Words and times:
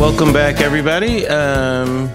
Welcome 0.00 0.32
back, 0.32 0.62
everybody. 0.62 1.28
Um, 1.28 2.10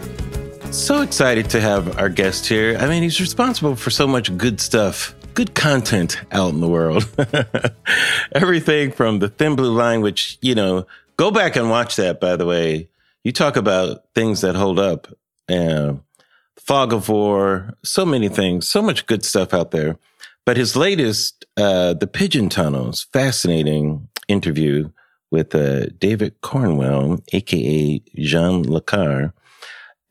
so 0.71 1.03
excited 1.03 1.51
to 1.51 1.61
have 1.61 1.99
our 1.99 2.09
guest 2.09 2.47
here. 2.47 2.75
I 2.79 2.87
mean, 2.87 3.03
he's 3.03 3.21
responsible 3.21 3.75
for 3.75 3.91
so 3.91 4.07
much 4.07 4.35
good 4.35 4.59
stuff, 4.59 5.13
good 5.35 5.53
content 5.53 6.19
out 6.31 6.51
in 6.51 6.61
the 6.61 6.67
world. 6.67 7.07
Everything 8.31 8.91
from 8.91 9.19
the 9.19 9.29
Thin 9.29 9.55
Blue 9.55 9.71
Line, 9.71 10.01
which, 10.01 10.39
you 10.41 10.55
know, 10.55 10.87
go 11.15 11.29
back 11.29 11.55
and 11.55 11.69
watch 11.69 11.95
that, 11.97 12.19
by 12.19 12.35
the 12.35 12.47
way. 12.47 12.89
You 13.23 13.31
talk 13.31 13.55
about 13.55 14.05
things 14.15 14.41
that 14.41 14.55
hold 14.55 14.79
up. 14.79 15.07
Uh, 15.47 15.93
Fog 16.57 16.91
of 16.91 17.07
War, 17.07 17.75
so 17.83 18.03
many 18.03 18.29
things, 18.29 18.67
so 18.67 18.81
much 18.81 19.05
good 19.05 19.23
stuff 19.23 19.53
out 19.53 19.69
there. 19.69 19.99
But 20.43 20.57
his 20.57 20.75
latest, 20.75 21.45
uh, 21.55 21.93
The 21.93 22.07
Pigeon 22.07 22.49
Tunnels, 22.49 23.05
fascinating 23.13 24.07
interview 24.27 24.89
with 25.31 25.55
uh, 25.55 25.87
David 25.97 26.39
Cornwell, 26.41 27.19
aka 27.33 28.01
Jean 28.15 28.63
Le 28.63 28.81
Carre, 28.81 29.33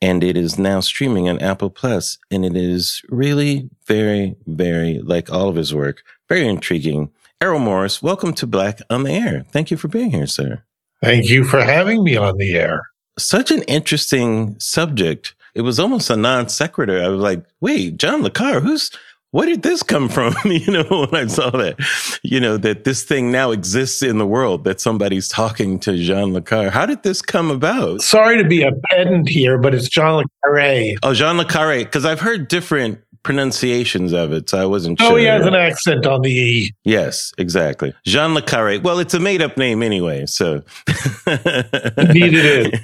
and 0.01 0.23
it 0.23 0.37
is 0.37 0.59
now 0.59 0.79
streaming 0.79 1.29
on 1.29 1.39
Apple 1.39 1.69
Plus, 1.69 2.17
and 2.29 2.45
it 2.45 2.55
is 2.55 3.01
really 3.09 3.69
very, 3.87 4.35
very 4.45 4.99
like 4.99 5.31
all 5.31 5.49
of 5.49 5.55
his 5.55 5.73
work, 5.73 6.03
very 6.29 6.47
intriguing. 6.47 7.11
Errol 7.41 7.59
Morris, 7.59 8.01
welcome 8.01 8.33
to 8.33 8.47
Black 8.47 8.79
on 8.89 9.03
the 9.03 9.11
Air. 9.11 9.45
Thank 9.51 9.71
you 9.71 9.77
for 9.77 9.87
being 9.87 10.11
here, 10.11 10.27
sir. 10.27 10.63
Thank 11.01 11.29
you 11.29 11.43
for 11.43 11.61
having 11.61 12.03
me 12.03 12.17
on 12.17 12.37
the 12.37 12.55
air. 12.55 12.89
Such 13.17 13.51
an 13.51 13.61
interesting 13.63 14.59
subject. 14.59 15.35
It 15.53 15.61
was 15.61 15.79
almost 15.79 16.09
a 16.09 16.15
non 16.15 16.49
sequitur. 16.49 17.01
I 17.01 17.07
was 17.07 17.21
like, 17.21 17.45
wait, 17.61 17.97
John 17.97 18.21
Le 18.21 18.29
Carre, 18.29 18.59
who's 18.59 18.91
where 19.35 19.47
did 19.47 19.63
this 19.63 19.83
come 19.83 20.07
from? 20.07 20.33
you 20.45 20.71
know, 20.71 20.83
when 20.83 21.13
I 21.13 21.27
saw 21.27 21.49
that, 21.49 21.75
you 22.23 22.39
know, 22.39 22.55
that 22.55 22.85
this 22.85 23.03
thing 23.03 23.33
now 23.33 23.51
exists 23.51 24.01
in 24.01 24.17
the 24.17 24.25
world, 24.25 24.63
that 24.63 24.79
somebody's 24.79 25.27
talking 25.27 25.77
to 25.79 25.97
Jean 25.97 26.31
Le 26.31 26.41
Carre. 26.41 26.69
How 26.69 26.85
did 26.85 27.03
this 27.03 27.21
come 27.21 27.51
about? 27.51 28.01
Sorry 28.01 28.41
to 28.41 28.47
be 28.47 28.63
a 28.63 28.71
pedant 28.89 29.27
here, 29.27 29.57
but 29.57 29.75
it's 29.75 29.89
Jean 29.89 30.15
Le 30.15 30.23
Carre. 30.41 30.95
Oh, 31.03 31.13
Jean 31.13 31.35
Le 31.35 31.43
Carre, 31.43 31.79
because 31.79 32.05
I've 32.05 32.21
heard 32.21 32.47
different 32.47 33.01
pronunciations 33.23 34.13
of 34.13 34.31
it, 34.31 34.49
so 34.49 34.57
I 34.57 34.67
wasn't 34.67 35.01
oh, 35.01 35.03
sure. 35.03 35.13
Oh, 35.13 35.15
he 35.17 35.25
has 35.25 35.45
an 35.45 35.53
accent 35.53 36.05
on 36.05 36.21
the 36.21 36.31
E. 36.31 36.73
Yes, 36.85 37.33
exactly. 37.37 37.93
Jean 38.05 38.35
Le 38.35 38.41
Carre. 38.41 38.79
Well, 38.79 38.99
it's 38.99 39.15
a 39.15 39.19
made 39.19 39.41
up 39.41 39.57
name 39.57 39.83
anyway, 39.83 40.27
so. 40.27 40.63
Indeed 41.27 42.35
it 42.35 42.73
is. 42.73 42.79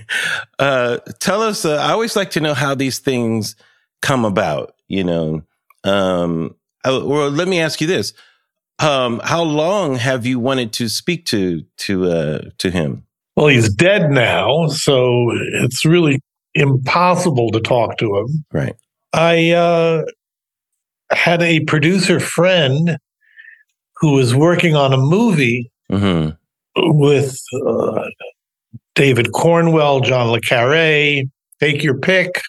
Uh, 0.60 0.98
tell 1.20 1.44
us, 1.44 1.64
uh, 1.64 1.78
I 1.78 1.92
always 1.92 2.18
like 2.18 2.32
to 2.32 2.42
know 2.42 2.54
how 2.54 2.76
these 2.76 3.00
things 3.00 3.56
come 4.02 4.26
about, 4.26 4.76
you 4.90 5.06
know. 5.06 5.44
Um, 5.84 6.56
well, 6.86 7.30
let 7.30 7.48
me 7.48 7.60
ask 7.60 7.82
you 7.82 7.88
this: 7.88 8.14
um, 8.80 9.22
How 9.24 9.44
long 9.44 9.96
have 9.96 10.26
you 10.26 10.40
wanted 10.40 10.74
to 10.74 10.90
speak 10.90 11.26
to 11.28 11.64
to 11.78 12.10
uh, 12.10 12.42
to 12.58 12.72
him? 12.72 13.06
Well, 13.36 13.48
he's 13.48 13.74
dead 13.74 14.12
now, 14.12 14.68
so 14.68 15.32
it's 15.64 15.86
really 15.86 16.20
impossible 16.54 17.50
to 17.52 17.60
talk 17.62 17.98
to 17.98 18.18
him. 18.18 18.46
Right. 18.52 18.76
I 19.14 19.52
uh, 19.52 20.04
had 21.12 21.42
a 21.42 21.62
producer 21.62 22.20
friend 22.20 22.98
who 23.98 24.14
was 24.14 24.34
working 24.36 24.76
on 24.76 24.94
a 24.94 24.98
movie 24.98 25.72
mm-hmm. 25.92 26.32
with 26.76 27.38
uh, 27.66 28.04
David 28.96 29.32
Cornwell, 29.32 30.02
John 30.02 30.32
Le 30.32 30.42
Carre, 30.42 31.24
take 31.60 31.84
your 31.84 31.98
pick. 31.98 32.42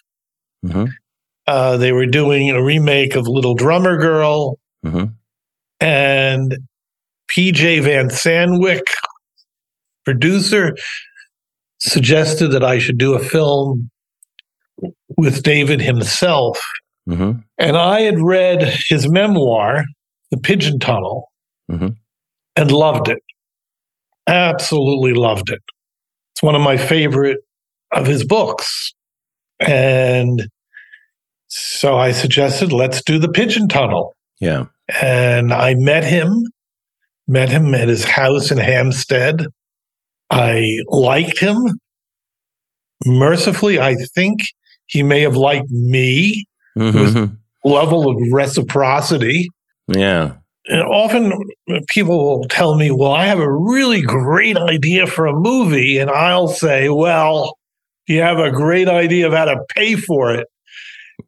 Mm-hmm. 0.65 0.85
Uh, 1.47 1.77
they 1.77 1.91
were 1.91 2.05
doing 2.05 2.49
a 2.49 2.63
remake 2.63 3.15
of 3.15 3.27
Little 3.27 3.55
Drummer 3.55 3.97
Girl, 3.97 4.57
mm-hmm. 4.85 5.05
and 5.79 6.57
PJ 7.29 7.83
Van 7.83 8.07
Sandwijk, 8.07 8.83
producer, 10.05 10.75
suggested 11.79 12.49
that 12.49 12.63
I 12.63 12.79
should 12.79 12.97
do 12.97 13.13
a 13.13 13.19
film 13.19 13.89
with 15.17 15.43
David 15.43 15.81
himself. 15.81 16.59
Mm-hmm. 17.07 17.39
And 17.57 17.77
I 17.77 18.01
had 18.01 18.19
read 18.19 18.63
his 18.87 19.09
memoir, 19.09 19.83
The 20.31 20.37
Pigeon 20.37 20.79
Tunnel, 20.79 21.29
mm-hmm. 21.69 21.89
and 22.55 22.71
loved 22.71 23.09
it. 23.09 23.21
Absolutely 24.27 25.13
loved 25.13 25.51
it. 25.51 25.61
It's 26.33 26.41
one 26.41 26.55
of 26.55 26.61
my 26.61 26.77
favorite 26.77 27.39
of 27.91 28.05
his 28.05 28.25
books. 28.25 28.93
And 29.59 30.47
so 31.55 31.97
I 31.97 32.11
suggested, 32.11 32.71
let's 32.71 33.03
do 33.03 33.19
the 33.19 33.29
pigeon 33.29 33.67
tunnel. 33.67 34.15
Yeah. 34.39 34.65
And 35.01 35.53
I 35.53 35.75
met 35.75 36.03
him, 36.03 36.43
met 37.27 37.49
him 37.49 37.75
at 37.75 37.87
his 37.87 38.03
house 38.03 38.51
in 38.51 38.57
Hampstead. 38.57 39.45
I 40.29 40.77
liked 40.87 41.39
him. 41.39 41.57
Mercifully, 43.05 43.79
I 43.79 43.95
think 44.15 44.39
he 44.87 45.03
may 45.03 45.21
have 45.21 45.35
liked 45.35 45.69
me. 45.69 46.45
Mm-hmm. 46.77 47.35
level 47.63 48.09
of 48.09 48.17
reciprocity. 48.31 49.47
Yeah. 49.87 50.37
And 50.65 50.81
often 50.81 51.33
people 51.89 52.17
will 52.17 52.47
tell 52.47 52.75
me, 52.75 52.89
well, 52.89 53.11
I 53.11 53.25
have 53.25 53.39
a 53.39 53.51
really 53.51 54.01
great 54.01 54.57
idea 54.57 55.05
for 55.05 55.27
a 55.27 55.33
movie. 55.33 55.99
And 55.99 56.09
I'll 56.09 56.47
say, 56.47 56.89
well, 56.89 57.57
you 58.07 58.21
have 58.21 58.39
a 58.39 58.51
great 58.51 58.87
idea 58.87 59.27
of 59.27 59.33
how 59.33 59.45
to 59.45 59.63
pay 59.75 59.95
for 59.95 60.33
it. 60.33 60.47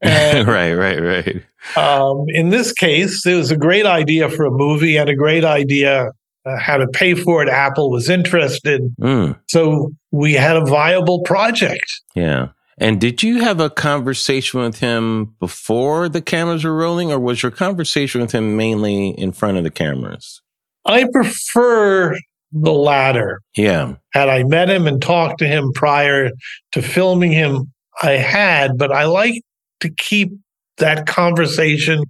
Right, 0.45 0.73
right, 0.73 1.01
right. 1.01 1.43
Um, 1.77 2.25
in 2.29 2.49
this 2.49 2.71
case, 2.71 3.25
it 3.25 3.35
was 3.35 3.51
a 3.51 3.57
great 3.57 3.85
idea 3.85 4.29
for 4.29 4.45
a 4.45 4.51
movie 4.51 4.97
and 4.97 5.09
a 5.09 5.15
great 5.15 5.43
idea 5.43 6.11
uh, 6.45 6.57
how 6.59 6.77
to 6.77 6.87
pay 6.87 7.15
for 7.15 7.41
it. 7.41 7.49
Apple 7.49 7.89
was 7.89 8.09
interested. 8.09 8.81
Mm. 9.01 9.39
So 9.49 9.91
we 10.11 10.33
had 10.33 10.55
a 10.55 10.65
viable 10.65 11.21
project. 11.23 12.01
Yeah. 12.13 12.49
And 12.77 12.99
did 12.99 13.23
you 13.23 13.41
have 13.41 13.59
a 13.59 13.69
conversation 13.69 14.59
with 14.59 14.79
him 14.79 15.35
before 15.39 16.09
the 16.09 16.21
cameras 16.21 16.63
were 16.63 16.75
rolling, 16.75 17.11
or 17.11 17.19
was 17.19 17.41
your 17.41 17.51
conversation 17.51 18.21
with 18.21 18.33
him 18.33 18.57
mainly 18.57 19.09
in 19.09 19.31
front 19.31 19.57
of 19.57 19.63
the 19.63 19.71
cameras? 19.71 20.41
I 20.85 21.07
prefer 21.11 22.15
the 22.51 22.73
latter. 22.73 23.41
Yeah. 23.55 23.95
Had 24.11 24.29
I 24.29 24.43
met 24.43 24.69
him 24.69 24.87
and 24.87 25.01
talked 25.01 25.39
to 25.39 25.47
him 25.47 25.71
prior 25.73 26.31
to 26.73 26.81
filming 26.81 27.31
him, 27.31 27.71
I 28.01 28.11
had, 28.11 28.77
but 28.77 28.91
I 28.91 29.05
like 29.05 29.41
to 29.81 29.89
keep 29.89 30.31
that 30.77 31.05
conversation 31.05 32.03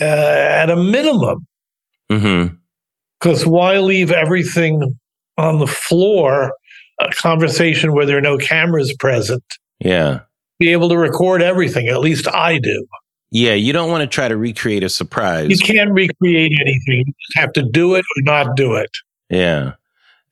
uh, 0.00 0.04
at 0.04 0.70
a 0.70 0.76
minimum. 0.76 1.46
Because 2.08 3.42
mm-hmm. 3.42 3.50
why 3.50 3.78
leave 3.78 4.10
everything 4.10 4.98
on 5.38 5.58
the 5.58 5.66
floor, 5.66 6.52
a 7.00 7.10
conversation 7.10 7.92
where 7.92 8.06
there 8.06 8.18
are 8.18 8.22
no 8.22 8.38
cameras 8.38 8.94
present? 8.98 9.42
Yeah. 9.80 10.20
Be 10.58 10.70
able 10.70 10.88
to 10.90 10.98
record 10.98 11.42
everything. 11.42 11.88
At 11.88 12.00
least 12.00 12.28
I 12.28 12.58
do. 12.58 12.86
Yeah. 13.30 13.54
You 13.54 13.72
don't 13.72 13.90
want 13.90 14.02
to 14.02 14.06
try 14.06 14.28
to 14.28 14.36
recreate 14.36 14.84
a 14.84 14.88
surprise. 14.88 15.50
You 15.50 15.58
can't 15.58 15.90
recreate 15.90 16.52
anything. 16.60 17.04
You 17.06 17.14
just 17.26 17.36
have 17.36 17.52
to 17.54 17.62
do 17.62 17.94
it 17.94 18.04
or 18.16 18.22
not 18.22 18.56
do 18.56 18.74
it. 18.74 18.90
Yeah. 19.30 19.72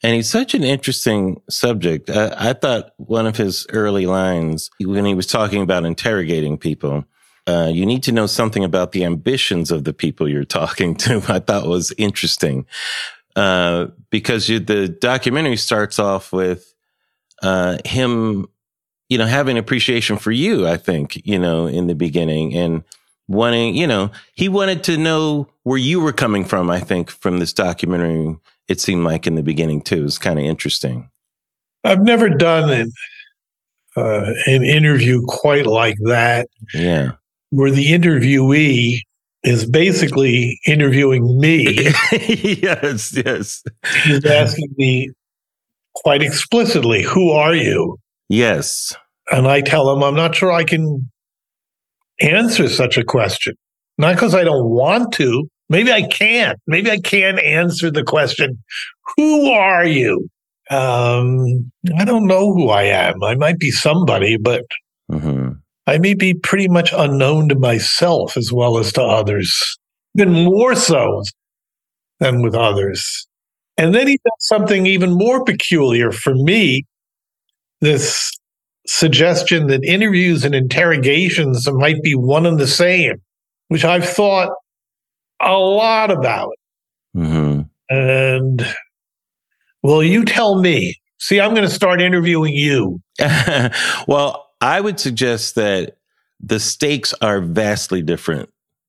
And 0.03 0.15
he's 0.15 0.31
such 0.31 0.55
an 0.55 0.65
interesting 0.65 1.43
subject. 1.51 2.09
I, 2.09 2.51
I, 2.51 2.53
thought 2.55 2.93
one 2.97 3.27
of 3.27 3.37
his 3.37 3.67
early 3.71 4.07
lines 4.07 4.71
when 4.81 5.05
he 5.05 5.15
was 5.15 5.27
talking 5.27 5.63
about 5.63 5.85
interrogating 5.85 6.57
people, 6.57 7.05
uh, 7.47 7.71
you 7.73 7.85
need 7.85 8.03
to 8.05 8.13
know 8.13 8.27
something 8.27 8.65
about 8.65 8.93
the 8.93 9.05
ambitions 9.05 9.71
of 9.71 9.85
the 9.85 9.93
people 9.93 10.29
you're 10.29 10.45
talking 10.45 10.95
to. 10.97 11.23
I 11.29 11.39
thought 11.41 11.67
was 11.67 11.93
interesting 11.99 12.67
uh, 13.37 13.87
because 14.11 14.49
you, 14.49 14.59
the 14.59 14.89
documentary 14.89 15.57
starts 15.57 15.99
off 15.99 16.33
with 16.33 16.75
uh, 17.43 17.79
him, 17.85 18.47
you 19.09 19.19
know, 19.19 19.27
having 19.27 19.59
appreciation 19.59 20.17
for 20.17 20.33
you. 20.33 20.67
I 20.67 20.77
think 20.77 21.27
you 21.27 21.39
know 21.39 21.67
in 21.67 21.87
the 21.87 21.95
beginning 21.95 22.55
and 22.55 22.85
wanting, 23.29 23.75
you 23.75 23.87
know, 23.87 24.11
he 24.35 24.49
wanted 24.49 24.85
to 24.85 24.97
know 24.97 25.49
where 25.63 25.79
you 25.79 26.01
were 26.01 26.13
coming 26.13 26.45
from. 26.45 26.71
I 26.71 26.81
think 26.81 27.11
from 27.11 27.39
this 27.39 27.53
documentary 27.53 28.37
it 28.71 28.81
seemed 28.81 29.05
like 29.05 29.27
in 29.27 29.35
the 29.35 29.43
beginning 29.43 29.83
too. 29.83 30.05
It's 30.05 30.17
kind 30.17 30.39
of 30.39 30.45
interesting. 30.45 31.11
I've 31.83 32.03
never 32.03 32.29
done 32.29 32.71
an, 32.71 32.93
uh, 33.97 34.33
an 34.47 34.63
interview 34.63 35.23
quite 35.27 35.67
like 35.67 35.97
that. 36.05 36.47
Yeah. 36.73 37.13
Where 37.51 37.73
the 37.73 37.87
interviewee 37.87 39.01
is 39.43 39.69
basically 39.69 40.61
interviewing 40.67 41.41
me. 41.41 41.65
yes, 42.13 43.13
yes. 43.13 43.65
He's 44.05 44.25
asking 44.25 44.69
me 44.77 45.11
quite 45.97 46.23
explicitly, 46.23 47.03
Who 47.03 47.31
are 47.33 47.55
you? 47.55 47.97
Yes. 48.29 48.95
And 49.33 49.49
I 49.49 49.63
tell 49.63 49.93
him, 49.93 50.05
I'm 50.05 50.15
not 50.15 50.37
sure 50.37 50.53
I 50.53 50.63
can 50.63 51.11
answer 52.21 52.69
such 52.69 52.97
a 52.97 53.05
question. 53.05 53.55
Not 53.99 54.15
because 54.15 54.35
I 54.35 54.45
don't 54.45 54.71
want 54.71 55.13
to. 55.15 55.49
Maybe 55.71 55.93
I 55.93 56.03
can't. 56.03 56.59
Maybe 56.67 56.91
I 56.91 56.99
can't 56.99 57.39
answer 57.41 57.91
the 57.91 58.03
question, 58.03 58.63
Who 59.17 59.51
are 59.53 59.87
you? 59.87 60.29
Um, 60.69 61.71
I 61.97 62.05
don't 62.05 62.27
know 62.27 62.53
who 62.53 62.69
I 62.69 62.83
am. 62.83 63.23
I 63.25 63.35
might 63.37 63.59
be 63.59 63.71
somebody, 63.71 64.37
but 64.37 64.65
hmm 65.11 65.53
I 65.87 65.99
may 65.99 66.15
be 66.15 66.35
pretty 66.35 66.69
much 66.69 66.93
unknown 66.97 67.49
to 67.49 67.57
myself 67.57 68.37
as 68.37 68.53
well 68.53 68.79
as 68.79 68.93
to 68.93 69.03
others, 69.03 69.53
even 70.17 70.31
more 70.45 70.77
so 70.77 71.25
than 72.21 72.43
with 72.43 72.55
others. 72.55 73.27
And 73.77 73.93
then 73.93 74.07
he 74.07 74.19
does 74.19 74.33
something 74.39 74.87
even 74.87 75.11
more 75.13 75.43
peculiar 75.43 76.13
for 76.13 76.35
me 76.35 76.85
this 77.81 78.31
suggestion 78.87 79.67
that 79.69 79.83
interviews 79.83 80.45
and 80.45 80.55
interrogations 80.55 81.69
might 81.73 82.01
be 82.03 82.15
one 82.15 82.47
and 82.47 82.61
the 82.61 82.69
same, 82.69 83.17
which 83.69 83.85
I've 83.85 84.09
thought 84.09 84.51
a 85.41 85.53
lot 85.53 86.11
about. 86.11 86.53
hmm 87.15 87.63
And 87.89 88.67
well, 89.83 90.03
you 90.03 90.25
tell 90.25 90.61
me. 90.61 91.01
See, 91.19 91.41
I'm 91.41 91.55
going 91.55 91.69
to 91.69 91.75
start 91.75 92.01
interviewing 92.01 92.55
you. 92.55 93.01
well, 94.09 94.51
I 94.61 94.81
would 94.81 94.99
suggest 94.99 95.55
that 95.55 95.99
the 96.41 96.59
stakes 96.59 97.15
are 97.21 97.41
vastly 97.41 98.03
different 98.03 98.49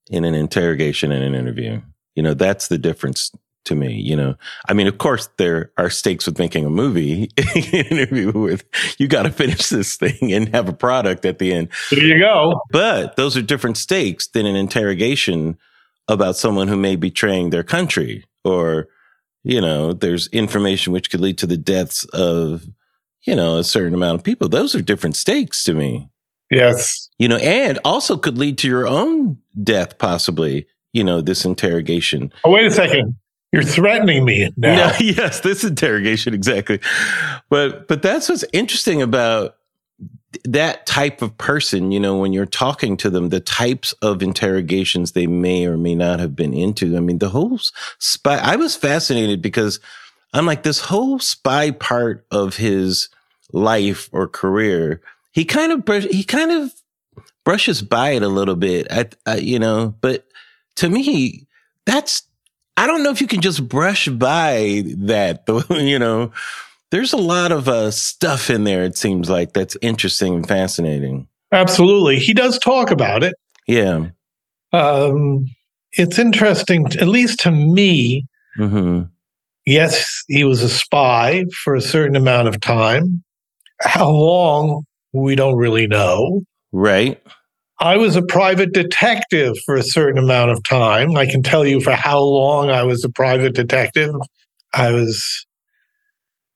in 0.10 0.24
an 0.24 0.34
interrogation 0.34 1.12
and 1.12 1.24
an 1.24 1.36
interview. 1.36 1.82
You 2.16 2.24
know, 2.24 2.34
that's 2.34 2.70
the 2.70 2.78
difference 2.78 3.32
to 3.66 3.76
me. 3.76 3.94
You 3.94 4.16
know, 4.16 4.36
I 4.68 4.74
mean, 4.74 4.88
of 4.88 4.98
course, 4.98 5.30
there 5.38 5.72
are 5.78 5.90
stakes 5.90 6.26
with 6.26 6.40
making 6.40 6.66
a 6.66 6.70
movie, 6.70 7.30
interview 7.74 8.32
with 8.32 8.64
you 8.98 9.08
got 9.08 9.24
to 9.24 9.32
finish 9.32 9.70
this 9.70 9.98
thing 9.98 10.34
and 10.34 10.54
have 10.56 10.68
a 10.70 10.74
product 10.74 11.26
at 11.26 11.40
the 11.40 11.54
end. 11.54 11.70
There 11.90 12.04
you 12.04 12.20
go. 12.20 12.62
But 12.72 13.18
those 13.18 13.36
are 13.36 13.42
different 13.42 13.78
stakes 13.78 14.28
than 14.28 14.46
an 14.46 14.56
interrogation 14.56 15.58
about 16.12 16.36
someone 16.38 16.68
who 16.68 16.78
may 16.78 16.96
be 16.96 17.10
betraying 17.10 17.50
their 17.50 17.64
country 17.64 18.26
or, 18.44 18.88
you 19.44 19.62
know, 19.62 19.94
there's 19.94 20.28
information 20.28 20.94
which 20.94 21.10
could 21.10 21.22
lead 21.22 21.38
to 21.40 21.48
the 21.48 21.58
deaths 21.58 22.04
of, 22.14 22.68
you 23.24 23.36
know, 23.36 23.58
a 23.58 23.64
certain 23.64 23.94
amount 23.94 24.20
of 24.20 24.24
people. 24.24 24.50
Those 24.50 24.76
are 24.76 24.82
different 24.82 25.16
stakes 25.16 25.64
to 25.64 25.74
me, 25.74 26.10
Yes. 26.50 27.10
you 27.18 27.28
know, 27.28 27.38
and 27.38 27.80
also 27.86 28.18
could 28.18 28.38
lead 28.38 28.58
to 28.60 28.68
your 28.68 28.88
own 28.88 29.38
death, 29.64 29.98
possibly, 29.98 30.68
you 30.94 31.04
know, 31.04 31.22
this 31.22 31.46
interrogation. 31.46 32.32
Oh, 32.44 32.52
wait 32.52 32.66
a 32.66 32.72
second. 32.72 33.16
You're 33.54 33.64
threatening 33.64 34.26
me 34.26 34.50
now. 34.58 34.76
No, 34.92 34.94
yes, 35.00 35.40
this 35.42 35.64
interrogation 35.64 36.34
exactly. 36.34 36.80
But 37.50 37.88
but 37.88 38.02
that's 38.02 38.30
what's 38.30 38.46
interesting 38.54 39.02
about 39.02 39.56
that 40.46 40.86
type 40.86 41.22
of 41.22 41.38
person, 41.38 41.92
you 41.92 42.00
know, 42.00 42.18
when 42.18 42.34
you're 42.34 42.46
talking 42.46 42.96
to 42.98 43.10
them, 43.10 43.30
the 43.30 43.40
types 43.40 43.94
of 44.02 44.24
interrogations 44.24 45.12
they 45.12 45.28
may 45.28 45.66
or 45.66 45.78
may 45.78 45.96
not 45.96 46.20
have 46.20 46.36
been 46.36 46.54
into. 46.54 46.96
I 46.96 47.00
mean, 47.02 47.20
the 47.20 47.30
whole 47.30 47.60
spy, 48.00 48.38
I 48.38 48.56
was 48.56 48.76
fascinated 48.76 49.42
because 49.42 49.80
I'm 50.34 50.46
like, 50.46 50.64
this 50.64 50.80
whole 50.80 51.20
spy 51.20 51.72
part 51.72 52.26
of 52.32 52.56
his 52.56 53.10
life 53.52 54.10
or 54.14 54.28
career, 54.28 55.02
he 55.34 55.44
kind 55.44 55.72
of, 55.72 55.84
brush, 55.84 56.06
he 56.06 56.24
kind 56.24 56.52
of 56.52 56.74
brushes 57.44 57.82
by 57.82 58.12
it 58.12 58.24
a 58.24 58.30
little 58.30 58.56
bit, 58.56 58.88
I, 58.90 59.10
I, 59.26 59.36
you 59.38 59.60
know, 59.60 59.96
but 60.00 60.26
to 60.78 60.90
me, 60.90 61.48
that's, 61.86 62.24
I 62.78 62.88
don't 62.88 63.04
know 63.04 63.12
if 63.12 63.20
you 63.20 63.28
can 63.28 63.42
just 63.42 63.68
brush 63.68 64.08
by 64.08 64.84
that, 64.98 65.44
you 65.70 66.00
know, 66.00 66.32
there's 66.92 67.14
a 67.14 67.18
lot 67.18 67.52
of 67.52 67.68
uh, 67.68 67.92
stuff 67.92 68.50
in 68.50 68.64
there, 68.64 68.84
it 68.84 68.98
seems 68.98 69.30
like, 69.30 69.54
that's 69.54 69.78
interesting 69.82 70.36
and 70.36 70.48
fascinating. 70.48 71.28
Absolutely. 71.52 72.18
He 72.18 72.34
does 72.34 72.60
talk 72.60 72.92
about 72.92 73.24
it. 73.24 73.36
Yeah. 73.68 74.08
Um, 74.74 75.46
it's 75.94 76.20
interesting, 76.20 76.86
at 77.00 77.08
least 77.08 77.40
to 77.42 77.52
me. 77.52 78.26
hmm 78.56 79.02
Yes, 79.66 80.24
he 80.28 80.44
was 80.44 80.64
a 80.64 80.70
spy 80.70 81.46
for 81.64 81.76
a 81.76 81.82
certain 81.82 82.16
amount 82.16 82.48
of 82.48 82.60
time. 82.60 83.24
How 83.82 84.10
long, 84.10 84.86
we 85.14 85.36
don't 85.36 85.56
really 85.56 85.88
know. 85.88 86.42
Right. 86.72 87.22
I 87.80 87.98
was 87.98 88.16
a 88.16 88.24
private 88.24 88.74
detective 88.74 89.54
for 89.66 89.76
a 89.76 89.84
certain 89.84 90.18
amount 90.18 90.52
of 90.52 90.64
time. 90.64 91.16
I 91.16 91.26
can 91.26 91.44
tell 91.44 91.66
you 91.66 91.80
for 91.82 91.92
how 91.92 92.20
long 92.20 92.70
I 92.70 92.84
was 92.84 93.04
a 93.04 93.10
private 93.10 93.54
detective. 93.54 94.14
I 94.74 94.92
was 94.92 95.46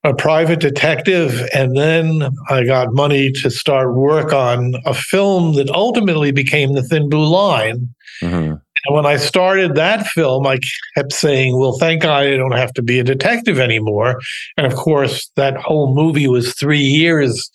a 0.06 0.14
private 0.14 0.60
detective, 0.60 1.48
and 1.54 1.76
then 1.76 2.30
I 2.50 2.64
got 2.64 2.94
money 2.94 3.32
to 3.42 3.50
start 3.50 3.96
work 3.96 4.32
on 4.34 4.76
a 4.86 4.94
film 4.94 5.56
that 5.56 5.70
ultimately 5.72 6.32
became 6.32 6.74
The 6.74 6.84
Thin 6.84 7.10
Blue 7.10 7.26
Line. 7.28 7.90
hmm 8.20 8.54
And 8.88 8.96
when 8.96 9.08
I 9.08 9.18
started 9.18 9.74
that 9.76 10.06
film, 10.06 10.46
I 10.46 10.60
kept 10.96 11.12
saying, 11.12 11.58
well, 11.58 11.78
thank 11.80 12.04
God 12.04 12.24
I 12.24 12.38
don't 12.38 12.52
have 12.52 12.72
to 12.74 12.84
be 12.84 13.00
a 13.00 13.04
detective 13.04 13.60
anymore. 13.60 14.22
And 14.58 14.68
of 14.68 14.76
course, 14.76 15.28
that 15.38 15.58
whole 15.58 15.96
movie 15.96 16.28
was 16.28 16.54
three 16.54 16.86
years 17.02 17.50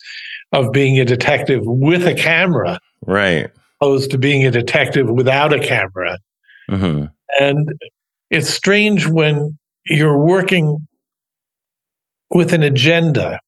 of 0.51 0.73
being 0.73 0.99
a 0.99 1.05
detective 1.05 1.61
with 1.63 2.05
a 2.05 2.13
camera, 2.13 2.79
Right. 3.07 3.49
opposed 3.79 4.11
to 4.11 4.17
being 4.17 4.45
a 4.45 4.51
detective 4.51 5.09
without 5.09 5.53
a 5.53 5.59
camera. 5.59 6.17
hmm 6.69 7.05
And 7.39 7.73
it's 8.29 8.49
strange 8.49 9.07
when 9.07 9.57
you're 9.85 10.19
working 10.19 10.85
with 12.33 12.53
an 12.53 12.63
agenda. 12.63 13.39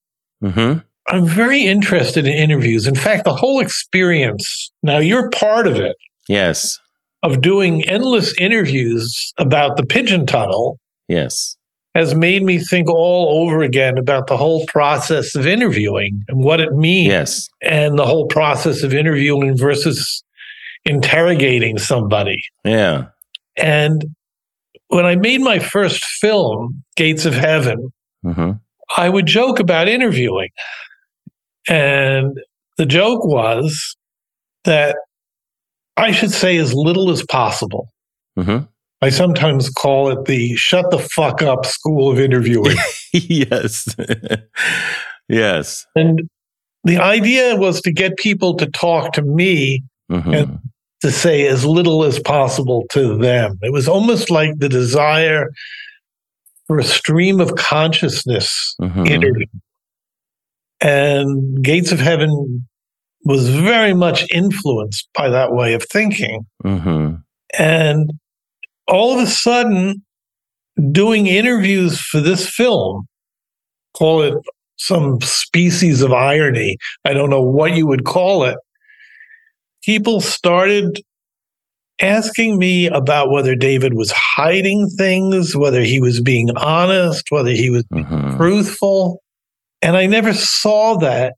hmm 0.42 0.74
I'm 1.10 1.26
very 1.28 1.64
interested 1.66 2.26
in 2.26 2.34
interviews. 2.34 2.88
In 2.88 2.96
fact, 2.96 3.26
the 3.26 3.36
whole 3.36 3.60
experience, 3.60 4.72
now 4.84 5.00
you're 5.00 5.30
part 5.32 5.68
of 5.68 5.76
it, 5.76 5.98
Yes. 6.30 6.80
of 7.24 7.42
doing 7.42 7.84
endless 7.90 8.34
interviews 8.40 9.34
about 9.38 9.76
the 9.76 9.86
pigeon 9.86 10.26
tunnel 10.26 10.80
Yes. 11.10 11.58
has 11.94 12.16
made 12.16 12.44
me 12.44 12.58
think 12.58 12.90
all 12.90 13.44
over 13.44 13.62
again 13.64 13.98
about 13.98 14.28
the 14.28 14.38
whole 14.38 14.66
process 14.68 15.36
of 15.36 15.46
interviewing 15.46 16.24
and 16.30 16.42
what 16.42 16.62
it 16.62 16.72
means 16.74 17.10
Yes. 17.10 17.50
and 17.62 18.00
the 18.00 18.06
whole 18.06 18.28
process 18.28 18.82
of 18.82 18.94
interviewing 18.94 19.58
versus 19.58 20.24
interrogating 20.86 21.78
somebody. 21.78 22.38
Yeah. 22.64 23.06
And 23.58 24.06
when 24.88 25.06
I 25.06 25.16
made 25.18 25.42
my 25.42 25.60
first 25.60 26.04
film, 26.22 26.84
Gates 26.96 27.26
of 27.26 27.34
Heaven, 27.34 27.92
hmm 28.24 28.52
I 28.98 29.10
would 29.10 29.26
joke 29.26 29.60
about 29.60 29.88
interviewing. 29.88 30.50
And 31.70 32.40
the 32.78 32.86
joke 32.86 33.26
was 33.26 33.96
that 34.66 34.98
I 35.98 36.12
should 36.12 36.32
say 36.32 36.58
as 36.58 36.74
little 36.74 37.10
as 37.10 37.24
possible. 37.26 37.90
hmm 38.38 38.60
I 39.02 39.10
sometimes 39.10 39.70
call 39.70 40.10
it 40.12 40.26
the 40.26 40.56
shut 40.56 40.90
the 40.90 40.98
fuck 40.98 41.42
up 41.42 41.66
school 41.66 42.10
of 42.10 42.22
interviewing. 42.22 42.78
yes. 43.14 43.94
yes. 45.30 45.86
and 45.96 46.22
the 46.86 46.98
idea 46.98 47.56
was 47.58 47.82
to 47.82 47.92
get 47.92 48.18
people 48.18 48.56
to 48.56 48.66
talk 48.68 49.14
to 49.14 49.22
me 49.22 49.84
hmm 50.10 50.34
And- 50.34 50.60
to 51.02 51.12
say 51.12 51.46
as 51.48 51.66
little 51.66 52.06
as 52.06 52.18
possible 52.18 52.86
to 52.92 53.18
them. 53.18 53.60
It 53.62 53.74
was 53.74 53.90
almost 53.90 54.32
like 54.32 54.52
the 54.60 54.70
desire 54.70 55.50
a 56.80 56.84
stream 56.84 57.40
of 57.40 57.56
consciousness 57.56 58.76
hmm 58.80 59.06
interview. 59.06 59.46
And 60.82 61.64
Gates 61.64 61.92
of 61.92 62.00
Heaven 62.00 62.68
was 63.26 63.50
very 63.50 63.94
much 63.94 64.26
influenced 64.32 65.08
by 65.16 65.30
that 65.30 65.54
way 65.54 65.74
of 65.74 65.84
thinking. 65.92 66.46
hmm 66.62 67.16
And 67.58 68.12
all 68.88 69.18
of 69.18 69.24
a 69.24 69.28
sudden, 69.28 70.04
doing 70.92 71.28
interviews 71.28 72.00
for 72.00 72.20
this 72.20 72.50
film, 72.50 73.08
call 73.94 74.22
it 74.24 74.34
some 74.78 75.22
species 75.22 76.02
of 76.02 76.12
irony. 76.12 76.78
I 77.06 77.14
don't 77.14 77.30
know 77.30 77.42
what 77.42 77.76
you 77.76 77.88
would 77.88 78.04
call 78.06 78.44
it. 78.44 78.58
People 79.84 80.20
started 80.20 81.00
asking 82.02 82.58
me 82.58 82.88
about 82.88 83.30
whether 83.32 83.56
David 83.56 83.94
was 83.94 84.12
hiding 84.12 84.90
things, 84.98 85.56
whether 85.56 85.82
he 85.82 86.00
was 86.00 86.22
being 86.22 86.50
honest, 86.58 87.26
whether 87.30 87.52
he 87.52 87.70
was 87.70 87.84
hmm 87.92 88.38
truthful. 88.38 89.22
And 89.84 89.96
I 89.96 90.08
never 90.08 90.34
saw 90.34 90.98
that 91.00 91.36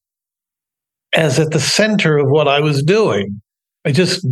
as 1.14 1.40
at 1.40 1.52
the 1.52 1.60
center 1.60 2.18
of 2.18 2.30
what 2.30 2.48
I 2.48 2.60
was 2.62 2.84
doing. 2.84 3.42
I 3.86 3.92
just 3.92 4.26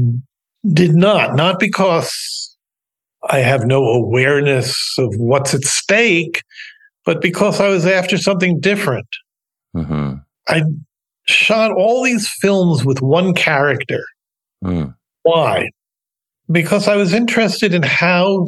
did 0.71 0.95
not, 0.95 1.35
not 1.35 1.59
because 1.59 2.55
I 3.29 3.39
have 3.39 3.65
no 3.65 3.83
awareness 3.83 4.95
of 4.97 5.13
what's 5.17 5.53
at 5.53 5.63
stake, 5.63 6.41
but 7.05 7.21
because 7.21 7.59
I 7.59 7.67
was 7.67 7.85
after 7.85 8.17
something 8.17 8.59
different. 8.59 9.07
hmm 9.73 10.15
I 10.47 10.63
shot 11.25 11.71
all 11.71 12.03
these 12.03 12.29
films 12.41 12.83
with 12.85 13.01
one 13.01 13.33
character. 13.33 14.03
mm 14.63 14.93
Why? 15.23 15.69
Because 16.51 16.87
I 16.87 16.95
was 16.95 17.13
interested 17.13 17.73
in 17.73 17.83
how 17.83 18.45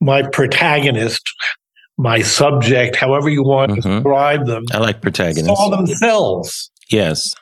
my 0.00 0.22
protagonist, 0.22 1.22
my 1.98 2.22
subject, 2.22 2.96
however 2.96 3.28
you 3.28 3.42
want 3.42 3.74
to 3.74 3.80
Mhm. 3.88 3.94
describe 3.96 4.46
them, 4.46 4.64
I 4.72 4.78
like 4.78 5.00
protagonists. 5.02 5.48
saw 5.58 5.68
themselves, 5.68 6.70
Yes. 6.90 7.34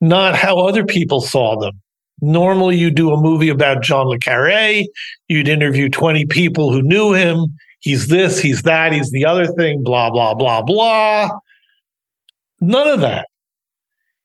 not 0.00 0.34
how 0.36 0.58
other 0.58 0.84
people 0.84 1.20
saw 1.20 1.58
them. 1.58 1.80
Normally, 2.20 2.76
you 2.76 2.90
do 2.90 3.10
a 3.12 3.20
movie 3.20 3.48
about 3.48 3.82
John 3.82 4.06
Le 4.06 4.18
Carre, 4.18 4.84
you'd 5.28 5.48
interview 5.48 5.88
20 5.88 6.26
people 6.26 6.72
who 6.72 6.80
knew 6.82 7.12
him. 7.12 7.56
He's 7.80 8.06
this, 8.06 8.38
he's 8.40 8.62
that, 8.62 8.92
he's 8.92 9.10
the 9.10 9.26
other 9.26 9.46
thing, 9.46 9.82
blah, 9.82 10.10
blah, 10.10 10.32
blah, 10.34 10.62
blah. 10.62 11.28
None 12.60 12.88
of 12.88 13.00
that. 13.00 13.26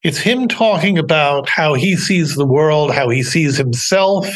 It's 0.04 0.20
him 0.20 0.48
talking 0.48 0.98
about 0.98 1.50
how 1.50 1.74
he 1.74 1.98
sees 1.98 2.36
the 2.36 2.46
world, 2.46 2.94
how 2.94 3.10
he 3.10 3.22
sees 3.24 3.58
himself. 3.58 4.30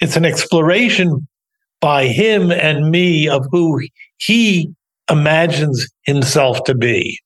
It's 0.00 0.16
an 0.16 0.24
exploration 0.24 1.26
by 1.80 2.06
him 2.06 2.50
and 2.50 2.90
me 2.90 3.28
of 3.28 3.46
who 3.50 3.80
he 4.18 4.72
imagines 5.10 5.88
himself 6.02 6.64
to 6.64 6.74
be. 6.74 7.18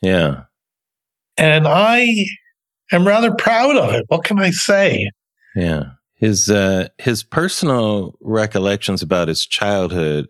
Yeah. 0.00 0.42
And 1.36 1.66
I 1.66 2.26
am 2.90 3.06
rather 3.06 3.34
proud 3.34 3.76
of 3.76 3.94
it. 3.94 4.04
What 4.08 4.24
can 4.24 4.38
I 4.38 4.50
say? 4.50 5.10
Yeah. 5.54 5.84
His 6.14 6.50
uh 6.50 6.88
his 6.98 7.22
personal 7.22 8.14
recollections 8.20 9.02
about 9.02 9.28
his 9.28 9.44
childhood 9.44 10.28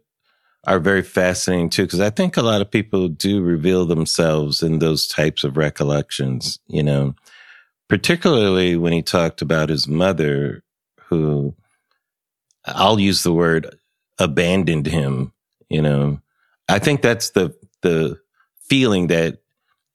are 0.65 0.79
very 0.79 1.03
fascinating 1.03 1.71
too 1.71 1.85
because 1.85 2.01
I 2.01 2.11
think 2.11 2.37
a 2.37 2.43
lot 2.43 2.61
of 2.61 2.71
people 2.71 3.09
do 3.09 3.43
reveal 3.43 3.85
themselves 3.85 4.63
in 4.63 4.79
those 4.79 5.07
types 5.07 5.45
of 5.45 5.57
recollections, 5.57 6.59
you 6.67 6.83
know. 6.83 7.15
Particularly 7.89 8.77
when 8.77 8.93
he 8.93 9.03
talked 9.03 9.43
about 9.43 9.69
his 9.69 9.87
mother 9.87 10.63
who 10.99 11.55
I'll 12.65 13.01
use 13.01 13.23
the 13.23 13.33
word 13.33 13.77
abandoned 14.19 14.87
him, 14.87 15.33
you 15.69 15.83
know. 15.83 16.21
I 16.69 16.79
think 16.79 17.03
that's 17.03 17.31
the 17.31 17.55
the 17.83 18.21
feeling 18.69 19.09
that 19.09 19.39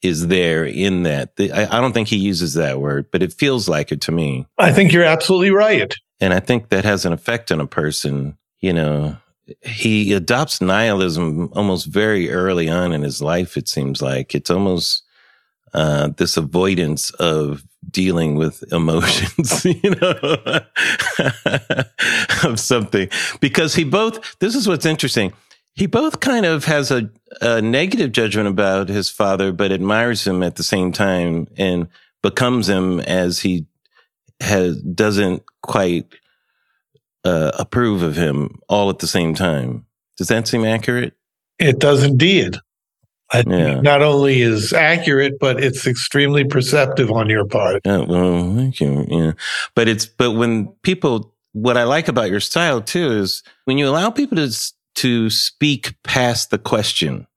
is 0.02 0.28
there 0.28 0.66
in 0.66 1.04
that. 1.04 1.36
The- 1.38 1.52
I, 1.52 1.78
I 1.78 1.82
don't 1.82 1.94
think 1.94 2.08
he 2.08 2.18
uses 2.18 2.54
that 2.56 2.80
word, 2.80 3.08
but 3.12 3.24
it 3.24 3.34
feels 3.34 3.68
like 3.68 3.92
it 3.92 4.02
to 4.02 4.12
me. 4.12 4.46
I 4.58 4.72
think 4.72 4.92
you're 4.92 5.04
absolutely 5.04 5.52
right. 5.52 5.94
And 6.20 6.34
I 6.34 6.40
think 6.40 6.70
that 6.70 6.86
has 6.86 7.06
an 7.06 7.14
effect 7.14 7.52
on 7.52 7.62
a 7.62 7.68
person. 7.68 8.38
You 8.60 8.74
know, 8.74 9.18
he 9.62 10.14
adopts 10.14 10.62
nihilism 10.62 11.52
almost 11.54 11.88
very 11.88 12.30
early 12.32 12.70
on 12.70 12.92
in 12.92 13.02
his 13.02 13.22
life, 13.22 13.56
it 13.58 13.68
seems 13.68 14.02
like. 14.02 14.36
It's 14.36 14.50
almost 14.50 15.04
uh, 15.78 16.10
this 16.18 16.38
avoidance 16.38 17.12
of 17.12 17.64
dealing 17.92 18.34
with 18.34 18.64
emotions, 18.74 19.64
you 19.84 19.92
know, 19.92 20.64
of 22.44 22.60
something. 22.60 23.08
Because 23.40 23.76
he 23.76 23.84
both, 23.84 24.40
this 24.40 24.56
is 24.56 24.68
what's 24.68 24.88
interesting. 24.88 25.34
He 25.76 25.86
both 25.86 26.20
kind 26.20 26.48
of 26.48 26.66
has 26.66 26.90
a, 26.90 27.12
a 27.42 27.62
negative 27.62 28.12
judgment 28.12 28.48
about 28.48 28.90
his 28.90 29.12
father, 29.12 29.52
but 29.52 29.72
admires 29.72 30.26
him 30.26 30.42
at 30.42 30.56
the 30.56 30.64
same 30.64 30.92
time 30.92 31.48
and 31.58 31.88
becomes 32.24 32.68
him 32.68 33.00
as 33.02 33.40
he 33.40 33.68
has 34.40 34.82
doesn't 34.82 35.44
quite 35.62 36.12
uh, 37.24 37.52
approve 37.54 38.02
of 38.02 38.16
him 38.16 38.58
all 38.68 38.90
at 38.90 38.98
the 38.98 39.06
same 39.06 39.36
time. 39.36 39.86
Does 40.18 40.30
that 40.30 40.48
seem 40.48 40.66
accurate? 40.66 41.14
It 41.60 41.78
does 41.78 42.04
indeed. 42.04 42.58
Yeah. 43.34 43.82
Not 43.82 44.02
only 44.02 44.42
is 44.42 44.72
accurate, 44.72 45.40
but 45.40 45.62
it's 45.62 45.86
extremely 45.86 46.46
perceptive 46.46 47.12
on 47.12 47.30
your 47.30 47.46
part. 47.46 47.82
Yeah, 47.86 48.06
well, 48.06 48.56
thank 48.56 48.80
you. 48.80 49.06
Yeah, 49.10 49.32
but 49.76 49.88
it's 49.88 50.06
but 50.06 50.32
when 50.32 50.68
people, 50.84 51.34
what 51.52 51.78
I 51.78 51.84
like 51.84 52.08
about 52.08 52.30
your 52.30 52.40
style 52.40 52.82
too 52.82 53.12
is 53.12 53.44
when 53.66 53.78
you 53.78 53.88
allow 53.88 54.10
people 54.10 54.38
to 54.38 54.52
to 54.96 55.30
speak 55.30 55.96
past 56.04 56.50
the 56.50 56.58
question. 56.58 57.28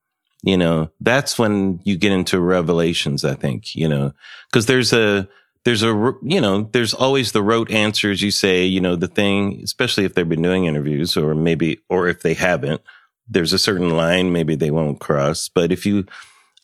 You 0.43 0.57
know, 0.57 0.91
that's 1.01 1.39
when 1.39 1.81
you 1.85 1.99
get 1.99 2.13
into 2.13 2.41
revelations. 2.41 3.25
I 3.25 3.35
think 3.35 3.77
you 3.77 3.89
know 3.89 4.13
because 4.51 4.67
there's 4.67 4.93
a 4.93 5.29
there's 5.65 5.83
a 5.83 6.15
you 6.23 6.41
know 6.41 6.69
there's 6.73 6.95
always 6.95 7.33
the 7.33 7.43
rote 7.43 7.71
answers 7.71 8.23
you 8.23 8.31
say. 8.31 8.65
You 8.65 8.81
know 8.81 8.97
the 8.97 9.09
thing, 9.09 9.61
especially 9.63 10.05
if 10.05 10.15
they've 10.15 10.29
been 10.29 10.43
doing 10.43 10.65
interviews 10.65 11.17
or 11.17 11.35
maybe 11.35 11.81
or 11.91 12.09
if 12.09 12.23
they 12.23 12.35
haven't. 12.35 12.81
There's 13.31 13.53
a 13.53 13.59
certain 13.59 13.91
line 13.91 14.33
maybe 14.33 14.55
they 14.55 14.71
won't 14.71 15.01
cross, 15.01 15.49
but 15.49 15.73
if 15.73 15.87
you 15.87 16.07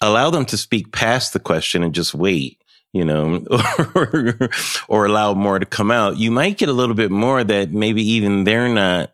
allow 0.00 0.30
them 0.30 0.44
to 0.46 0.56
speak 0.56 0.92
past 0.92 1.32
the 1.32 1.40
question 1.40 1.82
and 1.82 1.94
just 1.94 2.14
wait, 2.14 2.60
you 2.92 3.04
know, 3.04 3.44
or, 3.94 4.38
or 4.88 5.06
allow 5.06 5.34
more 5.34 5.58
to 5.58 5.66
come 5.66 5.90
out, 5.90 6.16
you 6.16 6.30
might 6.30 6.58
get 6.58 6.68
a 6.68 6.72
little 6.74 6.94
bit 6.94 7.10
more 7.10 7.44
that 7.44 7.72
maybe 7.72 8.02
even 8.02 8.44
they're 8.44 8.68
not 8.68 9.12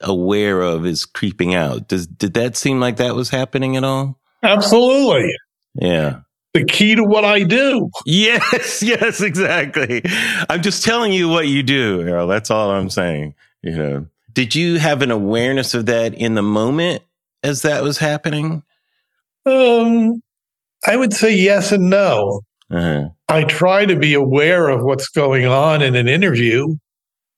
aware 0.00 0.60
of 0.60 0.86
is 0.86 1.04
creeping 1.04 1.54
out. 1.54 1.88
Does 1.88 2.06
did 2.06 2.34
that 2.34 2.56
seem 2.56 2.80
like 2.80 2.96
that 2.96 3.14
was 3.14 3.30
happening 3.30 3.76
at 3.76 3.84
all? 3.84 4.18
Absolutely. 4.42 5.30
Yeah. 5.74 6.20
The 6.54 6.64
key 6.64 6.94
to 6.94 7.04
what 7.04 7.24
I 7.24 7.42
do. 7.42 7.90
Yes, 8.06 8.82
yes, 8.82 9.20
exactly. 9.20 10.02
I'm 10.48 10.62
just 10.62 10.84
telling 10.84 11.12
you 11.12 11.28
what 11.28 11.48
you 11.48 11.62
do, 11.62 12.02
Errol. 12.02 12.26
That's 12.26 12.50
all 12.50 12.70
I'm 12.70 12.90
saying. 12.90 13.34
You 13.62 13.76
know. 13.76 14.06
Did 14.36 14.54
you 14.54 14.78
have 14.78 15.00
an 15.00 15.10
awareness 15.10 15.72
of 15.72 15.86
that 15.86 16.12
in 16.12 16.34
the 16.34 16.42
moment 16.42 17.02
as 17.42 17.62
that 17.62 17.82
was 17.82 17.96
happening? 17.96 18.62
Um, 19.46 20.20
I 20.86 20.94
would 20.96 21.14
say 21.14 21.34
yes 21.34 21.72
and 21.72 21.88
no. 21.88 22.42
Uh-huh. 22.70 23.08
I 23.30 23.44
try 23.44 23.86
to 23.86 23.96
be 23.96 24.12
aware 24.12 24.68
of 24.68 24.82
what's 24.82 25.08
going 25.08 25.46
on 25.46 25.80
in 25.80 25.94
an 25.96 26.06
interview, 26.06 26.76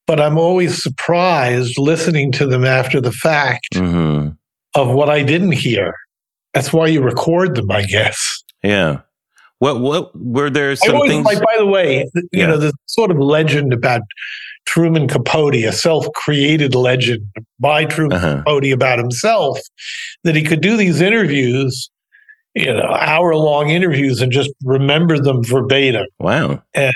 but 0.09 0.21
I'm 0.21 0.39
always 0.39 0.83
surprised 0.83 1.79
listening 1.79 2.33
to 2.33 2.47
them 2.47 2.65
after 2.65 3.01
the 3.01 3.13
fact 3.13 3.77
hmm 3.77 4.31
of 4.75 4.89
what 4.91 5.09
I 5.09 5.23
didn't 5.23 5.53
hear. 5.53 5.95
That's 6.53 6.73
why 6.73 6.89
you 6.89 7.01
record 7.01 7.55
them, 7.55 7.71
I 7.71 7.83
guess. 7.85 8.43
Yeah. 8.65 9.03
What 9.61 9.81
what 9.81 10.11
were 10.19 10.51
there 10.51 10.73
I 10.73 10.75
some 10.75 10.97
always 10.97 11.13
things? 11.13 11.25
like, 11.27 11.39
by 11.39 11.57
the 11.59 11.67
way, 11.67 12.07
you 12.15 12.23
Yeah. 12.33 12.47
know, 12.49 12.57
the 12.59 12.73
sort 12.87 13.13
of 13.13 13.19
legend 13.19 13.73
about 13.73 14.03
Truman 14.69 15.09
Capote, 15.09 15.55
a 15.55 15.73
self-created 15.73 16.75
legend 16.75 17.27
by 17.59 17.87
Truman 17.87 18.19
uh-huh. 18.19 18.37
Capote 18.45 18.71
about 18.71 18.99
himself, 18.99 19.59
that 20.25 20.37
he 20.37 20.45
could 20.45 20.61
do 20.61 20.77
these 20.77 21.01
interviews, 21.01 21.91
you 22.55 22.75
know, 22.75 22.95
hour-long 23.01 23.71
interviews, 23.71 24.21
and 24.21 24.31
just 24.31 24.51
remember 24.63 25.19
them 25.19 25.43
verbatim. 25.43 26.05
Wow. 26.19 26.63
And 26.75 26.93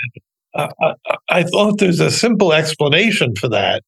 I, 0.55 0.69
I, 0.83 0.93
I 1.29 1.43
thought 1.43 1.79
there's 1.79 1.99
a 1.99 2.11
simple 2.11 2.53
explanation 2.53 3.33
for 3.35 3.49
that. 3.49 3.81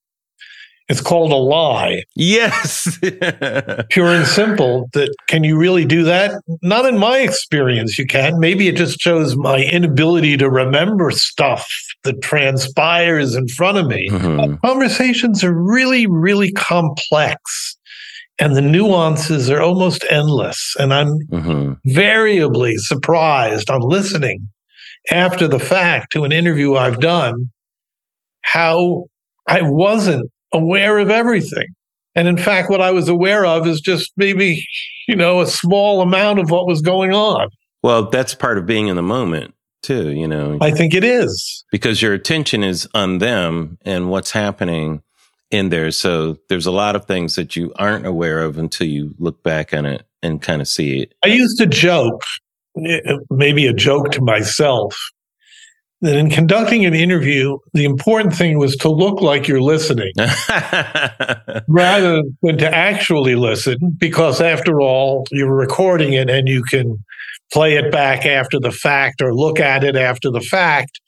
It's 0.88 1.02
called 1.02 1.32
a 1.32 1.36
lie, 1.36 2.04
Yes. 2.16 3.00
pure 3.90 4.08
and 4.14 4.28
simple. 4.28 4.88
That 4.94 5.14
can 5.28 5.44
you 5.44 5.58
really 5.58 5.84
do 5.86 6.04
that? 6.04 6.40
Not 6.62 6.86
in 6.86 6.98
my 7.00 7.20
experience. 7.20 7.98
You 7.98 8.06
can. 8.06 8.40
Maybe 8.40 8.68
it 8.68 8.76
just 8.76 9.00
shows 9.00 9.36
my 9.36 9.64
inability 9.64 10.38
to 10.38 10.50
remember 10.50 11.10
stuff 11.12 11.68
that 12.04 12.22
transpires 12.22 13.34
in 13.36 13.48
front 13.48 13.80
of 13.80 13.88
me. 13.88 14.08
Mhm. 14.12 14.60
Conversations 14.64 15.44
are 15.44 15.54
really, 15.54 16.06
really 16.06 16.52
complex, 16.52 17.76
and 18.38 18.56
the 18.56 18.62
nuances 18.62 19.50
are 19.50 19.62
almost 19.62 20.06
endless. 20.12 20.76
And 20.78 20.94
I'm 20.94 21.18
Mhm. 21.32 21.78
variably 21.86 22.78
surprised 22.78 23.72
on 23.72 23.82
listening 23.82 24.50
after 25.12 25.48
the 25.48 25.60
fact 25.60 26.12
to 26.12 26.26
an 26.26 26.32
interview 26.32 26.76
I've 26.76 27.00
done 27.00 27.50
how 28.44 29.06
I 29.48 29.62
wasn't 29.64 30.30
aware 30.56 30.98
of 30.98 31.10
everything. 31.10 31.68
And 32.16 32.28
in 32.28 32.38
fact, 32.38 32.70
what 32.70 32.82
I 32.82 32.92
was 32.92 33.10
aware 33.10 33.46
of 33.46 33.68
is 33.68 33.82
just 33.82 34.12
maybe, 34.16 34.66
you 35.08 35.16
know, 35.16 35.42
a 35.42 35.48
small 35.48 36.02
amount 36.02 36.40
of 36.40 36.50
what 36.50 36.66
was 36.66 36.82
going 36.82 37.14
on. 37.14 37.50
Well, 37.84 38.10
that's 38.10 38.34
part 38.34 38.58
of 38.58 38.66
being 38.66 38.88
in 38.88 38.96
the 38.96 39.04
moment 39.04 39.54
too, 39.84 40.10
you 40.10 40.28
know, 40.28 40.58
I 40.62 40.72
think 40.72 40.96
it 40.96 41.04
is. 41.04 41.64
because 41.72 42.02
your 42.02 42.14
attention 42.14 42.64
is 42.64 42.90
on 42.96 43.20
them 43.20 43.78
and 43.86 44.10
what's 44.10 44.32
happening 44.32 45.04
in 45.52 45.70
there. 45.70 45.92
So 45.92 46.38
there's 46.50 46.66
a 46.66 46.72
lot 46.72 46.96
of 46.96 47.06
things 47.06 47.36
that 47.36 47.56
you 47.56 47.72
aren't 47.76 48.08
aware 48.08 48.40
of 48.40 48.58
until 48.58 48.88
you 48.88 49.14
look 49.20 49.44
back 49.44 49.74
on 49.74 49.86
it 49.86 50.04
and 50.24 50.42
kind 50.42 50.62
of 50.62 50.68
see 50.68 51.02
it. 51.02 51.14
I 51.24 51.28
used 51.28 51.60
to 51.60 51.68
joke, 51.68 52.24
eh, 52.84 53.00
maybe 53.30 53.68
a 53.68 53.74
joke 53.74 54.12
to 54.14 54.22
myself, 54.22 54.98
that 56.02 56.16
in 56.16 56.30
conducting 56.30 56.86
an 56.86 56.94
interview, 56.94 57.58
the 57.74 57.86
important 57.86 58.36
thing 58.36 58.58
was 58.58 58.76
to 58.78 58.90
look 58.90 59.22
like 59.22 59.48
you're 59.48 59.62
listening. 59.62 60.12
rather 61.68 62.22
than 62.42 62.58
to 62.58 62.74
actually 62.74 63.36
listen, 63.36 63.78
because 63.98 64.42
after 64.42 64.82
all, 64.82 65.26
you're 65.32 65.56
recording 65.56 66.14
it 66.14 66.30
and 66.30 66.48
you 66.48 66.64
can 66.64 67.04
play 67.54 67.76
it 67.76 67.92
back 67.92 68.26
after 68.26 68.60
the 68.60 68.72
fact 68.72 69.22
or 69.22 69.34
look 69.34 69.60
at 69.60 69.84
it 69.84 69.96
after 69.96 70.30
the 70.32 70.42
fact. 70.42 71.00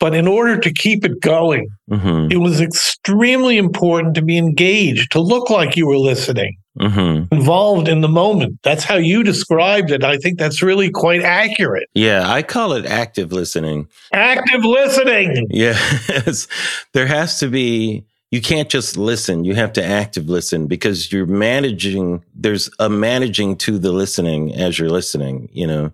But 0.00 0.14
in 0.14 0.26
order 0.26 0.58
to 0.58 0.72
keep 0.72 1.04
it 1.04 1.20
going, 1.20 1.68
Mhm. 1.90 2.32
it 2.32 2.38
was 2.38 2.60
extremely 2.60 3.56
important 3.56 4.14
to 4.16 4.22
be 4.22 4.36
engaged, 4.36 5.12
to 5.12 5.20
look 5.20 5.50
like 5.50 5.76
you 5.76 5.86
were 5.86 5.98
listening. 5.98 6.56
Mm-hmm. 6.80 7.34
involved 7.34 7.86
in 7.86 8.00
the 8.00 8.08
moment. 8.08 8.58
That's 8.62 8.82
how 8.82 8.96
you 8.96 9.22
described 9.22 9.90
it. 9.90 10.02
I 10.02 10.16
think 10.16 10.38
that's 10.38 10.62
really 10.62 10.90
quite 10.90 11.20
accurate. 11.20 11.90
Yeah, 11.92 12.30
I 12.30 12.42
call 12.42 12.72
it 12.72 12.86
active 12.86 13.30
listening. 13.30 13.88
Active 14.12 14.64
listening. 14.64 15.48
Yes. 15.50 16.48
there 16.94 17.06
has 17.06 17.38
to 17.40 17.48
be, 17.48 18.06
you 18.30 18.40
can't 18.40 18.70
just 18.70 18.96
listen. 18.96 19.44
You 19.44 19.54
have 19.54 19.74
to 19.74 19.84
active 19.84 20.30
listen 20.30 20.66
because 20.66 21.12
you're 21.12 21.26
managing, 21.26 22.24
there's 22.34 22.70
a 22.78 22.88
managing 22.88 23.56
to 23.58 23.78
the 23.78 23.92
listening 23.92 24.54
as 24.54 24.78
you're 24.78 24.88
listening, 24.88 25.50
you 25.52 25.66
know. 25.66 25.92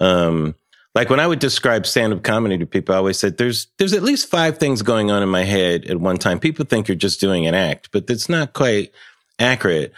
Um, 0.00 0.54
like 0.94 1.10
when 1.10 1.20
I 1.20 1.26
would 1.26 1.40
describe 1.40 1.86
stand-up 1.86 2.22
comedy 2.22 2.56
to 2.56 2.64
people, 2.64 2.94
I 2.94 2.98
always 2.98 3.18
said 3.18 3.36
there's 3.36 3.66
there's 3.76 3.92
at 3.92 4.02
least 4.02 4.30
five 4.30 4.56
things 4.56 4.80
going 4.80 5.10
on 5.10 5.22
in 5.22 5.28
my 5.28 5.44
head 5.44 5.84
at 5.84 6.00
one 6.00 6.16
time. 6.16 6.40
People 6.40 6.64
think 6.64 6.88
you're 6.88 6.94
just 6.94 7.20
doing 7.20 7.46
an 7.46 7.54
act, 7.54 7.90
but 7.92 8.08
it's 8.08 8.30
not 8.30 8.54
quite 8.54 8.92
accurate. 9.38 9.92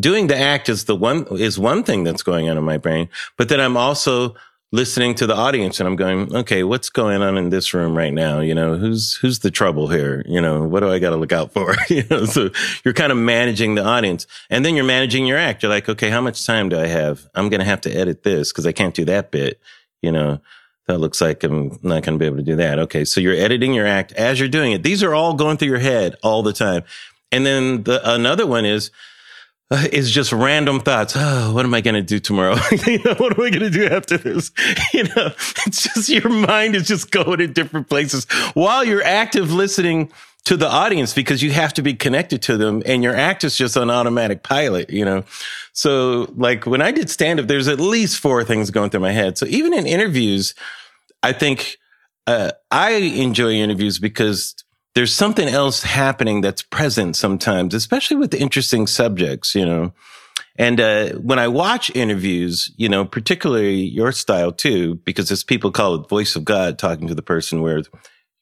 Doing 0.00 0.26
the 0.26 0.36
act 0.36 0.68
is 0.68 0.84
the 0.84 0.96
one 0.96 1.26
is 1.30 1.58
one 1.58 1.84
thing 1.84 2.04
that's 2.04 2.22
going 2.22 2.48
on 2.48 2.56
in 2.58 2.64
my 2.64 2.78
brain, 2.78 3.08
but 3.36 3.48
then 3.48 3.60
I'm 3.60 3.76
also 3.76 4.34
listening 4.72 5.14
to 5.14 5.26
the 5.26 5.36
audience 5.36 5.78
and 5.78 5.86
I'm 5.86 5.96
going, 5.96 6.34
okay, 6.34 6.64
what's 6.64 6.88
going 6.88 7.20
on 7.20 7.36
in 7.36 7.50
this 7.50 7.74
room 7.74 7.96
right 7.96 8.12
now? 8.12 8.40
You 8.40 8.54
know, 8.54 8.76
who's 8.76 9.14
who's 9.16 9.40
the 9.40 9.50
trouble 9.50 9.88
here? 9.88 10.24
You 10.26 10.40
know, 10.40 10.62
what 10.64 10.80
do 10.80 10.90
I 10.90 10.98
got 10.98 11.10
to 11.10 11.16
look 11.16 11.32
out 11.32 11.52
for? 11.52 11.76
you 11.88 12.04
know, 12.10 12.24
so 12.24 12.50
you're 12.84 12.94
kind 12.94 13.12
of 13.12 13.18
managing 13.18 13.74
the 13.74 13.84
audience, 13.84 14.26
and 14.50 14.64
then 14.64 14.74
you're 14.74 14.84
managing 14.84 15.26
your 15.26 15.38
act. 15.38 15.62
You're 15.62 15.70
like, 15.70 15.88
okay, 15.88 16.10
how 16.10 16.20
much 16.20 16.44
time 16.44 16.70
do 16.70 16.78
I 16.78 16.86
have? 16.86 17.28
I'm 17.34 17.48
going 17.50 17.60
to 17.60 17.66
have 17.66 17.82
to 17.82 17.94
edit 17.94 18.22
this 18.22 18.50
because 18.50 18.66
I 18.66 18.72
can't 18.72 18.94
do 18.94 19.04
that 19.04 19.30
bit. 19.30 19.60
You 20.00 20.10
know, 20.10 20.40
that 20.88 20.98
looks 20.98 21.20
like 21.20 21.44
I'm 21.44 21.78
not 21.82 22.02
going 22.02 22.14
to 22.14 22.18
be 22.18 22.26
able 22.26 22.38
to 22.38 22.42
do 22.42 22.56
that. 22.56 22.78
Okay, 22.80 23.04
so 23.04 23.20
you're 23.20 23.34
editing 23.34 23.74
your 23.74 23.86
act 23.86 24.12
as 24.12 24.40
you're 24.40 24.48
doing 24.48 24.72
it. 24.72 24.82
These 24.82 25.02
are 25.02 25.14
all 25.14 25.34
going 25.34 25.56
through 25.56 25.68
your 25.68 25.78
head 25.78 26.16
all 26.22 26.42
the 26.42 26.52
time. 26.52 26.82
And 27.32 27.44
then 27.46 27.82
the 27.84 28.00
another 28.14 28.46
one 28.46 28.64
is 28.64 28.90
uh, 29.72 29.88
is 29.90 30.10
just 30.10 30.32
random 30.32 30.80
thoughts. 30.80 31.14
Oh, 31.16 31.52
what 31.54 31.64
am 31.64 31.72
I 31.72 31.80
going 31.80 31.94
to 31.94 32.02
do 32.02 32.20
tomorrow? 32.20 32.56
you 32.86 32.98
know, 32.98 33.14
what 33.14 33.38
am 33.38 33.44
I 33.44 33.50
going 33.50 33.60
to 33.60 33.70
do 33.70 33.86
after 33.86 34.18
this? 34.18 34.52
You 34.92 35.04
know, 35.04 35.32
it's 35.66 35.82
just 35.82 36.10
your 36.10 36.28
mind 36.28 36.76
is 36.76 36.86
just 36.86 37.10
going 37.10 37.38
to 37.38 37.46
different 37.46 37.88
places 37.88 38.26
while 38.52 38.84
you're 38.84 39.02
active 39.02 39.50
listening 39.50 40.12
to 40.44 40.56
the 40.56 40.68
audience 40.68 41.14
because 41.14 41.42
you 41.42 41.50
have 41.52 41.72
to 41.74 41.82
be 41.82 41.94
connected 41.94 42.42
to 42.42 42.58
them 42.58 42.82
and 42.84 43.02
your 43.02 43.14
act 43.14 43.44
is 43.44 43.56
just 43.56 43.76
on 43.76 43.88
automatic 43.88 44.42
pilot, 44.42 44.90
you 44.90 45.04
know. 45.04 45.24
So 45.72 46.30
like 46.36 46.66
when 46.66 46.82
I 46.82 46.90
did 46.90 47.08
stand 47.08 47.40
up, 47.40 47.46
there's 47.46 47.68
at 47.68 47.80
least 47.80 48.18
four 48.18 48.44
things 48.44 48.70
going 48.70 48.90
through 48.90 49.00
my 49.00 49.12
head. 49.12 49.38
So 49.38 49.46
even 49.46 49.72
in 49.72 49.86
interviews, 49.86 50.54
I 51.22 51.32
think 51.32 51.78
uh, 52.26 52.52
I 52.70 52.90
enjoy 52.90 53.52
interviews 53.52 53.98
because 53.98 54.61
there's 54.94 55.14
something 55.14 55.48
else 55.48 55.82
happening 55.82 56.40
that's 56.40 56.62
present 56.62 57.16
sometimes, 57.16 57.74
especially 57.74 58.16
with 58.16 58.34
interesting 58.34 58.86
subjects, 58.86 59.54
you 59.54 59.64
know. 59.64 59.92
And 60.56 60.80
uh, 60.80 61.10
when 61.14 61.38
I 61.38 61.48
watch 61.48 61.94
interviews, 61.94 62.72
you 62.76 62.88
know, 62.88 63.04
particularly 63.04 63.80
your 63.80 64.12
style 64.12 64.52
too, 64.52 64.96
because 64.96 65.30
as 65.30 65.44
people 65.44 65.72
call 65.72 65.94
it, 65.94 66.08
voice 66.08 66.36
of 66.36 66.44
God, 66.44 66.78
talking 66.78 67.08
to 67.08 67.14
the 67.14 67.22
person 67.22 67.62
where 67.62 67.82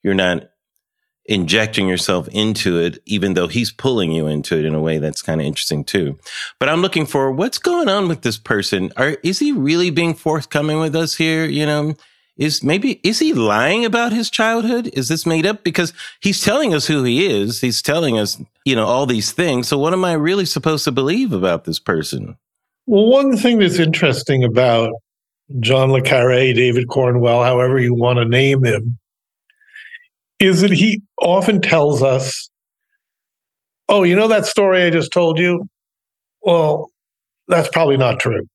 you're 0.03 0.15
not 0.15 0.51
injecting 1.27 1.87
yourself 1.87 2.27
into 2.29 2.79
it, 2.79 2.99
even 3.07 3.35
though 3.35 3.47
he's 3.47 3.71
pulling 3.71 4.11
you 4.11 4.27
into 4.27 4.59
it 4.59 4.65
in 4.65 4.75
a 4.75 4.81
way 4.81 4.99
that's 4.99 5.23
kind 5.23 5.41
of 5.41 5.47
interesting 5.47 5.85
too. 5.85 6.19
But 6.59 6.69
I'm 6.69 6.83
looking 6.83 7.07
for 7.07 7.31
what's 7.31 7.59
going 7.59 7.89
on 7.89 8.09
with 8.09 8.23
this 8.23 8.39
person. 8.39 8.91
Are, 8.97 9.17
is 9.23 9.39
he 9.39 9.53
really 9.53 9.91
being 9.91 10.15
forthcoming 10.15 10.81
with 10.81 10.97
us 10.97 11.15
here? 11.15 11.45
You 11.45 11.67
know, 11.67 11.95
is 12.41 12.63
maybe, 12.63 13.01
is 13.05 13.19
he 13.19 13.35
lying 13.35 13.85
about 13.85 14.15
his 14.15 14.31
childhood? 14.31 14.89
Is 14.95 15.09
this 15.09 15.27
made 15.27 15.45
up? 15.45 15.63
Because 15.63 15.93
he's 16.21 16.43
telling 16.43 16.73
us 16.73 16.87
who 16.87 17.05
he 17.05 17.27
is. 17.27 17.61
He's 17.61 17.83
telling 17.83 18.19
us, 18.19 18.41
you 18.65 18.75
know, 18.75 18.87
all 18.87 19.05
these 19.05 19.31
things. 19.31 19.69
So 19.69 19.79
what 19.79 19.93
am 19.93 20.07
I 20.07 20.15
really 20.15 20.47
supposed 20.47 20.85
to 20.85 20.91
believe 20.91 21.35
about 21.35 21.65
this 21.65 21.79
person? 21.79 22.39
Well, 22.87 23.07
one 23.07 23.37
thing 23.37 23.59
that's 23.59 23.79
interesting 23.79 24.43
about 24.43 24.91
John 25.61 25.93
Le 25.93 26.01
Carre, 26.01 26.55
David 26.55 26.89
Cornwell, 26.89 27.45
however 27.45 27.79
you 27.79 27.95
want 27.95 28.19
to 28.19 28.25
name 28.25 28.65
him, 28.65 28.99
is 30.39 30.63
that 30.63 30.73
he 30.73 31.03
often 31.21 31.61
tells 31.61 32.03
us, 32.03 32.49
Oh, 33.91 34.03
you 34.05 34.17
know 34.17 34.29
that 34.29 34.47
story 34.47 34.85
I 34.85 34.91
just 34.91 35.13
told 35.13 35.39
you? 35.39 35.69
Well, 36.41 36.91
that's 37.49 37.69
probably 37.69 37.99
not 37.99 38.19
true. 38.19 38.47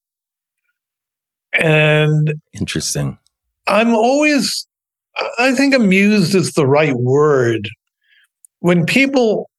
And 1.53 2.41
interesting. 2.53 3.19
I'm 3.67 3.93
always, 3.93 4.67
I 5.39 5.53
think 5.53 5.73
amused 5.73 6.35
is 6.35 6.53
the 6.53 6.67
right 6.67 6.95
word. 6.95 7.69
When 8.59 8.85
people 8.85 9.49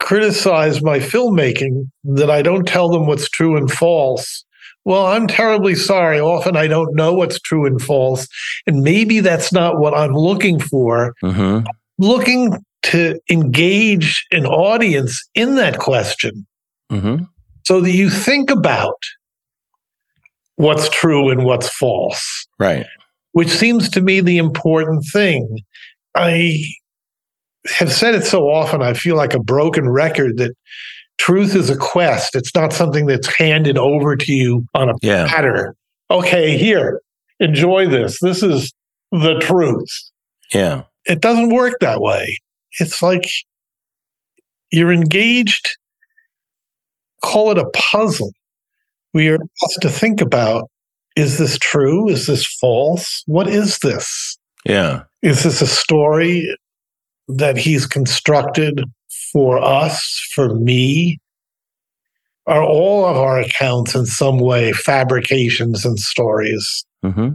criticize 0.00 0.82
my 0.82 0.98
filmmaking, 0.98 1.90
that 2.04 2.30
I 2.30 2.42
don't 2.42 2.66
tell 2.66 2.88
them 2.88 3.06
what's 3.06 3.28
true 3.28 3.56
and 3.56 3.70
false. 3.70 4.44
Well, 4.84 5.06
I'm 5.06 5.26
terribly 5.26 5.74
sorry. 5.74 6.20
Often 6.20 6.56
I 6.56 6.66
don't 6.66 6.94
know 6.94 7.14
what's 7.14 7.40
true 7.40 7.64
and 7.64 7.80
false. 7.80 8.28
And 8.66 8.82
maybe 8.82 9.20
that's 9.20 9.52
not 9.52 9.78
what 9.78 9.94
I'm 9.94 10.12
looking 10.12 10.60
for. 10.60 11.14
Mm-hmm. 11.22 11.66
Looking 11.98 12.62
to 12.82 13.18
engage 13.30 14.26
an 14.30 14.44
audience 14.44 15.26
in 15.34 15.54
that 15.54 15.78
question 15.78 16.46
mm-hmm. 16.92 17.24
so 17.64 17.80
that 17.80 17.92
you 17.92 18.10
think 18.10 18.50
about 18.50 19.00
what's 20.56 20.90
true 20.90 21.30
and 21.30 21.44
what's 21.44 21.68
false. 21.70 22.46
Right 22.58 22.86
which 23.34 23.50
seems 23.50 23.88
to 23.90 24.00
me 24.00 24.20
the 24.20 24.38
important 24.38 25.04
thing. 25.12 25.58
I 26.14 26.64
have 27.66 27.92
said 27.92 28.14
it 28.14 28.24
so 28.24 28.48
often, 28.48 28.80
I 28.80 28.94
feel 28.94 29.16
like 29.16 29.34
a 29.34 29.42
broken 29.42 29.88
record 29.88 30.38
that 30.38 30.52
truth 31.18 31.56
is 31.56 31.68
a 31.68 31.76
quest. 31.76 32.36
It's 32.36 32.54
not 32.54 32.72
something 32.72 33.06
that's 33.06 33.26
handed 33.26 33.76
over 33.76 34.14
to 34.14 34.32
you 34.32 34.64
on 34.74 34.88
a 34.88 34.94
yeah. 35.02 35.26
platter. 35.28 35.74
Okay, 36.12 36.56
here, 36.56 37.00
enjoy 37.40 37.88
this. 37.88 38.18
This 38.22 38.42
is 38.42 38.72
the 39.10 39.40
truth. 39.40 39.90
Yeah. 40.52 40.84
It 41.04 41.20
doesn't 41.20 41.52
work 41.52 41.74
that 41.80 42.00
way. 42.00 42.38
It's 42.78 43.02
like 43.02 43.28
you're 44.70 44.92
engaged, 44.92 45.76
call 47.24 47.50
it 47.50 47.58
a 47.58 47.68
puzzle. 47.70 48.30
We 49.12 49.28
are 49.28 49.38
asked 49.64 49.82
to 49.82 49.90
think 49.90 50.20
about 50.20 50.70
is 51.16 51.38
this 51.38 51.58
true? 51.58 52.08
Is 52.08 52.26
this 52.26 52.46
false? 52.60 53.22
What 53.26 53.48
is 53.48 53.78
this? 53.78 54.38
Yeah. 54.64 55.02
Is 55.22 55.42
this 55.44 55.62
a 55.62 55.66
story 55.66 56.46
that 57.28 57.56
he's 57.56 57.86
constructed 57.86 58.84
for 59.32 59.62
us, 59.62 60.28
for 60.34 60.54
me? 60.54 61.18
Are 62.46 62.62
all 62.62 63.06
of 63.06 63.16
our 63.16 63.40
accounts 63.40 63.94
in 63.94 64.04
some 64.06 64.38
way 64.38 64.72
fabrications 64.72 65.84
and 65.84 65.98
stories? 65.98 66.84
Mm-hmm. 67.04 67.30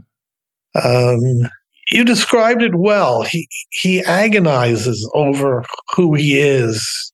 Um, 0.84 1.50
you 1.92 2.04
described 2.04 2.62
it 2.62 2.76
well. 2.76 3.24
He 3.24 3.48
he 3.72 4.04
agonizes 4.04 5.10
over 5.16 5.66
who 5.96 6.14
he 6.14 6.40
is 6.40 7.12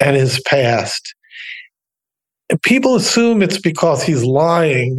and 0.00 0.16
his 0.16 0.40
past. 0.46 1.14
People 2.62 2.96
assume 2.96 3.42
it's 3.42 3.58
because 3.58 4.02
he's 4.02 4.24
lying 4.24 4.98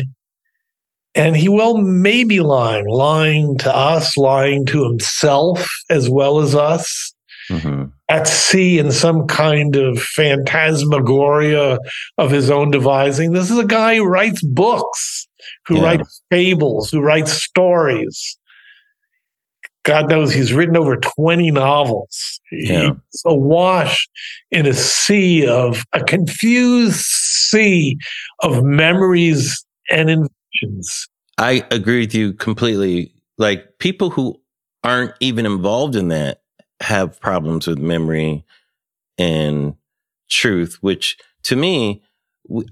and 1.16 1.36
he 1.36 1.50
will 1.50 1.78
maybe 1.78 2.40
lying, 2.40 2.88
lying 2.88 3.58
to 3.60 3.76
us, 3.76 4.18
lying 4.18 4.66
to 4.68 4.84
himself 4.84 5.68
as 5.90 6.10
well 6.10 6.40
as 6.40 6.56
us. 6.56 7.14
Mm-hmm. 7.50 7.86
At 8.08 8.28
sea 8.28 8.80
in 8.80 8.92
some 8.92 9.28
kind 9.28 9.76
of 9.76 10.00
phantasmagoria 10.02 11.78
of 12.18 12.32
his 12.32 12.50
own 12.50 12.72
devising. 12.72 13.34
This 13.34 13.52
is 13.52 13.58
a 13.58 13.66
guy 13.66 13.96
who 13.96 14.06
writes 14.06 14.42
books, 14.42 15.28
who 15.68 15.76
Yeah. 15.76 15.84
writes 15.84 16.22
fables, 16.30 16.90
who 16.90 17.02
writes 17.02 17.34
stories. 17.34 18.38
God 19.84 20.10
knows 20.10 20.34
he's 20.34 20.54
written 20.54 20.78
over 20.78 20.96
20 20.96 21.52
novels. 21.52 22.40
Yeah. 22.52 22.92
He's 23.12 23.24
awash 23.26 24.08
in 24.52 24.66
a 24.66 24.74
sea 24.74 25.46
of 25.46 25.84
a 25.92 26.02
confused 26.02 27.04
sea 27.04 27.98
of 28.40 28.64
memories 28.64 29.66
and 29.92 30.10
I 31.38 31.66
agree 31.72 32.02
with 32.02 32.16
you 32.16 32.34
completely. 32.34 33.14
Like 33.38 33.80
people 33.80 34.12
who 34.12 34.40
aren't 34.84 35.14
even 35.20 35.46
involved 35.46 35.96
in 35.96 36.10
that 36.10 36.42
have 36.82 37.20
problems 37.20 37.68
with 37.68 37.80
memory 37.80 38.46
and 39.18 39.76
truth, 40.30 40.78
which 40.82 41.18
to 41.44 41.56
me, 41.56 42.04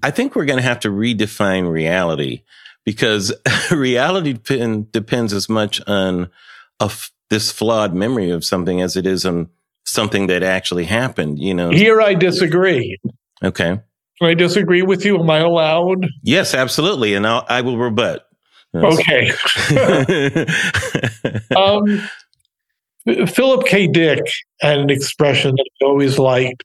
I 0.03 0.11
think 0.11 0.35
we're 0.35 0.45
going 0.45 0.59
to 0.59 0.63
have 0.63 0.81
to 0.81 0.89
redefine 0.89 1.71
reality 1.71 2.43
because 2.85 3.33
reality 3.71 4.33
depend, 4.33 4.91
depends 4.91 5.33
as 5.33 5.47
much 5.49 5.81
on 5.87 6.29
f- 6.79 7.11
this 7.29 7.51
flawed 7.51 7.93
memory 7.93 8.29
of 8.29 8.43
something 8.43 8.81
as 8.81 8.97
it 8.97 9.07
is 9.07 9.25
on 9.25 9.49
something 9.85 10.27
that 10.27 10.43
actually 10.43 10.85
happened, 10.85 11.39
you 11.39 11.53
know? 11.53 11.69
Here 11.69 12.01
I 12.01 12.13
disagree. 12.13 12.97
Okay. 13.43 13.79
I 14.21 14.33
disagree 14.33 14.81
with 14.81 15.05
you. 15.05 15.19
Am 15.19 15.29
I 15.29 15.39
allowed? 15.39 16.07
Yes, 16.23 16.53
absolutely. 16.53 17.13
And 17.13 17.25
I'll, 17.25 17.45
I 17.49 17.61
will 17.61 17.77
rebut. 17.77 18.25
Yes. 18.73 18.99
Okay. 18.99 20.45
um, 21.55 22.09
Philip 23.27 23.65
K. 23.65 23.87
Dick 23.87 24.21
had 24.61 24.79
an 24.79 24.89
expression 24.89 25.55
that 25.55 25.69
I 25.81 25.85
always 25.85 26.17
liked 26.17 26.63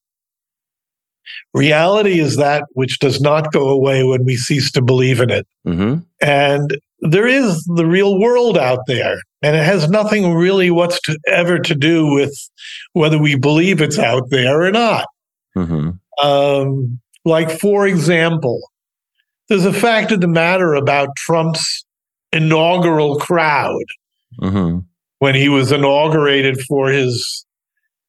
reality 1.55 2.21
is 2.21 2.37
that 2.37 2.65
which 2.73 2.99
does 2.99 3.21
not 3.21 3.53
go 3.53 3.69
away 3.69 4.05
when 4.05 4.25
we 4.25 4.37
cease 4.37 4.71
to 4.73 4.83
believe 4.83 5.21
in 5.21 5.31
it. 5.31 5.47
Mm-hmm. 5.67 6.01
And 6.21 6.79
there 7.01 7.27
is 7.27 7.63
the 7.65 7.87
real 7.87 8.19
world 8.19 8.57
out 8.57 8.81
there. 8.87 9.17
And 9.43 9.57
it 9.57 9.65
has 9.65 9.89
nothing 9.89 10.35
really 10.35 10.71
whatsoever 10.71 11.59
to 11.59 11.75
do 11.75 12.13
with 12.13 12.35
whether 12.93 13.19
we 13.19 13.37
believe 13.37 13.81
it's 13.81 13.99
out 13.99 14.31
there 14.31 14.63
or 14.63 14.71
not. 14.71 15.07
Mm-hmm. 15.57 15.91
Um, 16.27 17.01
like, 17.27 17.51
for 17.51 17.87
example, 17.87 18.61
there's 19.49 19.67
a 19.67 19.73
fact 19.73 20.13
of 20.13 20.21
the 20.23 20.29
matter 20.29 20.75
about 20.75 21.15
Trump's 21.17 21.85
inaugural 22.33 23.17
crowd 23.17 23.85
Mm-hmm. 24.41 24.81
when 25.21 25.35
he 25.35 25.49
was 25.49 25.73
inaugurated 25.73 26.61
for 26.69 26.91
his 26.91 27.47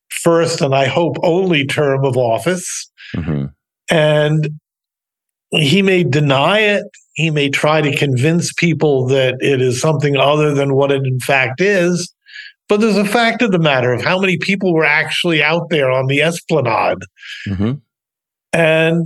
first 0.10 0.60
and 0.60 0.76
I 0.76 0.88
hope 0.88 1.16
only 1.24 1.66
term 1.66 2.04
of 2.04 2.18
office. 2.18 2.92
Mm-hmm. 3.16 3.46
And 3.90 4.50
he 5.52 5.82
may 5.82 6.04
deny 6.04 6.60
it. 6.60 6.84
He 7.14 7.30
may 7.30 7.50
try 7.50 7.82
to 7.82 7.96
convince 7.96 8.52
people 8.52 9.08
that 9.08 9.36
it 9.40 9.62
is 9.62 9.80
something 9.80 10.18
other 10.18 10.54
than 10.54 10.74
what 10.74 10.92
it 10.92 11.06
in 11.06 11.20
fact 11.20 11.62
is. 11.62 12.14
But 12.68 12.82
there's 12.82 12.98
a 12.98 13.06
fact 13.06 13.42
of 13.42 13.52
the 13.52 13.60
matter 13.60 13.94
of 13.94 14.04
how 14.04 14.20
many 14.20 14.38
people 14.38 14.74
were 14.74 14.84
actually 14.84 15.42
out 15.42 15.70
there 15.70 15.90
on 15.90 16.08
the 16.08 16.22
esplanade. 16.22 16.98
Mm-hmm. 17.48 17.74
And 18.54 19.06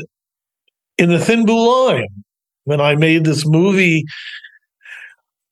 in 0.97 1.09
the 1.09 1.19
Thin 1.19 1.45
Blue 1.45 1.87
Line, 1.87 2.23
when 2.65 2.79
I 2.81 2.95
made 2.95 3.25
this 3.25 3.45
movie 3.45 4.05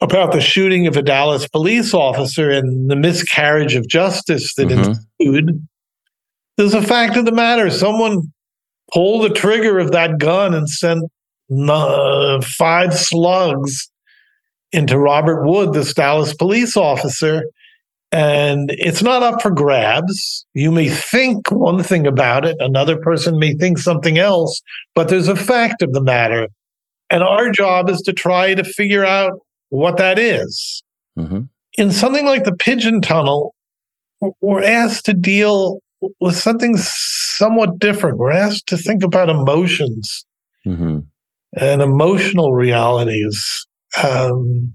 about 0.02 0.32
the 0.32 0.41
shooting 0.41 0.88
of 0.88 0.95
a 0.95 1.02
Dallas 1.02 1.47
police 1.47 1.93
officer 1.93 2.49
and 2.49 2.89
the 2.89 2.95
miscarriage 2.95 3.75
of 3.75 3.88
justice 3.88 4.54
that 4.56 4.67
Mhm. 4.69 4.95
ensued, 5.19 5.67
there's 6.58 6.73
a 6.73 6.82
fact 6.82 7.17
of 7.17 7.25
the 7.25 7.32
matter. 7.32 7.69
Someone 7.69 8.32
pulled 8.93 9.23
the 9.23 9.34
trigger 9.34 9.80
of 9.80 9.91
that 9.91 10.17
gun 10.17 10.54
and 10.54 10.69
sent 10.69 11.04
five 12.43 12.93
slugs 12.97 13.89
into 14.71 14.97
Robert 14.99 15.45
Wood, 15.45 15.73
this 15.73 15.93
Dallas 15.93 16.34
police 16.34 16.78
officer. 16.78 17.43
And 18.12 18.72
it's 18.72 19.04
not 19.04 19.22
up 19.22 19.41
for 19.41 19.52
grabs. 19.52 20.45
You 20.54 20.72
may 20.72 20.89
think 20.89 21.52
one 21.52 21.84
thing 21.84 22.08
about 22.08 22.43
it, 22.45 22.58
another 22.60 22.98
person 22.98 23.38
may 23.38 23.54
think 23.54 23.78
something 23.78 24.17
else, 24.17 24.62
but 24.95 25.10
there's 25.10 25.28
a 25.28 25.36
fact 25.36 25.82
of 25.84 25.93
the 25.93 26.02
matter. 26.02 26.48
And 27.12 27.22
our 27.24 27.52
job 27.52 27.89
is 27.89 28.02
to 28.02 28.13
try 28.13 28.56
to 28.56 28.63
figure 28.63 29.06
out 29.06 29.34
what 29.69 29.98
that 29.98 30.17
is. 30.17 30.84
Mm-hmm. 31.17 31.41
In 31.78 31.91
something 31.91 32.26
like 32.26 32.45
the 32.45 32.56
Pigeon 32.56 33.02
Tunnel, 33.02 33.54
we're 34.41 34.63
asked 34.63 35.06
to 35.06 35.13
deal 35.13 35.80
with 36.19 36.36
something 36.36 36.78
somewhat 36.78 37.78
different. 37.78 38.17
We're 38.17 38.32
asked 38.32 38.67
to 38.67 38.78
think 38.78 39.04
about 39.04 39.30
emotions 39.30 40.26
Mm-hmm. 40.65 41.00
and 41.56 41.82
emotional 41.82 42.54
realities. 42.54 43.65
Um, 44.04 44.74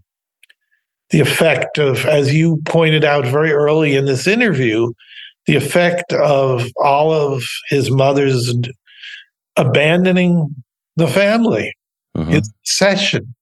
the 1.10 1.20
effect 1.20 1.78
of, 1.78 2.04
as 2.06 2.34
you 2.34 2.60
pointed 2.64 3.04
out 3.04 3.26
very 3.26 3.52
early 3.52 3.94
in 3.94 4.06
this 4.06 4.26
interview, 4.26 4.92
the 5.46 5.56
effect 5.56 6.12
of 6.14 6.66
all 6.78 7.12
of 7.12 7.42
his 7.68 7.90
mother's 7.90 8.54
abandoning 9.56 10.54
the 10.96 11.06
family, 11.08 11.72
Mm-hmm. 12.16 12.30
his 12.30 12.48
session 12.62 13.34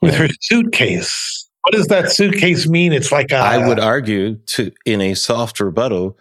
with 0.00 0.16
her 0.16 0.26
suitcase. 0.40 1.48
What 1.62 1.72
does 1.72 1.86
that 1.86 2.10
suitcase 2.10 2.66
mean? 2.66 2.92
It's 2.92 3.12
like 3.12 3.30
a, 3.30 3.36
I 3.36 3.64
would 3.68 3.78
argue 3.78 4.34
to 4.34 4.72
in 4.84 5.00
a 5.00 5.14
soft 5.14 5.60
rebuttal 5.60 6.18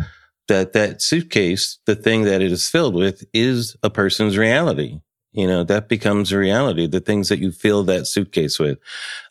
that 0.48 0.74
that 0.74 1.02
suitcase, 1.02 1.80
the 1.88 1.96
thing 1.96 2.22
that 2.26 2.40
it 2.44 2.52
is 2.52 2.70
filled 2.70 2.94
with, 2.94 3.24
is 3.34 3.76
a 3.82 3.90
person's 3.90 4.38
reality. 4.38 5.00
You 5.34 5.48
know, 5.48 5.64
that 5.64 5.88
becomes 5.88 6.32
a 6.32 6.38
reality. 6.38 6.88
The 6.88 7.00
things 7.00 7.30
that 7.30 7.40
you 7.40 7.52
fill 7.52 7.84
that 7.84 8.08
suitcase 8.08 8.60
with. 8.60 8.80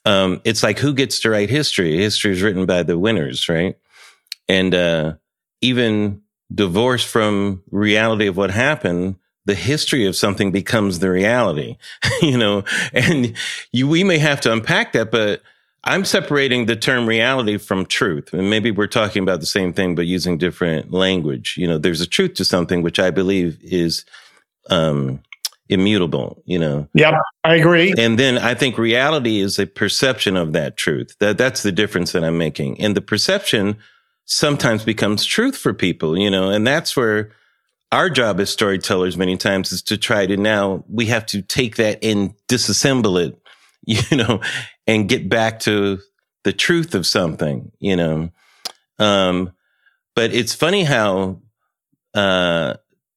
Um, 0.04 0.40
it's 0.44 0.62
like 0.62 0.78
who 0.78 0.94
gets 0.94 1.20
to 1.20 1.30
write 1.30 1.50
history? 1.50 1.96
History 1.98 2.32
is 2.32 2.42
written 2.42 2.66
by 2.66 2.82
the 2.82 2.98
winners, 2.98 3.48
right? 3.48 3.76
And 4.48 4.74
uh, 4.74 5.14
even 5.60 6.22
divorced 6.52 7.06
from 7.06 7.62
reality 7.70 8.26
of 8.26 8.36
what 8.36 8.50
happened, 8.50 9.16
the 9.44 9.54
history 9.54 10.06
of 10.06 10.16
something 10.16 10.50
becomes 10.52 10.98
the 10.98 11.10
reality. 11.10 11.76
you 12.22 12.38
know, 12.38 12.64
and 12.92 13.34
you 13.72 13.86
we 13.86 14.02
may 14.02 14.18
have 14.18 14.40
to 14.42 14.52
unpack 14.52 14.92
that, 14.92 15.10
but 15.10 15.42
I'm 15.84 16.04
separating 16.04 16.66
the 16.66 16.76
term 16.76 17.06
reality 17.06 17.56
from 17.56 17.86
truth. 17.86 18.34
And 18.34 18.50
maybe 18.50 18.70
we're 18.70 18.86
talking 18.86 19.22
about 19.22 19.40
the 19.40 19.46
same 19.46 19.72
thing, 19.72 19.94
but 19.94 20.06
using 20.06 20.36
different 20.36 20.92
language. 20.92 21.54
You 21.56 21.66
know, 21.66 21.78
there's 21.78 22.02
a 22.02 22.06
truth 22.06 22.34
to 22.34 22.44
something 22.44 22.82
which 22.82 22.98
I 22.98 23.10
believe 23.10 23.58
is 23.62 24.04
um, 24.68 25.22
immutable, 25.70 26.42
you 26.44 26.58
know. 26.58 26.88
Yep, 26.94 27.14
I 27.44 27.54
agree. 27.54 27.94
And 27.96 28.18
then 28.18 28.36
I 28.36 28.54
think 28.54 28.76
reality 28.76 29.40
is 29.40 29.58
a 29.58 29.66
perception 29.66 30.36
of 30.36 30.52
that 30.52 30.76
truth. 30.76 31.16
That 31.20 31.38
that's 31.38 31.62
the 31.62 31.72
difference 31.72 32.12
that 32.12 32.24
I'm 32.24 32.36
making. 32.36 32.80
And 32.80 32.96
the 32.96 33.00
perception 33.00 33.78
sometimes 34.26 34.84
becomes 34.84 35.24
truth 35.24 35.56
for 35.56 35.72
people, 35.72 36.18
you 36.18 36.30
know, 36.30 36.50
and 36.50 36.66
that's 36.66 36.96
where 36.96 37.30
our 37.92 38.10
job 38.10 38.40
as 38.40 38.50
storytellers 38.50 39.16
many 39.16 39.36
times 39.36 39.72
is 39.72 39.82
to 39.82 39.96
try 39.96 40.26
to 40.26 40.36
now 40.36 40.84
we 40.88 41.06
have 41.06 41.26
to 41.26 41.42
take 41.42 41.76
that 41.76 42.04
and 42.04 42.34
disassemble 42.48 43.24
it, 43.24 43.38
you 43.86 44.16
know, 44.16 44.40
and 44.86 45.08
get 45.08 45.28
back 45.28 45.60
to 45.60 46.00
the 46.44 46.52
truth 46.52 46.94
of 46.94 47.06
something, 47.06 47.70
you 47.78 47.96
know. 47.96 48.30
Um, 48.98 49.52
but 50.14 50.32
it's 50.32 50.54
funny 50.54 50.84
how 50.84 51.40
uh, 52.14 52.74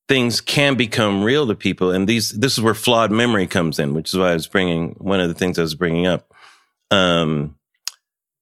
things 0.08 0.42
can 0.42 0.76
become 0.76 1.24
real 1.24 1.48
to 1.48 1.56
people, 1.56 1.92
and 1.92 2.08
these 2.08 2.30
this 2.32 2.54
is 2.54 2.62
where 2.62 2.74
flawed 2.74 3.12
memory 3.12 3.48
comes 3.48 3.80
in, 3.80 3.94
which 3.94 4.14
is 4.14 4.20
why 4.20 4.32
I 4.32 4.34
was 4.34 4.48
bringing 4.48 4.96
one 5.00 5.20
of 5.20 5.28
the 5.28 5.34
things 5.34 5.58
I 5.58 5.62
was 5.62 5.76
bringing 5.76 6.08
up. 6.08 6.34
Um, 6.92 7.56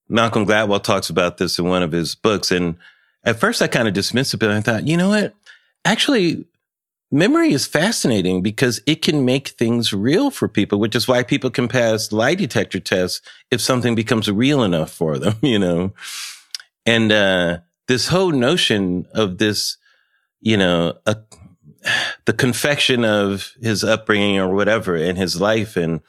Malcolm 0.10 0.46
Gladwell 0.46 0.84
talks 0.84 1.10
about 1.10 1.38
this 1.38 1.58
in 1.58 1.66
one 1.66 1.84
of 1.84 1.92
his 1.92 2.16
books, 2.16 2.52
and 2.52 2.76
at 3.24 3.40
first 3.40 3.62
I 3.62 3.68
kind 3.68 3.88
of 3.88 3.94
dismissed 3.94 4.34
it, 4.34 4.38
but 4.38 4.52
I 4.52 4.62
thought, 4.62 4.88
you 4.88 4.98
know 4.98 5.10
what? 5.10 5.34
Actually, 5.86 6.46
memory 7.12 7.52
is 7.54 7.66
fascinating 7.66 8.42
because 8.42 8.82
it 8.86 9.02
can 9.02 9.26
make 9.26 9.50
things 9.50 9.94
real 9.94 10.32
for 10.32 10.48
people, 10.48 10.80
which 10.80 10.96
is 10.96 11.08
why 11.08 11.24
people 11.24 11.50
can 11.50 11.68
pass 11.68 12.12
lie 12.12 12.36
detector 12.36 12.80
tests 12.80 13.22
if 13.52 13.62
something 13.62 13.96
becomes 13.96 14.30
real 14.30 14.64
enough 14.64 14.92
for 14.92 15.18
them, 15.18 15.36
you 15.42 15.60
know? 15.60 15.94
And, 16.86 17.12
uh, 17.12 17.60
this 17.88 18.08
whole 18.08 18.32
notion 18.32 19.06
of 19.14 19.38
this, 19.38 19.78
you 20.40 20.56
know, 20.56 20.98
a, 21.06 21.18
the 22.26 22.34
confection 22.34 23.04
of 23.06 23.54
his 23.62 23.84
upbringing 23.84 24.40
or 24.40 24.54
whatever 24.54 24.96
in 24.96 25.16
his 25.16 25.40
life 25.40 25.76
and 25.76 26.02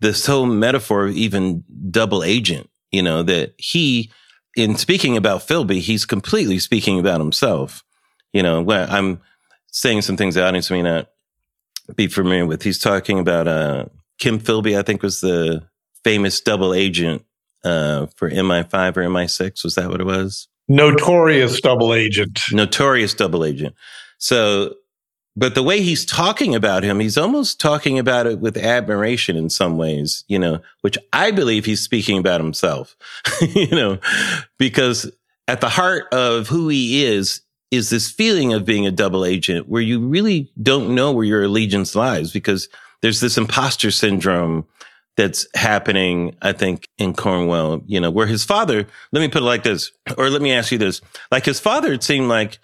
this 0.00 0.26
whole 0.26 0.46
metaphor 0.46 1.06
of 1.06 1.12
even 1.16 1.64
double 1.90 2.24
agent, 2.24 2.70
you 2.90 3.02
know, 3.02 3.22
that 3.22 3.54
he, 3.58 4.10
in 4.56 4.76
speaking 4.76 5.16
about 5.16 5.42
Philby, 5.42 5.80
he's 5.80 6.06
completely 6.06 6.58
speaking 6.58 6.98
about 6.98 7.20
himself. 7.20 7.84
You 8.32 8.42
know, 8.42 8.68
I'm 8.70 9.20
saying 9.72 10.02
some 10.02 10.16
things 10.16 10.34
the 10.34 10.46
audience 10.46 10.70
may 10.70 10.82
not 10.82 11.08
be 11.96 12.06
familiar 12.06 12.46
with. 12.46 12.62
He's 12.62 12.78
talking 12.78 13.18
about 13.18 13.46
uh, 13.46 13.86
Kim 14.18 14.38
Philby, 14.38 14.78
I 14.78 14.82
think 14.82 15.02
was 15.02 15.20
the 15.20 15.62
famous 16.02 16.40
double 16.40 16.72
agent 16.72 17.24
uh, 17.64 18.06
for 18.16 18.30
MI5 18.30 18.96
or 18.96 19.02
MI6. 19.02 19.64
Was 19.64 19.74
that 19.74 19.90
what 19.90 20.00
it 20.00 20.06
was? 20.06 20.48
Notorious 20.68 21.60
double 21.60 21.92
agent. 21.92 22.40
Notorious 22.52 23.12
double 23.14 23.44
agent. 23.44 23.74
So, 24.18 24.74
but 25.40 25.54
the 25.54 25.62
way 25.62 25.80
he's 25.80 26.04
talking 26.04 26.54
about 26.54 26.82
him, 26.82 27.00
he's 27.00 27.16
almost 27.16 27.58
talking 27.58 27.98
about 27.98 28.26
it 28.26 28.40
with 28.40 28.58
admiration 28.58 29.36
in 29.36 29.48
some 29.48 29.78
ways, 29.78 30.22
you 30.28 30.38
know, 30.38 30.60
which 30.82 30.98
I 31.14 31.30
believe 31.30 31.64
he's 31.64 31.80
speaking 31.80 32.18
about 32.18 32.42
himself, 32.42 32.94
you 33.40 33.70
know, 33.70 33.98
because 34.58 35.10
at 35.48 35.62
the 35.62 35.70
heart 35.70 36.12
of 36.12 36.48
who 36.48 36.68
he 36.68 37.06
is 37.06 37.40
is 37.70 37.88
this 37.88 38.10
feeling 38.10 38.52
of 38.52 38.66
being 38.66 38.86
a 38.86 38.90
double 38.90 39.24
agent 39.24 39.66
where 39.66 39.80
you 39.80 40.06
really 40.06 40.52
don't 40.62 40.94
know 40.94 41.10
where 41.10 41.24
your 41.24 41.44
allegiance 41.44 41.94
lies 41.96 42.32
because 42.32 42.68
there's 43.00 43.20
this 43.20 43.38
imposter 43.38 43.90
syndrome 43.90 44.66
that's 45.16 45.46
happening, 45.54 46.36
I 46.42 46.52
think, 46.52 46.86
in 46.98 47.14
Cornwell, 47.14 47.80
you 47.86 47.98
know, 47.98 48.10
where 48.10 48.26
his 48.26 48.44
father, 48.44 48.86
let 49.10 49.20
me 49.20 49.28
put 49.28 49.40
it 49.40 49.46
like 49.46 49.62
this, 49.62 49.90
or 50.18 50.28
let 50.28 50.42
me 50.42 50.52
ask 50.52 50.70
you 50.70 50.76
this. 50.76 51.00
Like 51.32 51.46
his 51.46 51.60
father, 51.60 51.94
it 51.94 52.02
seemed 52.02 52.28
like 52.28 52.58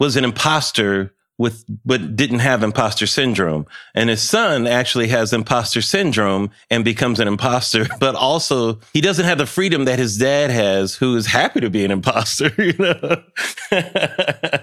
was 0.00 0.16
an 0.16 0.24
imposter 0.24 1.14
with, 1.38 1.64
but 1.86 2.16
didn't 2.16 2.40
have 2.40 2.62
imposter 2.62 3.06
syndrome. 3.06 3.66
And 3.94 4.10
his 4.10 4.20
son 4.22 4.66
actually 4.66 5.08
has 5.08 5.32
imposter 5.32 5.80
syndrome 5.80 6.50
and 6.68 6.84
becomes 6.84 7.20
an 7.20 7.28
imposter, 7.28 7.86
but 8.00 8.14
also 8.16 8.80
he 8.92 9.00
doesn't 9.00 9.24
have 9.24 9.38
the 9.38 9.46
freedom 9.46 9.84
that 9.86 9.98
his 9.98 10.18
dad 10.18 10.50
has, 10.50 10.94
who 10.96 11.16
is 11.16 11.26
happy 11.26 11.60
to 11.60 11.70
be 11.70 11.84
an 11.84 11.90
imposter, 11.90 12.50
you 12.62 12.74
know? 12.78 13.22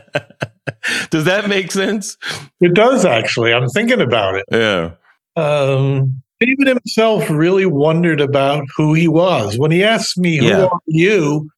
Does 1.10 1.26
that 1.26 1.48
make 1.50 1.72
sense? 1.72 2.16
It 2.62 2.74
does 2.76 3.06
actually. 3.06 3.54
I'm 3.54 3.68
thinking 3.70 4.02
about 4.02 4.36
it. 4.36 4.46
Yeah. 4.52 4.92
Um, 5.36 6.22
David 6.40 6.68
himself 6.68 7.30
really 7.30 7.66
wondered 7.66 8.22
about 8.22 8.66
who 8.76 8.94
he 8.94 9.08
was. 9.08 9.58
When 9.58 9.72
he 9.72 9.84
asked 9.84 10.18
me, 10.18 10.38
Who 10.38 10.46
Yeah. 10.46 10.66
are 10.66 10.80
you? 10.86 11.50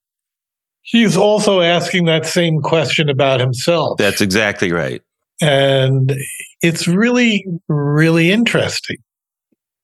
He's 0.83 1.17
also 1.17 1.59
asking 1.59 2.05
that 2.05 2.25
same 2.25 2.61
question 2.61 3.09
about 3.09 3.41
himself. 3.41 3.97
That's 3.97 4.21
exactly 4.21 4.71
right. 4.71 5.01
And 5.41 6.15
it's 6.61 6.87
really, 6.87 7.45
really 7.67 8.31
interesting. 8.31 8.97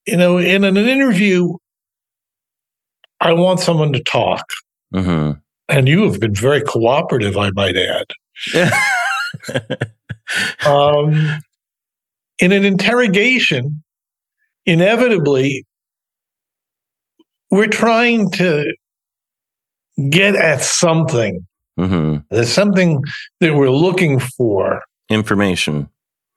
You 0.08 0.18
know, 0.18 0.38
in 0.38 0.64
an 0.64 0.78
interview, 0.78 1.54
I 3.22 3.34
want 3.34 3.60
someone 3.60 3.94
to 3.94 4.04
talk. 4.04 4.46
Mm-hmm. 4.94 5.40
And 5.70 5.88
you 5.88 6.04
have 6.04 6.20
been 6.20 6.36
very 6.36 6.62
cooperative, 6.62 7.38
I 7.38 7.52
might 7.52 7.78
add. 7.78 8.06
um, 10.66 11.40
in 12.40 12.52
an 12.52 12.66
interrogation, 12.66 13.82
inevitably, 14.66 15.66
we're 17.50 17.68
trying 17.68 18.30
to 18.32 18.74
get 20.10 20.36
at 20.36 20.62
something. 20.62 21.46
mm-hmm. 21.80 22.18
There's 22.30 22.52
something 22.52 23.02
that 23.40 23.56
we're 23.56 23.70
looking 23.70 24.20
for 24.20 24.82
Information. 25.14 25.90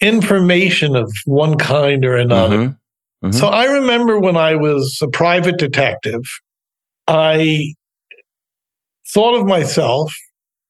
information 0.03 0.95
of 0.95 1.11
one 1.25 1.57
kind 1.57 2.05
or 2.05 2.17
another. 2.17 2.59
Mhm. 2.59 2.77
Mhm. 3.25 3.35
So 3.35 3.47
I 3.49 3.65
remember 3.65 4.21
when 4.21 4.37
I 4.37 4.55
was 4.55 4.99
a 5.03 5.09
private 5.09 5.57
detective, 5.59 6.21
I 7.09 7.73
thought 9.09 9.35
of 9.41 9.47
myself, 9.47 10.12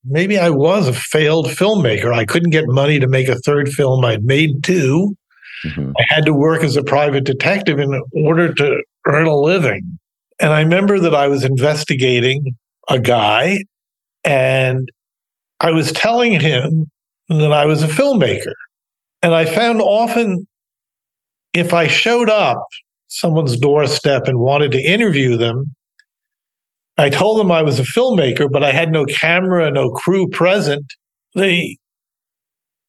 maybe 0.05 0.39
I 0.39 0.51
was 0.51 0.87
a 0.87 0.93
failed 0.93 1.47
filmmaker. 1.49 2.15
I 2.15 2.25
couldn't 2.25 2.51
get 2.51 2.67
money 2.69 3.01
to 3.01 3.09
make 3.09 3.29
a 3.29 3.41
third 3.41 3.69
film. 3.71 4.05
I'd 4.05 4.23
made 4.25 4.63
two. 4.63 5.17
Mhm. 5.65 5.93
I 5.99 6.05
had 6.07 6.25
to 6.27 6.33
work 6.33 6.63
as 6.63 6.77
a 6.77 6.85
private 6.85 7.25
detective 7.25 7.81
in 7.81 8.01
order 8.15 8.55
to 8.55 8.83
earn 9.07 9.27
a 9.27 9.37
living. 9.37 9.99
And 10.39 10.53
I 10.53 10.61
remember 10.61 11.01
that 11.01 11.15
I 11.17 11.27
was 11.27 11.43
investigating 11.45 12.55
a 12.89 13.01
guy 13.01 13.59
and 14.23 14.89
I 15.59 15.73
was 15.73 15.91
telling 15.91 16.39
him 16.39 16.91
that 17.29 17.53
I 17.53 17.67
was 17.67 17.83
a 17.83 17.89
filmmaker. 17.89 18.53
And 19.23 19.35
I 19.35 19.45
found 19.45 19.81
often 19.81 20.47
if 21.53 21.73
I 21.73 21.87
showed 21.87 22.31
up 22.31 22.63
someone's 23.09 23.59
doorstep 23.59 24.29
and 24.29 24.39
wanted 24.39 24.73
to 24.73 24.81
interview 24.81 25.37
them, 25.37 25.75
I 26.99 27.11
told 27.11 27.39
them 27.39 27.53
I 27.53 27.63
was 27.63 27.79
a 27.79 27.83
filmmaker, 27.83 28.51
but 28.51 28.63
I 28.63 28.73
had 28.73 28.91
no 28.91 29.05
camera, 29.05 29.71
no 29.71 29.91
crew 29.91 30.29
present. 30.29 30.85
They 31.35 31.77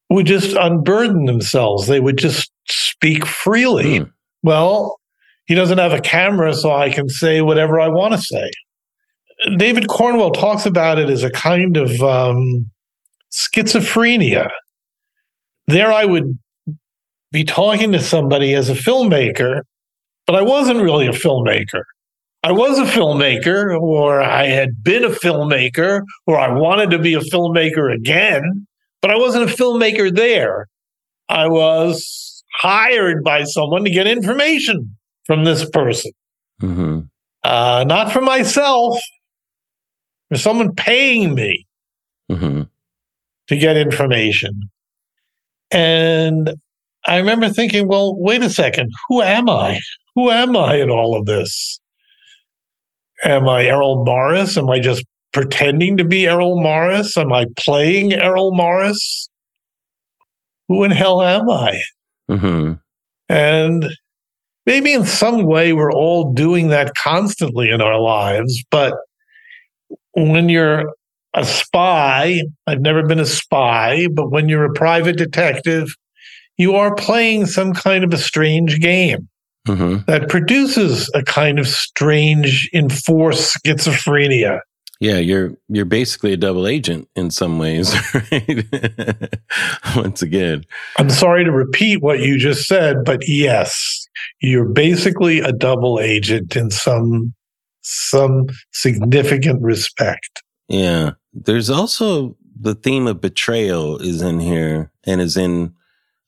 would 0.10 0.26
just 0.26 0.56
unburden 0.56 1.26
themselves. 1.26 1.88
They 1.88 2.00
would 2.00 2.18
just 2.18 2.52
speak 2.70 3.26
freely. 3.26 3.98
Hmm. 4.00 4.04
Well, 4.44 5.00
he 5.46 5.56
doesn't 5.56 5.78
have 5.78 5.94
a 5.94 6.02
camera, 6.02 6.54
so 6.54 6.72
I 6.72 6.90
can 6.90 7.10
say 7.10 7.42
whatever 7.42 7.80
I 7.80 7.88
want 7.88 8.14
to 8.14 8.22
say. 8.22 8.50
David 9.58 9.88
Cornwell 9.88 10.32
talks 10.32 10.66
about 10.66 11.00
it 11.00 11.10
as 11.10 11.24
a 11.24 11.32
kind 11.32 11.78
of 11.78 12.02
um, 12.02 12.70
schizophrenia. 13.32 14.50
There, 15.68 15.92
I 15.92 16.06
would 16.06 16.38
be 17.32 17.44
talking 17.44 17.92
to 17.92 18.00
somebody 18.02 18.54
as 18.54 18.70
a 18.70 18.74
filmmaker, 18.74 19.62
but 20.26 20.36
I 20.36 20.42
wasn't 20.42 20.82
really 20.82 21.08
a 21.08 21.12
filmmaker. 21.12 21.84
I 22.44 22.52
was 22.52 22.80
a 22.80 22.84
filmmaker, 22.84 23.78
or 23.80 24.22
I 24.22 24.46
had 24.46 24.84
been 24.84 25.04
a 25.04 25.10
filmmaker, 25.10 26.02
or 26.26 26.40
I 26.40 26.50
wanted 26.50 26.92
to 26.92 27.00
be 27.00 27.14
a 27.16 27.20
filmmaker 27.20 27.94
again, 27.94 28.68
but 29.02 29.12
I 29.12 29.18
wasn't 29.18 29.50
a 29.50 29.54
filmmaker 29.54 30.16
there. 30.16 30.68
I 31.28 31.48
was 31.48 32.44
hired 32.62 33.24
by 33.24 33.44
someone 33.44 33.84
to 33.84 33.90
get 33.90 34.08
information 34.08 34.96
from 35.26 35.44
this 35.44 35.70
person, 35.70 36.12
Mhm. 36.62 37.10
uh, 37.44 37.84
not 37.86 38.14
for 38.14 38.22
myself. 38.22 38.98
There's 40.30 40.42
someone 40.42 40.74
paying 40.76 41.36
me 41.36 41.66
Mhm. 42.32 42.70
To 43.48 43.58
get 43.58 43.78
information. 43.78 44.70
And 45.72 46.56
I 47.06 47.18
remember 47.18 47.50
thinking, 47.50 47.88
well, 47.88 48.16
wait 48.18 48.42
a 48.42 48.50
second, 48.50 48.92
who 49.08 49.22
am 49.22 49.50
I? 49.50 49.80
Who 50.16 50.30
am 50.30 50.56
I 50.58 50.76
in 50.76 50.90
all 50.90 51.18
of 51.18 51.26
this? 51.26 51.80
Am 53.24 53.48
I 53.48 53.66
Errol 53.66 54.04
Morris? 54.06 54.58
Am 54.58 54.70
I 54.70 54.80
just 54.80 55.06
pretending 55.32 55.98
to 55.98 56.04
be 56.04 56.28
Errol 56.28 56.62
Morris? 56.62 57.18
Am 57.18 57.32
I 57.34 57.46
playing 57.56 58.14
Errol 58.14 58.56
Morris? 58.56 59.30
Who 60.68 60.84
in 60.84 60.92
hell 60.92 61.22
am 61.22 61.50
I? 61.50 61.82
Mhm. 62.30 62.80
And 63.30 63.90
maybe 64.66 64.94
in 64.94 65.06
some 65.06 65.44
way 65.46 65.74
we're 65.74 65.94
all 65.94 66.34
doing 66.34 66.68
that 66.70 66.94
constantly 66.96 67.70
in 67.70 67.82
our 67.82 68.00
lives. 68.00 68.64
But 68.70 68.96
when 70.14 70.50
you're 70.50 70.94
a 71.38 71.46
spy, 71.46 72.42
I've 72.66 72.82
never 72.82 73.04
been 73.06 73.20
a 73.20 73.26
spy, 73.26 74.08
but 74.14 74.32
when 74.32 74.50
you're 74.50 74.66
a 74.66 74.74
private 74.74 75.18
detective, 75.18 75.88
you 76.58 76.76
are 76.76 76.94
playing 76.96 77.46
some 77.46 77.74
kind 77.74 78.04
of 78.04 78.12
a 78.14 78.18
strange 78.18 78.80
game 78.80 79.30
Mhm. 79.68 80.06
that 80.08 80.30
produces 80.30 81.10
a 81.14 81.24
kind 81.24 81.60
of 81.60 81.68
strange 81.68 82.70
enforced 82.74 83.58
schizophrenia. 83.64 84.60
Yeah, 85.00 85.18
you're 85.20 85.52
you're 85.70 85.86
basically 85.86 86.34
a 86.34 86.38
double 86.38 86.66
agent 86.66 87.08
in 87.16 87.30
some 87.30 87.60
ways, 87.60 87.94
right? 88.32 88.66
Once 89.96 90.24
again. 90.24 90.64
I'm 90.98 91.12
sorry 91.12 91.44
to 91.44 91.52
repeat 91.52 92.02
what 92.02 92.20
you 92.22 92.40
just 92.40 92.66
said, 92.66 92.98
but 93.06 93.20
yes, 93.28 94.08
you're 94.42 94.66
basically 94.70 95.40
a 95.40 95.52
double 95.52 96.00
agent 96.00 96.56
in 96.56 96.72
some 96.72 97.34
some 97.82 98.48
significant 98.74 99.62
respect. 99.62 100.42
Yeah. 100.68 101.12
There's 101.46 101.70
also 101.70 102.36
the 102.60 102.76
theme 102.76 103.06
of 103.08 103.22
betrayal 103.22 103.98
is 103.98 104.22
in 104.22 104.40
here 104.40 104.92
and 105.06 105.22
is 105.22 105.38
in 105.38 105.74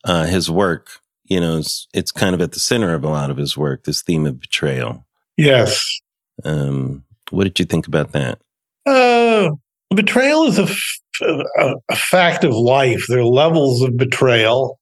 uh, 0.05 0.25
his 0.25 0.49
work. 0.49 0.89
You 1.25 1.39
know, 1.39 1.57
it's, 1.57 1.87
it's 1.93 2.11
kind 2.11 2.35
of 2.35 2.41
at 2.41 2.51
the 2.51 2.59
center 2.59 2.93
of 2.93 3.03
a 3.03 3.09
lot 3.09 3.31
of 3.31 3.37
his 3.37 3.57
work, 3.57 3.83
this 3.83 4.01
theme 4.01 4.25
of 4.25 4.39
betrayal. 4.39 5.05
Yes. 5.37 5.83
Um, 6.43 7.03
what 7.31 7.43
did 7.43 7.59
you 7.59 7.65
think 7.65 7.87
about 7.87 8.11
that? 8.11 8.39
Uh, 8.85 9.49
betrayal 9.93 10.43
is 10.43 10.59
a, 10.59 10.63
f- 10.63 10.99
a, 11.21 11.75
a 11.89 11.95
fact 11.95 12.43
of 12.43 12.53
life. 12.53 13.05
There 13.07 13.19
are 13.19 13.25
levels 13.25 13.81
of 13.81 13.97
betrayal. 13.97 14.79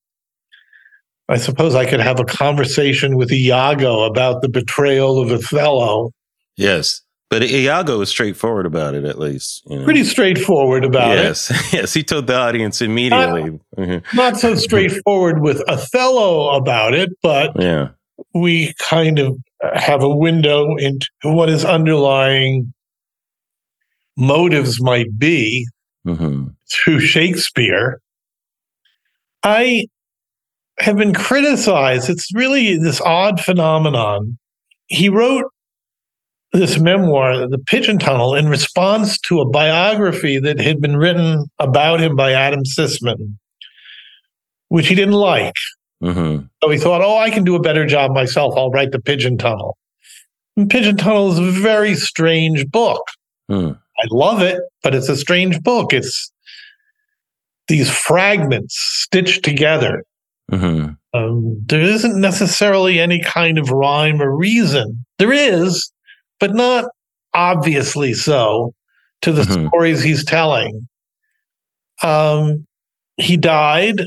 I 1.30 1.38
suppose 1.38 1.76
I 1.76 1.86
could 1.86 2.00
have 2.00 2.20
a 2.20 2.26
conversation 2.26 3.18
with 3.18 3.32
Iago 3.32 4.04
about 4.04 4.42
the 4.42 4.50
betrayal 4.50 5.20
of 5.20 5.32
Othello. 5.32 6.12
Yes. 6.56 7.02
But 7.30 7.44
Iago 7.44 8.00
was 8.00 8.10
straightforward 8.10 8.66
about 8.66 8.96
it, 8.96 9.04
at 9.04 9.20
least. 9.20 9.62
You 9.70 9.80
know? 9.80 9.84
Pretty 9.84 10.06
straightforward 10.06 10.86
about 10.86 11.12
it. 11.18 11.24
yes. 11.24 11.52
yes. 11.74 11.94
He 11.94 12.02
told 12.04 12.28
the 12.28 12.36
audience 12.38 12.82
immediately. 12.82 13.60
Mhm. 13.78 14.02
Not 14.14 14.38
so 14.38 14.56
straightforward 14.56 15.42
with 15.42 15.62
Othello 15.68 16.50
about 16.56 16.94
it, 16.94 17.10
but 17.22 17.52
Yeah. 17.62 17.90
we 18.34 18.74
kind 18.80 19.20
of 19.20 19.38
have 19.74 20.04
a 20.04 20.10
window 20.16 20.76
into 20.78 21.08
what 21.24 21.50
his 21.50 21.66
underlying 21.66 22.74
motives 24.16 24.82
might 24.82 25.18
be 25.18 25.68
hmm 26.06 26.46
to 26.86 27.00
Shakespeare. 27.00 28.00
I 29.44 29.86
have 30.80 30.96
been 30.98 31.14
criticized. 31.14 32.10
It's 32.10 32.34
really 32.34 32.78
this 32.78 33.02
odd 33.02 33.40
phenomenon. 33.42 34.38
He 34.88 35.10
wrote 35.10 35.46
this 36.58 36.80
memoir, 36.80 37.48
The 37.48 37.58
Pigeon 37.60 38.00
Tunnel, 38.00 38.36
in 38.36 38.50
response 38.50 39.20
to 39.22 39.40
a 39.40 39.50
biography 39.50 40.40
that 40.40 40.60
had 40.60 40.82
been 40.82 40.98
written 40.98 41.46
about 41.60 42.00
him 42.00 42.16
by 42.16 42.34
Adam 42.34 42.64
Sisman, 42.64 43.38
which 44.70 44.88
he 44.88 44.96
didn't 44.96 45.14
like. 45.14 45.56
hmm 46.02 46.40
So 46.64 46.70
he 46.70 46.78
thought, 46.78 47.02
oh, 47.02 47.18
I 47.18 47.30
can 47.30 47.44
do 47.44 47.56
a 47.56 47.62
better 47.62 47.86
job 47.86 48.12
myself. 48.12 48.54
I'll 48.58 48.72
write 48.72 48.92
The 48.92 49.02
Pigeon 49.02 49.38
Tunnel. 49.38 49.78
And 50.56 50.70
Pigeon 50.70 50.98
Tunnel 50.98 51.32
is 51.32 51.40
a 51.40 51.52
very 51.52 51.96
strange 51.96 52.68
book. 52.68 53.04
Hmm. 53.50 53.72
I 54.00 54.06
love 54.12 54.42
it, 54.42 54.60
but 54.84 54.94
it's 54.94 55.10
a 55.10 55.16
strange 55.16 55.62
book. 55.62 55.94
It's 55.94 56.32
these 57.68 57.90
fragments 57.90 58.76
stitched 58.78 59.44
together. 59.44 60.04
hmm 60.52 60.90
Um, 61.14 61.62
there 61.66 61.82
isn't 61.82 62.20
necessarily 62.20 63.00
any 63.00 63.22
kind 63.22 63.58
of 63.58 63.70
rhyme 63.72 64.22
or 64.22 64.36
reason. 64.36 65.06
There 65.20 65.34
is, 65.34 65.92
but 66.40 66.54
not 66.54 66.86
obviously 67.34 68.14
so 68.14 68.74
to 69.22 69.32
the 69.32 69.44
Mhm. 69.44 69.68
stories 69.68 70.02
he's 70.02 70.24
telling. 70.26 70.88
Um, 72.04 72.66
he 73.18 73.38
died 73.38 74.02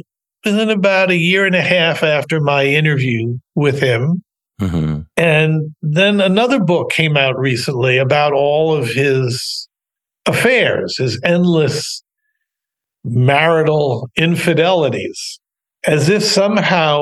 within 0.45 0.71
about 0.71 1.11
a 1.11 1.17
year 1.17 1.45
and 1.45 1.55
a 1.55 1.63
half 1.63 2.03
after 2.03 2.41
my 2.41 2.65
interview 2.65 3.39
with 3.55 3.81
him. 3.81 4.23
hmm 4.59 5.01
And 5.17 5.75
then 5.83 6.21
another 6.21 6.61
book 6.61 6.91
came 6.93 7.17
out 7.17 7.39
recently 7.39 7.99
about 7.99 8.33
all 8.33 8.75
of 8.75 8.89
his 8.89 9.69
affairs, 10.27 10.97
his 10.99 11.19
endless 11.25 12.03
marital 13.05 14.09
infidelities, 14.17 15.41
as 15.87 16.09
if 16.09 16.23
somehow 16.23 17.01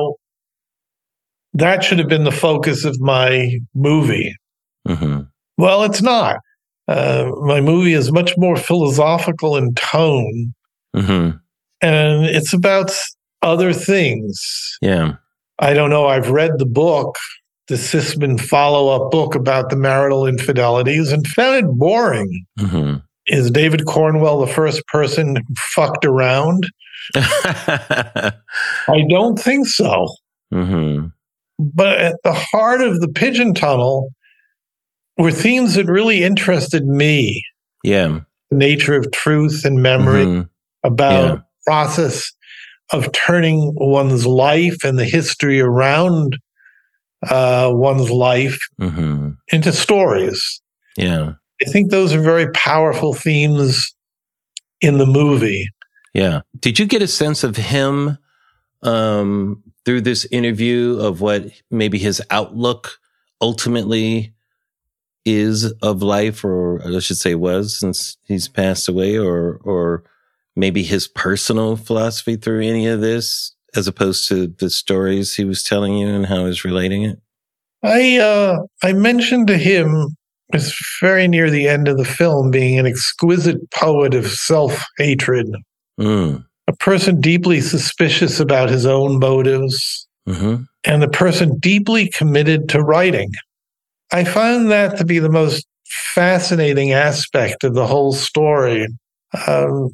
that 1.52 1.82
should 1.82 1.98
have 1.98 2.08
been 2.08 2.24
the 2.24 2.30
focus 2.30 2.84
of 2.84 3.00
my 3.00 3.58
movie. 3.74 4.34
Hmm 4.88 5.20
Well, 5.56 5.84
it's 5.84 6.02
not. 6.02 6.36
Uh, 6.88 7.30
my 7.42 7.60
movie 7.60 7.92
is 7.92 8.10
much 8.10 8.32
more 8.38 8.56
philosophical 8.56 9.56
in 9.56 9.74
tone, 9.74 10.54
hmm 10.94 11.30
and 11.80 12.24
it's 12.24 12.52
about 12.52 12.90
other 13.42 13.72
things. 13.72 14.76
Yeah. 14.82 15.14
I 15.60 15.74
don't 15.74 15.90
know. 15.90 16.06
I've 16.06 16.30
read 16.30 16.58
the 16.58 16.66
book, 16.66 17.16
the 17.68 17.74
Sisman 17.76 18.40
follow 18.40 18.88
up 18.88 19.10
book 19.12 19.34
about 19.36 19.70
the 19.70 19.76
marital 19.76 20.26
infidelities, 20.26 21.12
and 21.12 21.26
found 21.26 21.56
it 21.56 21.70
boring. 21.70 22.46
hmm 22.58 22.96
Is 23.26 23.50
David 23.50 23.84
Cornwell 23.86 24.40
the 24.40 24.52
first 24.52 24.84
person 24.86 25.36
fucked 25.74 26.04
around? 26.04 26.66
I 27.14 28.32
don't 29.08 29.38
think 29.38 29.66
so. 29.66 30.08
hmm 30.52 31.06
But 31.58 31.98
at 31.98 32.16
the 32.24 32.32
heart 32.32 32.80
of 32.80 33.00
the 33.00 33.08
pigeon 33.08 33.54
tunnel 33.54 34.10
were 35.18 35.32
themes 35.32 35.74
that 35.74 35.86
really 35.86 36.22
interested 36.22 36.86
me 36.86 37.42
Yeah. 37.84 38.20
the 38.50 38.56
nature 38.56 38.94
of 38.96 39.10
truth 39.12 39.64
and 39.64 39.82
memory, 39.82 40.24
Mhm. 40.24 40.48
about 40.84 41.24
Yeah. 41.34 41.36
process 41.66 42.32
of 42.92 43.12
turning 43.12 43.72
one's 43.76 44.26
life 44.26 44.82
and 44.84 44.98
the 44.98 45.04
history 45.04 45.60
around 45.60 46.38
uh, 47.28 47.68
one's 47.74 48.10
life 48.10 48.58
hmm 48.78 49.30
into 49.52 49.72
stories. 49.72 50.62
Yeah. 50.96 51.32
I 51.60 51.68
think 51.68 51.90
those 51.90 52.14
are 52.14 52.20
very 52.20 52.48
powerful 52.52 53.12
themes 53.12 53.92
in 54.80 54.98
the 54.98 55.06
movie. 55.06 55.66
Yeah. 56.14 56.42
Did 56.60 56.78
you 56.78 56.86
get 56.86 57.02
a 57.02 57.08
sense 57.08 57.42
of 57.42 57.56
him 57.56 58.18
um, 58.84 59.64
through 59.84 60.02
this 60.02 60.24
interview 60.30 60.96
of 61.00 61.20
what 61.20 61.50
maybe 61.72 61.98
his 61.98 62.22
outlook 62.30 62.98
ultimately 63.40 64.32
is 65.34 65.72
of 65.82 66.02
life, 66.02 66.44
or 66.44 66.80
I 66.84 66.98
should 67.00 67.18
say 67.18 67.34
was 67.34 67.78
since 67.78 68.16
he's 68.24 68.48
passed 68.48 68.88
away, 68.88 69.16
or 69.16 69.60
or 69.64 70.04
maybe 70.56 70.82
his 70.82 71.08
personal 71.08 71.76
philosophy 71.76 72.36
through 72.36 72.62
any 72.62 72.86
of 72.86 73.00
this, 73.00 73.54
as 73.76 73.86
opposed 73.86 74.28
to 74.28 74.48
the 74.58 74.70
stories 74.70 75.34
he 75.36 75.44
was 75.44 75.62
telling 75.62 75.96
you 75.96 76.08
and 76.08 76.26
how 76.26 76.46
he's 76.46 76.64
relating 76.64 77.02
it? 77.04 77.18
I 77.82 78.18
uh, 78.18 78.58
I 78.82 78.92
mentioned 78.92 79.46
to 79.48 79.56
him 79.58 80.16
it's 80.52 80.74
very 81.00 81.28
near 81.28 81.50
the 81.50 81.68
end 81.68 81.88
of 81.88 81.96
the 81.98 82.04
film 82.04 82.50
being 82.50 82.78
an 82.78 82.86
exquisite 82.86 83.70
poet 83.72 84.14
of 84.14 84.26
self 84.26 84.82
hatred, 84.98 85.46
Mm. 86.00 86.44
a 86.66 86.72
person 86.76 87.20
deeply 87.20 87.60
suspicious 87.60 88.40
about 88.40 88.70
his 88.70 88.86
own 88.86 89.18
motives, 89.18 90.06
hmm 90.26 90.56
and 90.84 91.02
a 91.02 91.08
person 91.08 91.58
deeply 91.58 92.08
committed 92.08 92.68
to 92.70 92.80
writing. 92.80 93.30
I 94.12 94.24
found 94.24 94.70
that 94.70 94.96
to 94.98 95.04
be 95.04 95.18
the 95.18 95.30
most 95.30 95.66
fascinating 95.86 96.92
aspect 96.92 97.64
of 97.64 97.74
the 97.74 97.86
whole 97.86 98.12
story. 98.12 98.86
Um, 99.46 99.90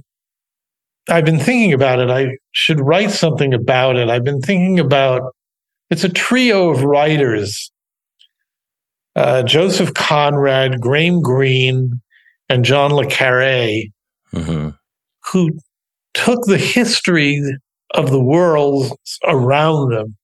I've 1.08 1.24
been 1.24 1.40
thinking 1.40 1.72
about 1.72 1.98
it. 1.98 2.10
I 2.10 2.38
should 2.52 2.80
write 2.80 3.10
something 3.10 3.52
about 3.52 3.96
it. 3.96 4.08
I've 4.08 4.24
been 4.24 4.40
thinking 4.40 4.78
about 4.78 5.34
it's 5.90 6.04
a 6.04 6.08
trio 6.08 6.70
of 6.70 6.84
writers 6.84 7.70
uh, 9.16 9.42
Joseph 9.42 9.94
Conrad, 9.94 10.80
Graham 10.80 11.20
Greene, 11.20 12.00
and 12.48 12.64
John 12.64 12.92
Le 12.92 13.06
Carre, 13.06 13.90
hmm 14.32 14.70
who 15.32 15.50
took 16.12 16.44
the 16.44 16.58
history 16.58 17.42
of 17.94 18.10
the 18.10 18.20
worlds 18.20 19.18
around 19.24 19.90
them 19.90 20.16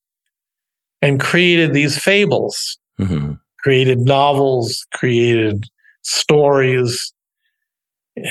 and 1.00 1.18
created 1.18 1.72
these 1.72 1.98
fables, 1.98 2.78
hmm 2.98 3.32
created 3.62 4.00
novels, 4.00 4.86
created 4.94 5.64
stories, 6.02 7.12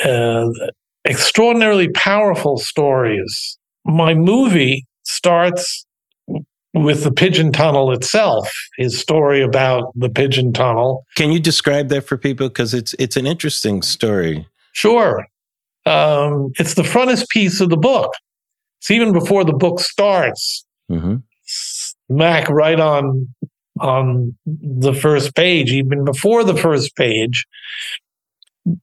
uh, 0.03 0.49
extraordinarily 1.05 1.89
powerful 1.89 2.57
stories. 2.57 3.57
My 3.85 4.13
movie 4.13 4.85
starts 5.03 5.85
with 6.73 7.03
the 7.03 7.11
pigeon 7.11 7.51
tunnel 7.51 7.91
itself, 7.91 8.49
his 8.77 8.99
story 8.99 9.41
about 9.41 9.91
the 9.95 10.09
pigeon 10.09 10.53
tunnel. 10.53 11.05
Can 11.15 11.31
you 11.31 11.39
describe 11.39 11.89
that 11.89 12.01
for 12.05 12.17
people? 12.17 12.47
Because 12.47 12.73
it's 12.73 12.93
it's 12.99 13.17
an 13.17 13.25
interesting 13.25 13.81
story. 13.81 14.47
Sure. 14.73 15.25
Um, 15.85 16.51
it's 16.59 16.75
the 16.75 16.83
frontispiece 16.83 17.61
of 17.61 17.69
the 17.69 17.77
book. 17.77 18.13
It's 18.79 18.91
even 18.91 19.13
before 19.13 19.43
the 19.43 19.53
book 19.53 19.79
starts. 19.79 20.65
hmm 20.87 21.17
smack 21.51 22.47
right 22.49 22.79
on 22.79 23.27
on 23.79 24.35
the 24.45 24.93
first 24.93 25.35
page, 25.35 25.71
even 25.71 26.03
before 26.05 26.43
the 26.43 26.55
first 26.55 26.95
page, 26.95 27.45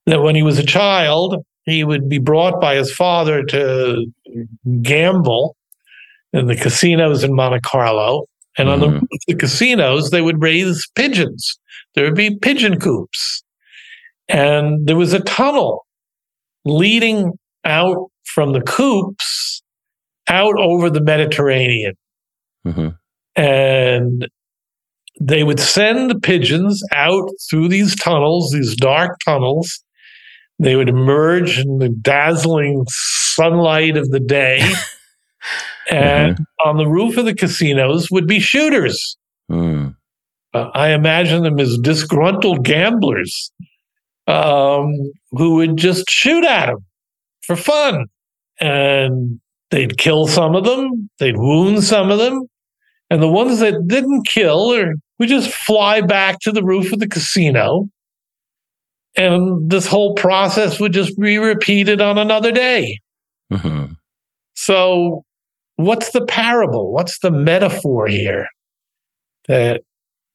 that 0.06 0.22
when 0.22 0.35
he 0.35 0.42
was 0.42 0.59
a 0.59 0.66
child, 0.66 1.44
he 1.64 1.85
would 1.85 2.09
be 2.09 2.18
brought 2.18 2.61
by 2.61 2.76
his 2.76 2.92
father 2.92 3.42
to 3.44 4.06
gamble 4.82 5.56
in 6.32 6.46
the 6.46 6.56
casinos 6.56 7.24
in 7.24 7.35
Monte 7.35 7.61
Carlo. 7.61 8.26
And 8.59 8.68
on 8.68 8.80
the, 8.80 8.87
Mhm. 8.87 9.02
of 9.02 9.18
the 9.26 9.35
casinos, 9.35 10.11
they 10.11 10.22
would 10.22 10.42
raise 10.42 10.87
pigeons. 10.94 11.59
There 11.94 12.04
would 12.04 12.14
be 12.14 12.37
pigeon 12.37 12.78
coops. 12.80 13.42
And 14.28 14.87
there 14.87 14.96
was 14.96 15.12
a 15.12 15.20
tunnel 15.20 15.85
leading 16.64 17.32
out 17.64 18.11
from 18.24 18.52
the 18.52 18.61
coops 18.62 19.62
out 20.28 20.54
over 20.59 20.90
the 20.90 21.00
Mediterranean 21.00 21.94
hmm 22.64 22.88
and 23.37 24.28
they 25.20 25.42
would 25.44 25.61
send 25.61 26.11
the 26.11 26.18
pigeons 26.18 26.83
out 26.92 27.29
through 27.48 27.68
these 27.68 27.96
tunnels, 27.96 28.50
these 28.52 28.76
dark 28.76 29.18
tunnels. 29.24 29.83
They 30.59 30.76
would 30.76 30.88
emerge 30.88 31.59
in 31.59 31.79
the 31.79 31.88
dazzling 31.88 32.85
sunlight 32.88 33.96
of 33.96 34.11
the 34.11 34.20
day. 34.20 34.61
and 35.90 36.38
on 36.64 36.76
the 36.76 36.88
roof 36.88 37.16
of 37.16 37.24
the 37.24 37.35
casinos 37.35 38.11
would 38.11 38.26
be 38.26 38.40
shooters. 38.40 39.16
Mm. 39.50 39.96
Uh, 40.52 40.70
I 40.74 40.90
imagine 40.90 41.42
them 41.42 41.61
as 41.61 41.79
disgruntled 41.79 42.64
gamblers 42.64 43.52
um, 44.26 44.92
who 45.33 45.57
would 45.57 45.76
just 45.76 46.09
shoot 46.11 46.44
at 46.44 46.66
them 46.66 46.85
for 47.42 47.57
fun. 47.57 48.07
And 48.61 49.40
they'd 49.70 49.98
kill 49.98 50.26
some 50.26 50.55
of 50.55 50.64
them, 50.64 51.11
they'd 51.18 51.37
wound 51.37 51.85
some 51.85 52.11
of 52.11 52.18
them. 52.18 52.42
And 53.11 53.22
the 53.22 53.29
ones 53.29 53.61
that 53.61 53.87
didn't 53.87 54.26
kill 54.26 54.72
or 54.72 54.94
would 55.18 55.29
just 55.29 55.50
fly 55.52 56.00
back 56.00 56.38
to 56.40 56.52
the 56.52 56.62
roof 56.62 56.92
of 56.92 57.00
the 57.00 57.09
casino. 57.09 57.88
And 59.16 59.70
this 59.70 59.87
whole 59.87 60.14
process 60.14 60.79
would 60.79 60.92
just 60.92 61.18
be 61.18 61.38
repeated 61.38 62.00
on 62.00 62.18
another 62.18 62.52
day. 62.52 63.00
hmm 63.50 63.87
So, 64.55 65.24
what's 65.76 66.11
the 66.11 66.24
parable? 66.26 66.92
What's 66.92 67.18
the 67.20 67.31
metaphor 67.31 68.07
here? 68.07 68.46
That 69.48 69.83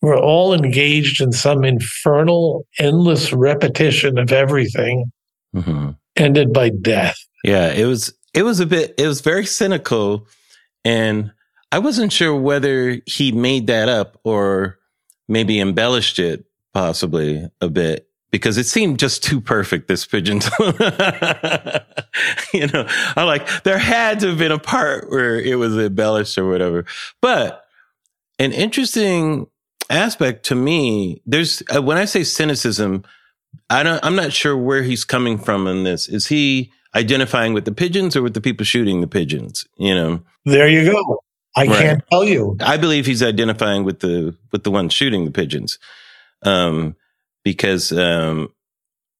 we're 0.02 0.18
all 0.18 0.54
engaged 0.54 1.22
in 1.22 1.32
some 1.32 1.64
infernal, 1.64 2.66
endless 2.80 3.32
repetition 3.32 4.18
of 4.18 4.32
everything, 4.32 5.12
hmm 5.54 5.92
ended 6.18 6.52
by 6.54 6.70
death. 6.70 7.18
Yeah, 7.44 7.72
it 7.72 7.86
was 7.86 8.14
it 8.34 8.44
was 8.44 8.60
a 8.60 8.66
bit 8.66 8.96
it 8.98 9.08
was 9.08 9.22
very 9.22 9.46
cynical 9.46 10.28
and 10.84 11.32
I 11.72 11.80
wasn't 11.80 12.12
sure 12.12 12.36
whether 12.36 13.02
he 13.06 13.32
made 13.32 13.68
that 13.68 13.88
up 13.88 14.20
or 14.24 14.80
maybe 15.28 15.60
embellished 15.60 16.20
it 16.20 16.46
possibly 16.74 17.50
a 17.62 17.70
bit 17.70 18.08
because 18.32 18.58
it 18.58 18.66
seemed 18.66 19.00
just 19.00 19.24
too 19.24 19.42
perfect 19.42 19.88
this 19.88 20.06
pigeon 20.06 20.40
you 22.54 22.68
know 22.68 22.86
i 23.16 23.24
like 23.24 23.64
there 23.64 23.78
had 23.78 24.20
to 24.22 24.30
have 24.30 24.38
been 24.38 24.52
a 24.52 24.60
part 24.60 25.10
where 25.10 25.40
it 25.40 25.56
was 25.56 25.78
embellished 25.78 26.38
or 26.38 26.50
whatever. 26.50 26.86
But 27.22 27.66
an 28.40 28.54
interesting 28.54 29.48
aspect 29.90 30.46
to 30.46 30.56
me 30.56 31.22
there's 31.26 31.62
uh, 31.76 31.82
when 31.82 31.98
i 31.98 32.06
say 32.06 32.24
cynicism 32.24 33.04
i 33.70 33.84
don't 33.84 34.04
i'm 34.04 34.16
not 34.16 34.32
sure 34.32 34.58
where 34.58 34.84
he's 34.84 35.04
coming 35.04 35.38
from 35.38 35.68
in 35.68 35.84
this. 35.84 36.08
Is 36.08 36.28
he 36.28 36.72
identifying 36.96 37.54
with 37.54 37.66
the 37.66 37.72
pigeons 37.72 38.16
or 38.16 38.22
with 38.22 38.34
the 38.34 38.42
people 38.42 38.66
shooting 38.66 39.02
the 39.02 39.08
pigeons 39.08 39.66
you 39.78 39.94
know? 39.94 40.22
There 40.46 40.68
you 40.68 40.92
go. 40.92 41.20
I 41.56 41.66
Right. 41.66 41.80
can't 41.80 42.04
tell 42.12 42.24
you. 42.24 42.56
I 42.62 42.78
believe 42.78 43.06
he's 43.06 43.22
identifying 43.24 43.84
with 43.84 44.00
the 44.00 44.36
with 44.52 44.64
the 44.64 44.72
one 44.72 44.90
shooting 44.90 45.26
the 45.26 45.32
pigeons, 45.32 45.80
um, 46.44 46.96
because 47.44 47.92
um, 47.92 48.54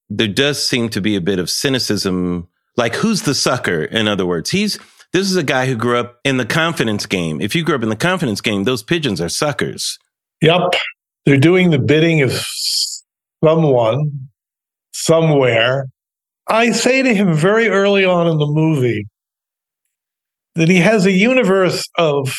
there 0.10 0.28
does 0.28 0.66
seem 0.66 0.90
to 0.90 1.02
be 1.02 1.16
a 1.16 1.22
bit 1.22 1.40
of 1.40 1.50
cynicism. 1.50 2.48
Like, 2.78 2.96
who's 2.96 3.24
the 3.24 3.36
sucker? 3.36 3.84
In 3.84 4.08
other 4.08 4.26
words, 4.26 4.50
he's 4.50 4.80
this 5.14 5.30
is 5.30 5.36
a 5.36 5.44
guy 5.44 5.66
who 5.66 5.76
grew 5.76 5.98
up 5.98 6.20
in 6.24 6.38
the 6.38 6.46
confidence 6.46 7.06
game. 7.06 7.42
If 7.42 7.54
you 7.54 7.64
grew 7.64 7.76
up 7.76 7.84
in 7.84 7.90
the 7.90 7.96
confidence 7.98 8.40
game, 8.40 8.64
those 8.64 8.82
pigeons 8.82 9.20
are 9.20 9.28
suckers. 9.30 10.00
Yep. 10.42 10.62
They're 11.26 11.38
doing 11.38 11.70
the 11.70 11.80
bidding 11.80 12.22
of 12.22 12.32
someone, 13.44 14.30
somewhere. 14.94 15.88
I 16.48 16.72
say 16.72 17.02
to 17.04 17.14
him 17.14 17.34
very 17.34 17.68
early 17.68 18.06
on 18.06 18.28
in 18.28 18.38
the 18.38 18.48
movie 18.48 19.06
that 20.56 20.70
he 20.70 20.78
has 20.78 21.06
a 21.06 21.12
universe 21.12 21.88
of 21.98 22.34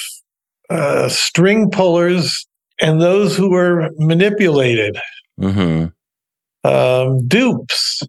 uh, 0.70 1.08
string 1.08 1.70
pullers 1.70 2.46
and 2.80 3.00
those 3.00 3.36
who 3.36 3.54
are 3.54 3.90
manipulated, 3.98 4.96
hmm 5.38 5.86
um, 6.64 7.26
dupes, 7.26 8.02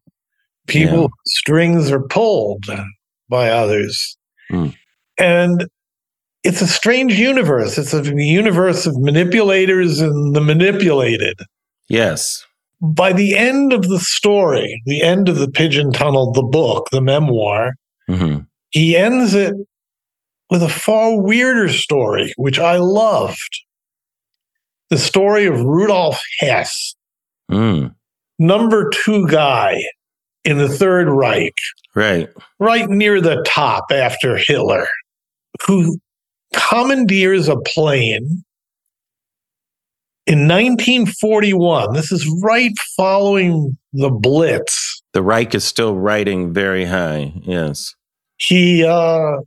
people 0.68 1.01
Yeah. 1.01 1.08
strings 1.26 1.89
are 1.91 2.04
pulled 2.08 2.66
by 3.30 3.49
others. 3.49 4.16
Hmm. 4.51 4.68
And 5.18 5.68
it's 6.43 6.62
a 6.62 6.68
strange 6.68 7.18
universe. 7.18 7.78
It's 7.80 7.93
a 7.95 8.04
universe 8.16 8.86
of 8.86 8.95
manipulators 8.99 9.99
and 10.01 10.36
the 10.36 10.41
manipulated. 10.41 11.39
Yes. 11.89 12.45
By 12.80 13.12
the 13.14 13.36
end 13.36 13.74
of 13.74 13.88
the 13.89 13.99
story, 13.99 14.82
the 14.86 15.01
end 15.01 15.30
of 15.30 15.38
the 15.38 15.49
Pigeon 15.49 15.91
Tunnel, 15.91 16.32
the 16.32 16.43
book, 16.43 16.89
the 16.91 17.01
memoir, 17.01 17.72
hmm 18.08 18.39
he 18.70 18.97
ends 18.97 19.34
it 19.36 19.54
with 20.54 20.62
a 20.62 20.70
far 20.70 21.20
weirder 21.20 21.68
story, 21.68 22.32
which 22.38 22.60
I 22.60 22.78
loved. 22.78 23.39
The 24.91 24.99
story 24.99 25.47
of 25.47 25.60
Rudolf 25.60 26.22
Hess, 26.38 26.93
Mm. 27.51 27.95
number 28.38 28.91
two 28.91 29.28
guy 29.28 29.82
in 30.45 30.60
the 30.60 30.70
Third 30.70 31.10
Reich, 31.10 31.58
Right. 31.95 32.30
right 32.60 32.88
near 32.88 33.20
the 33.20 33.43
top 33.47 33.86
after 33.91 34.38
Hitler, 34.38 34.88
who 35.66 35.97
commandeers 36.54 37.47
a 37.47 37.58
plane 37.74 38.43
in 40.28 40.45
1941. 40.45 41.93
This 41.93 42.12
is 42.12 42.30
right 42.43 42.74
following 42.95 43.76
the 43.91 44.12
Blitz. 44.12 45.01
The 45.14 45.24
Reich 45.24 45.56
is 45.56 45.64
still 45.64 45.95
riding 45.95 46.54
very 46.54 46.86
high. 46.86 47.34
Yes. 47.41 47.95
He 48.38 48.86
uh, 48.86 49.38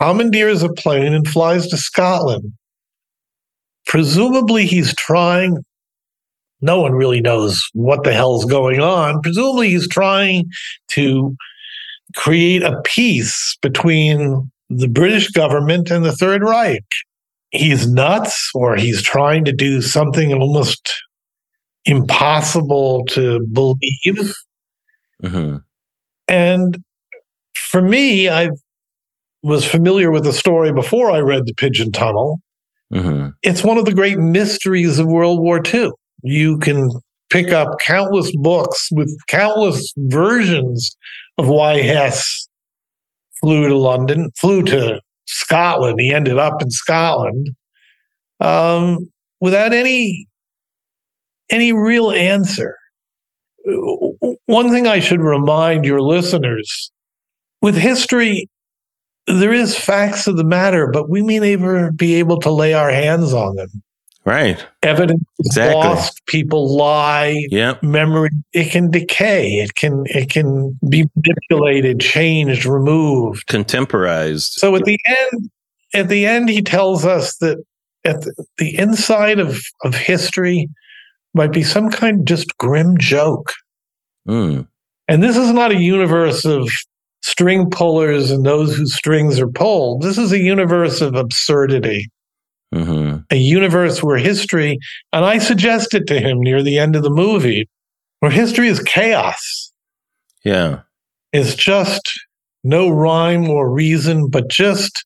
commandeers 0.00 0.62
a 0.62 0.72
plane 0.72 1.12
and 1.12 1.26
flies 1.26 1.66
to 1.68 1.76
Scotland. 1.76 2.52
Presumably, 3.86 4.66
he's 4.66 4.94
trying. 4.94 5.58
No 6.60 6.80
one 6.80 6.92
really 6.92 7.20
knows 7.20 7.60
what 7.72 8.04
the 8.04 8.12
hell's 8.12 8.44
going 8.44 8.80
on. 8.80 9.20
Presumably, 9.20 9.70
he's 9.70 9.88
trying 9.88 10.48
to 10.92 11.36
create 12.14 12.62
a 12.62 12.80
peace 12.84 13.56
between 13.60 14.50
the 14.70 14.88
British 14.88 15.28
government 15.30 15.90
and 15.90 16.04
the 16.04 16.12
Third 16.12 16.42
Reich. 16.42 16.84
He's 17.50 17.90
nuts, 17.90 18.50
or 18.54 18.76
he's 18.76 19.02
trying 19.02 19.44
to 19.44 19.52
do 19.52 19.82
something 19.82 20.32
almost 20.32 20.92
impossible 21.84 23.04
to 23.10 23.46
believe. 23.52 24.34
hmm 25.22 25.56
And 26.28 26.82
for 27.54 27.82
me, 27.82 28.28
I 28.28 28.50
was 29.42 29.64
familiar 29.64 30.10
with 30.10 30.24
the 30.24 30.32
story 30.32 30.72
before 30.72 31.10
I 31.10 31.18
read 31.18 31.46
The 31.46 31.54
Pigeon 31.54 31.92
Tunnel. 31.92 32.40
hmm 32.92 33.28
It's 33.42 33.64
one 33.64 33.78
of 33.78 33.84
the 33.84 33.94
great 33.94 34.18
mysteries 34.18 34.98
of 34.98 35.06
World 35.06 35.40
War 35.40 35.60
II. 35.64 35.90
You 36.22 36.58
can 36.58 36.90
pick 37.30 37.50
up 37.50 37.78
countless 37.84 38.30
books 38.36 38.88
with 38.92 39.10
countless 39.26 39.92
versions 39.96 40.94
of 41.38 41.48
why 41.48 41.80
Hess 41.80 42.46
flew 43.40 43.68
to 43.68 43.76
London, 43.76 44.30
flew 44.38 44.62
to 44.64 45.00
Scotland. 45.26 45.98
He 45.98 46.12
ended 46.12 46.38
up 46.38 46.62
in 46.62 46.70
Scotland 46.70 47.50
um, 48.40 48.98
without 49.40 49.72
any 49.72 50.26
any 51.50 51.72
real 51.72 52.10
answer. 52.10 52.76
One 54.46 54.70
thing 54.70 54.86
I 54.86 55.00
should 55.00 55.20
remind 55.20 55.84
your 55.84 56.00
listeners 56.00 56.90
with 57.60 57.76
history, 57.76 58.48
there 59.26 59.52
is 59.52 59.76
facts 59.76 60.26
of 60.26 60.36
the 60.36 60.44
matter, 60.44 60.88
but 60.88 61.08
we 61.08 61.22
may 61.22 61.38
never 61.38 61.92
be 61.92 62.14
able 62.14 62.38
to 62.40 62.50
lay 62.50 62.74
our 62.74 62.90
hands 62.90 63.32
on 63.32 63.56
them. 63.56 63.82
Right. 64.24 64.64
Evidence 64.84 65.24
Exactly. 65.40 65.74
lost, 65.74 66.24
people 66.26 66.76
lie, 66.76 67.44
Yeah. 67.50 67.74
memory 67.82 68.30
it 68.52 68.70
can 68.70 68.88
decay, 68.90 69.48
it 69.54 69.74
can 69.74 70.04
it 70.06 70.30
can 70.30 70.78
be 70.88 71.08
manipulated, 71.16 71.98
changed, 72.00 72.64
removed. 72.64 73.48
Contemporized. 73.48 74.52
So 74.52 74.76
at 74.76 74.84
the 74.84 74.98
end, 75.06 75.50
at 75.94 76.08
the 76.08 76.24
end, 76.24 76.48
he 76.50 76.62
tells 76.62 77.04
us 77.04 77.36
that 77.38 77.58
at 78.04 78.20
the, 78.22 78.32
the 78.58 78.78
inside 78.78 79.40
of, 79.40 79.60
of 79.82 79.94
history 79.94 80.68
might 81.34 81.52
be 81.52 81.64
some 81.64 81.90
kind 81.90 82.20
of 82.20 82.24
just 82.24 82.56
grim 82.58 82.98
joke. 82.98 83.52
Mm. 84.28 84.68
And 85.08 85.22
this 85.22 85.36
is 85.36 85.50
not 85.50 85.72
a 85.72 85.80
universe 85.80 86.44
of 86.44 86.70
string 87.22 87.70
pullers 87.70 88.30
and 88.30 88.44
those 88.44 88.76
whose 88.76 88.94
strings 88.94 89.38
are 89.38 89.48
pulled. 89.48 90.02
This 90.02 90.18
is 90.18 90.32
a 90.32 90.38
universe 90.38 91.00
of 91.00 91.14
absurdity, 91.14 92.08
hmm 92.74 93.16
a 93.30 93.36
universe 93.36 94.02
where 94.02 94.18
history, 94.18 94.78
and 95.12 95.24
I 95.24 95.38
suggested 95.38 96.06
to 96.08 96.20
him 96.20 96.40
near 96.40 96.62
the 96.62 96.78
end 96.78 96.96
of 96.96 97.02
the 97.02 97.10
movie, 97.10 97.68
where 98.20 98.30
history 98.30 98.68
is 98.68 98.80
chaos. 98.80 99.72
Yeah. 100.44 100.80
It's 101.32 101.54
just 101.54 102.12
no 102.64 102.88
rhyme 102.88 103.48
or 103.48 103.70
reason, 103.70 104.28
but 104.28 104.48
just 104.50 105.04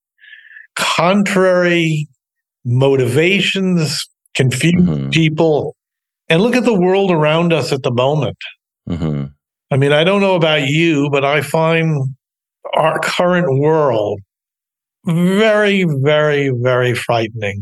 contrary 0.74 2.08
motivations, 2.64 4.08
confused 4.34 4.88
Mhm. 4.88 5.12
people. 5.12 5.76
And 6.28 6.42
look 6.42 6.56
at 6.56 6.64
the 6.64 6.78
world 6.78 7.10
around 7.10 7.52
us 7.52 7.72
at 7.72 7.82
the 7.82 7.92
moment. 7.92 8.38
hmm 8.88 9.24
I 9.70 9.76
mean, 9.76 9.92
I 9.92 10.04
don't 10.04 10.20
know 10.20 10.34
about 10.36 10.68
you, 10.68 11.08
but 11.10 11.24
I 11.24 11.40
find 11.40 12.14
our 12.74 12.98
current 13.00 13.58
world 13.58 14.20
very, 15.06 15.84
very, 16.02 16.50
very 16.50 16.94
frightening, 16.94 17.60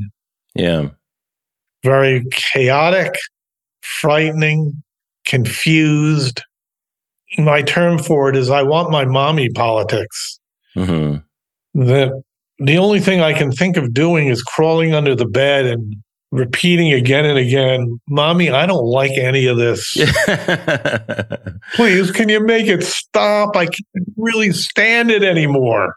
Yeah. 0.54 0.88
very 1.82 2.24
chaotic, 2.32 3.12
frightening, 3.82 4.82
confused. 5.26 6.42
My 7.38 7.62
term 7.62 7.98
for 7.98 8.28
it 8.28 8.36
is 8.36 8.50
I 8.50 8.62
want 8.62 8.90
my 8.90 9.04
mommy 9.04 9.48
politics. 9.50 10.38
hmm 10.74 11.16
That 11.74 12.22
the 12.58 12.78
only 12.78 13.00
thing 13.00 13.20
I 13.20 13.32
can 13.32 13.50
think 13.50 13.76
of 13.76 13.92
doing 13.94 14.28
is 14.28 14.42
crawling 14.42 14.94
under 14.94 15.14
the 15.14 15.26
bed 15.26 15.66
and 15.66 15.96
repeating 16.34 16.92
again 16.92 17.24
and 17.24 17.38
again, 17.38 18.00
Mommy, 18.08 18.50
I 18.50 18.66
don't 18.66 18.84
like 18.86 19.12
any 19.12 19.46
of 19.46 19.56
this. 19.56 19.92
Please, 21.74 22.10
can 22.10 22.28
you 22.28 22.40
make 22.40 22.66
it 22.66 22.82
stop? 22.84 23.56
I 23.56 23.64
can't 23.66 24.08
really 24.16 24.52
stand 24.52 25.10
it 25.10 25.22
anymore. 25.22 25.94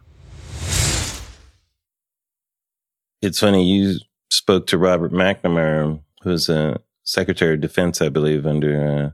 it's 3.21 3.39
funny 3.39 3.67
you 3.67 3.97
spoke 4.29 4.67
to 4.67 4.77
Robert 4.77 5.11
McNamara, 5.11 5.99
who's 6.21 6.49
a 6.49 6.79
Secretary 7.03 7.55
of 7.55 7.61
Defense, 7.61 8.01
I 8.01 8.09
believe, 8.09 8.45
under 8.45 9.13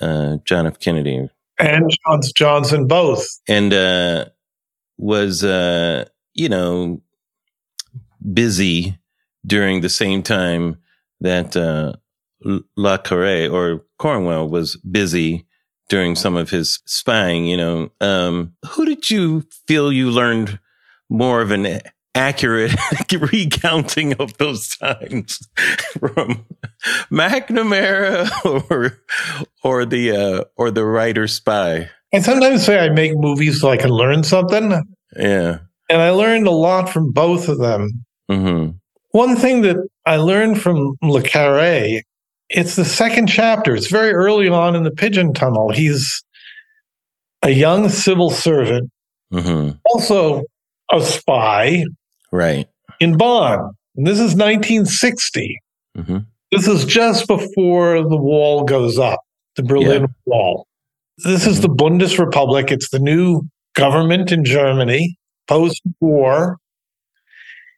uh, 0.00 0.04
uh, 0.04 0.36
John 0.44 0.66
F. 0.66 0.78
Kennedy, 0.78 1.28
And 1.58 1.90
Johns 2.06 2.32
Johnson 2.32 2.86
both. 2.86 3.26
and 3.48 3.72
uh, 3.72 4.26
was 4.96 5.44
uh, 5.44 6.06
you 6.34 6.48
know 6.48 7.02
busy 8.32 8.96
during 9.46 9.80
the 9.80 9.88
same 9.88 10.22
time 10.22 10.76
that 11.20 11.56
uh, 11.56 11.94
Le 12.76 12.98
Carre 12.98 13.48
or 13.48 13.84
Cornwell 13.98 14.48
was 14.48 14.76
busy 14.76 15.46
during 15.88 16.14
some 16.16 16.36
of 16.36 16.50
his 16.50 16.80
spying. 16.86 17.44
You 17.46 17.56
know, 17.56 17.92
um, 18.00 18.54
who 18.70 18.86
did 18.86 19.10
you 19.10 19.44
feel 19.66 19.92
you 19.92 20.10
learned 20.10 20.58
more 21.08 21.42
of 21.42 21.50
an 21.50 21.80
accurate 22.14 22.74
recounting 23.32 24.14
of 24.14 24.36
those 24.38 24.76
times 24.76 25.46
from 25.98 26.46
McNamara 27.12 28.30
or 28.70 28.98
or 29.62 29.84
the 29.84 30.12
uh, 30.12 30.44
or 30.56 30.70
the 30.70 30.84
writer 30.84 31.26
spy? 31.28 31.90
I 32.12 32.20
sometimes 32.20 32.64
say 32.64 32.78
I 32.78 32.88
make 32.88 33.12
movies 33.14 33.60
so 33.60 33.70
I 33.70 33.76
can 33.76 33.90
learn 33.90 34.24
something. 34.24 34.82
Yeah. 35.16 35.58
And 35.88 36.02
I 36.02 36.10
learned 36.10 36.46
a 36.46 36.52
lot 36.52 36.88
from 36.88 37.12
both 37.12 37.48
of 37.48 37.58
them. 37.58 38.04
hmm 38.28 38.70
One 39.12 39.36
thing 39.36 39.62
that 39.62 39.76
I 40.06 40.16
learned 40.16 40.60
from 40.60 40.96
Le 41.02 41.22
Carre, 41.22 42.02
it's 42.48 42.76
the 42.76 42.84
second 42.84 43.26
chapter. 43.28 43.74
It's 43.74 43.90
very 43.90 44.12
early 44.12 44.48
on 44.48 44.76
in 44.76 44.84
the 44.84 44.90
Pigeon 44.90 45.32
Tunnel. 45.32 45.70
He's 45.72 46.22
a 47.42 47.50
young 47.50 47.88
civil 47.88 48.30
servant, 48.30 48.90
hmm 49.32 49.70
also 49.86 50.42
a 50.92 51.00
spy 51.00 51.84
Right. 52.32 52.68
in 53.00 53.16
Bonn. 53.16 53.70
And 53.96 54.06
this 54.06 54.18
is 54.18 54.34
1960. 54.34 55.58
hmm 55.96 56.18
This 56.52 56.66
is 56.68 56.84
just 56.84 57.26
before 57.26 58.02
the 58.08 58.16
wall 58.16 58.64
goes 58.64 58.98
up, 58.98 59.20
the 59.56 59.62
Berlin 59.62 60.06
Wall. 60.26 60.66
This 61.18 61.46
is 61.46 61.60
the 61.60 61.68
Bundesrepublik. 61.68 62.70
It's 62.70 62.90
the 62.90 62.98
new 62.98 63.42
government 63.74 64.32
in 64.32 64.44
Germany 64.44 65.16
post 65.48 65.80
war. 66.00 66.58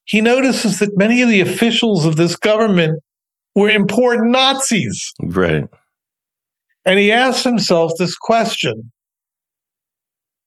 He 0.05 0.21
notices 0.21 0.79
that 0.81 0.97
many 0.97 1.23
of 1.23 1.29
the 1.29 1.41
officials 1.41 2.05
of 2.05 2.17
this 2.17 2.37
government 2.37 3.01
were 3.55 3.71
important 3.71 4.31
Nazis. 4.31 5.13
Right. 5.23 5.65
And 6.85 6.99
he 6.99 7.13
asks 7.13 7.45
himself 7.45 7.93
this 7.99 8.17
question 8.17 8.91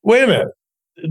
wait 0.03 0.24
a 0.24 0.28
minute. 0.28 0.47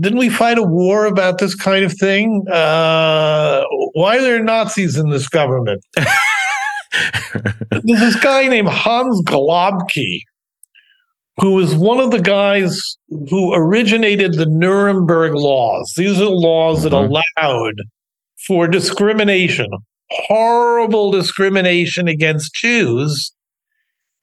Didn't 0.01 0.17
we 0.19 0.29
fight 0.29 0.57
a 0.57 0.63
war 0.63 1.05
about 1.05 1.37
this 1.37 1.53
kind 1.53 1.83
of 1.85 1.93
thing? 1.93 2.45
Uh, 2.51 3.61
why 3.93 4.17
are 4.17 4.21
there 4.21 4.43
Nazis 4.43 4.97
in 4.97 5.09
this 5.09 5.27
government? 5.27 5.83
There's 7.71 7.99
this 7.99 8.15
guy 8.15 8.47
named 8.47 8.69
Hans 8.69 9.21
Globke, 9.23 10.21
who 11.39 11.51
was 11.53 11.75
one 11.75 11.99
of 11.99 12.11
the 12.11 12.21
guys 12.21 12.81
who 13.29 13.53
originated 13.53 14.35
the 14.35 14.45
Nuremberg 14.47 15.33
laws. 15.35 15.93
These 15.97 16.19
are 16.21 16.25
laws 16.25 16.83
that 16.83 16.93
Mhm. 16.93 17.21
allowed 17.37 17.73
for 18.47 18.67
discrimination, 18.67 19.67
horrible 20.09 21.11
discrimination 21.11 22.07
against 22.07 22.53
Jews, 22.53 23.33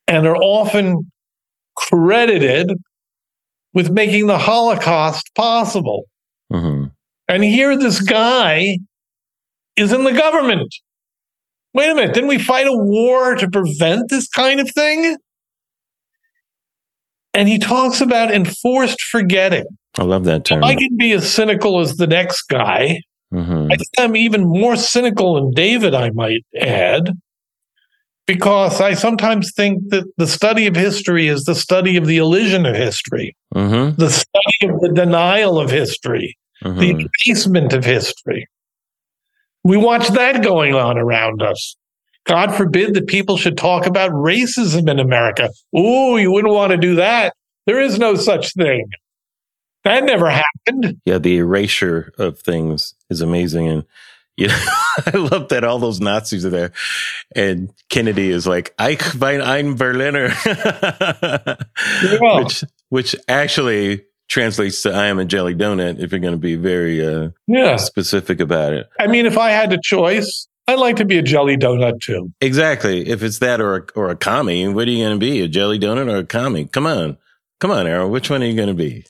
and 0.06 0.26
are 0.26 0.36
often 0.36 1.10
credited 1.76 2.70
with 3.74 3.90
making 3.90 4.26
the 4.26 4.38
Holocaust 4.38 5.30
possible. 5.34 6.04
hmm 6.50 6.84
And 7.28 7.42
here, 7.42 7.76
this 7.76 8.00
guy 8.00 8.78
is 9.76 9.92
in 9.92 10.04
the 10.04 10.12
government. 10.12 10.74
Wait 11.74 11.90
a 11.90 11.94
minute, 11.94 12.14
didn't 12.14 12.28
we 12.28 12.38
fight 12.38 12.66
a 12.66 12.72
war 12.72 13.34
to 13.34 13.48
prevent 13.48 14.10
this 14.10 14.28
kind 14.28 14.60
of 14.60 14.70
thing? 14.70 15.16
And 17.32 17.48
he 17.48 17.58
talks 17.58 18.02
about 18.02 18.30
enforced 18.30 19.00
forgetting. 19.00 19.64
I 19.98 20.02
love 20.02 20.24
that 20.24 20.44
term. 20.44 20.62
I 20.62 20.74
can 20.74 20.96
be 20.98 21.12
as 21.12 21.30
cynical 21.30 21.80
as 21.80 21.96
the 21.96 22.06
next 22.06 22.42
guy. 22.42 23.00
Hmm 23.32 23.68
I 23.72 23.76
think 23.76 23.88
I'm 23.98 24.16
even 24.16 24.44
more 24.44 24.76
cynical 24.76 25.34
than 25.34 25.52
David, 25.52 25.94
I 25.94 26.10
might 26.10 26.44
add, 26.60 27.12
because 28.26 28.80
I 28.80 28.94
sometimes 28.94 29.52
think 29.56 29.88
that 29.88 30.04
the 30.18 30.26
study 30.26 30.66
of 30.66 30.76
history 30.76 31.28
is 31.28 31.44
the 31.44 31.54
study 31.54 31.96
of 31.96 32.06
the 32.06 32.18
illusion 32.18 32.66
of 32.66 32.76
history, 32.76 33.34
hmm 33.54 33.90
the 33.96 34.10
study 34.10 34.72
of 34.72 34.80
the 34.80 34.92
denial 34.94 35.58
of 35.58 35.70
history, 35.70 36.36
hmm 36.62 36.78
the 36.78 37.08
abasement 37.24 37.72
of 37.72 37.84
history. 37.84 38.46
We 39.64 39.76
watch 39.76 40.08
that 40.08 40.42
going 40.42 40.74
on 40.74 40.98
around 40.98 41.40
us. 41.40 41.76
God 42.24 42.54
forbid 42.54 42.94
that 42.94 43.06
people 43.06 43.36
should 43.36 43.56
talk 43.56 43.86
about 43.86 44.10
racism 44.12 44.88
in 44.88 44.98
America. 44.98 45.50
Oh, 45.74 46.16
you 46.16 46.30
wouldn't 46.30 46.54
want 46.54 46.70
to 46.72 46.76
do 46.76 46.96
that. 46.96 47.34
There 47.66 47.80
is 47.80 47.98
no 47.98 48.14
such 48.14 48.52
thing. 48.54 48.88
That 49.84 50.04
never 50.04 50.30
happened. 50.30 51.00
Yeah, 51.04 51.18
the 51.18 51.38
erasure 51.38 52.12
of 52.18 52.38
things 52.40 52.94
is 53.10 53.20
amazing. 53.20 53.68
And 53.68 53.84
you 54.36 54.48
know, 54.48 54.58
I 55.06 55.16
love 55.16 55.48
that 55.50 55.64
all 55.64 55.78
those 55.78 56.00
Nazis 56.00 56.46
are 56.46 56.50
there. 56.50 56.72
And 57.34 57.70
Kennedy 57.90 58.30
is 58.30 58.46
like, 58.46 58.74
Ich 58.80 59.18
bin 59.18 59.40
ein 59.40 59.74
Berliner. 59.74 60.32
Yeah. 62.02 62.38
which 62.40 62.64
which 62.88 63.16
actually 63.28 64.04
translates 64.28 64.82
to 64.82 64.92
I 64.92 65.06
am 65.06 65.18
a 65.18 65.24
jelly 65.24 65.54
donut 65.54 65.98
if 66.00 66.12
you're 66.12 66.20
gonna 66.20 66.36
be 66.36 66.56
very 66.56 67.04
uh, 67.04 67.30
Yeah. 67.46 67.76
specific 67.76 68.40
about 68.40 68.72
it. 68.72 68.88
I 68.98 69.06
mean, 69.06 69.26
if 69.26 69.36
I 69.38 69.50
had 69.50 69.72
a 69.72 69.78
choice, 69.82 70.48
I'd 70.68 70.78
like 70.78 70.96
to 70.96 71.04
be 71.04 71.18
a 71.18 71.22
jelly 71.22 71.56
donut 71.56 72.00
too. 72.00 72.32
Exactly. 72.40 73.08
If 73.08 73.22
it's 73.22 73.40
that 73.40 73.60
or 73.60 73.76
a, 73.76 73.82
or 73.96 74.10
a 74.10 74.16
commie, 74.16 74.68
what 74.68 74.86
are 74.88 74.90
you 74.90 75.04
going 75.04 75.18
to 75.18 75.24
be? 75.24 75.40
A 75.40 75.48
jelly 75.48 75.78
donut 75.78 76.10
or 76.10 76.18
a 76.18 76.24
commie? 76.24 76.66
Come 76.66 76.86
on. 76.86 77.18
Come 77.62 77.70
on, 77.70 77.86
Errol. 77.86 78.10
Which 78.10 78.28
one 78.28 78.42
are 78.42 78.46
you 78.46 78.56
going 78.56 78.66
to 78.66 78.74
be? 78.74 79.04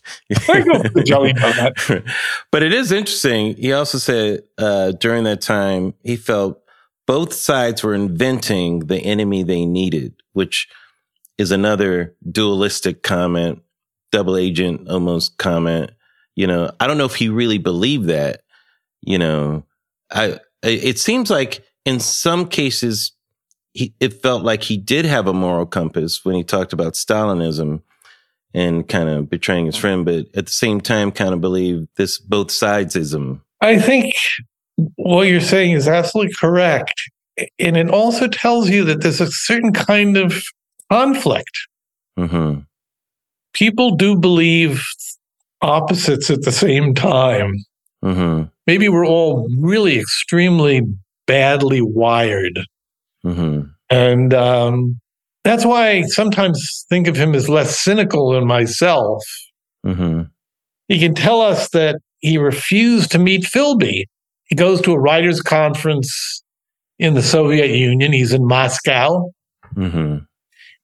I 0.46 0.61
go 0.61 0.82
for 0.82 0.90
the 0.90 1.03
jelly 1.03 1.32
donut. 1.32 2.07
but 2.50 2.62
it 2.62 2.74
is 2.74 2.92
interesting. 2.92 3.57
He 3.57 3.72
also 3.72 3.96
said 3.96 4.42
uh, 4.59 4.92
during 4.92 5.24
that 5.24 5.40
time, 5.40 5.94
he 6.03 6.16
felt 6.16 6.61
both 7.07 7.32
sides 7.32 7.82
were 7.82 7.94
inventing 7.94 8.80
the 8.80 8.98
enemy 8.98 9.42
they 9.42 9.64
needed, 9.64 10.16
which 10.34 10.68
is 11.38 11.50
another 11.50 12.14
dualistic 12.30 13.03
comment, 13.03 13.62
double 14.11 14.36
agent 14.36 14.86
almost 14.86 15.38
comment. 15.38 15.90
You 16.36 16.46
know, 16.46 16.72
I 16.78 16.86
don't 16.86 16.98
know 16.98 17.07
if 17.07 17.14
he 17.14 17.30
really 17.30 17.57
believed 17.57 18.09
that. 18.09 18.42
You 19.00 19.16
know, 19.16 19.64
I 20.11 20.40
it 20.62 20.98
seems 20.98 21.30
like 21.30 21.64
in 21.86 22.00
some 22.00 22.48
cases 22.48 23.12
he, 23.72 23.94
it 23.98 24.20
felt 24.20 24.42
like 24.42 24.62
he 24.62 24.76
did 24.76 25.07
have 25.07 25.26
a 25.26 25.32
moral 25.32 25.64
compass 25.64 26.22
when 26.22 26.34
he 26.34 26.44
talked 26.44 26.74
about 26.74 26.92
Stalinism 26.92 27.80
and 28.55 28.88
kind 28.88 29.09
of 29.09 29.30
betraying 29.30 29.66
his 29.66 29.76
friend, 29.76 30.05
but 30.05 30.26
at 30.34 30.46
the 30.46 30.53
same 30.53 30.80
time, 30.80 31.11
kind 31.11 31.32
of 31.32 31.40
believe 31.40 31.86
this 31.96 32.18
both 32.18 32.48
sidesism. 32.48 33.40
I 33.61 33.78
think 33.78 34.14
what 34.96 35.22
you're 35.28 35.40
saying 35.40 35.72
is 35.72 35.88
absolutely 35.88 36.34
correct. 36.38 36.94
And 37.59 37.76
it 37.76 37.88
also 37.88 38.28
tells 38.28 38.68
you 38.68 38.84
that 38.84 39.03
there's 39.03 39.20
a 39.20 39.30
certain 39.30 39.72
kind 39.72 40.16
of 40.16 40.42
conflict. 40.90 41.50
hmm 42.16 42.61
People 43.55 43.96
do 43.96 44.16
believe 44.16 44.82
opposites 45.61 46.30
at 46.30 46.42
the 46.42 46.53
same 46.53 46.94
time. 46.94 47.55
hmm 48.03 48.44
Maybe 48.66 48.88
we're 48.88 49.07
all 49.07 49.48
really 49.59 49.98
extremely 49.98 50.82
badly 51.26 51.80
wired. 51.80 52.61
hmm 53.22 53.62
And 53.90 54.34
um, 54.34 55.00
that's 55.45 55.64
why 55.64 55.90
I 55.90 56.03
sometimes 56.03 56.86
think 56.88 57.07
of 57.07 57.16
him 57.16 57.34
as 57.34 57.49
less 57.49 57.78
cynical 57.78 58.32
than 58.32 58.47
myself. 58.47 59.22
hmm 59.84 60.22
He 60.88 60.99
can 60.99 61.14
tell 61.14 61.40
us 61.40 61.68
that 61.70 61.97
he 62.20 62.38
refused 62.38 63.11
to 63.12 63.18
meet 63.18 63.45
Philby. 63.45 64.05
He 64.45 64.55
goes 64.55 64.80
to 64.82 64.93
a 64.93 64.99
writers' 64.99 65.40
conference 65.40 66.43
in 66.99 67.14
the 67.14 67.22
Soviet 67.22 67.70
Union. 67.70 68.12
He's 68.12 68.32
in 68.32 68.47
Moscow. 68.47 69.30
hmm 69.74 70.18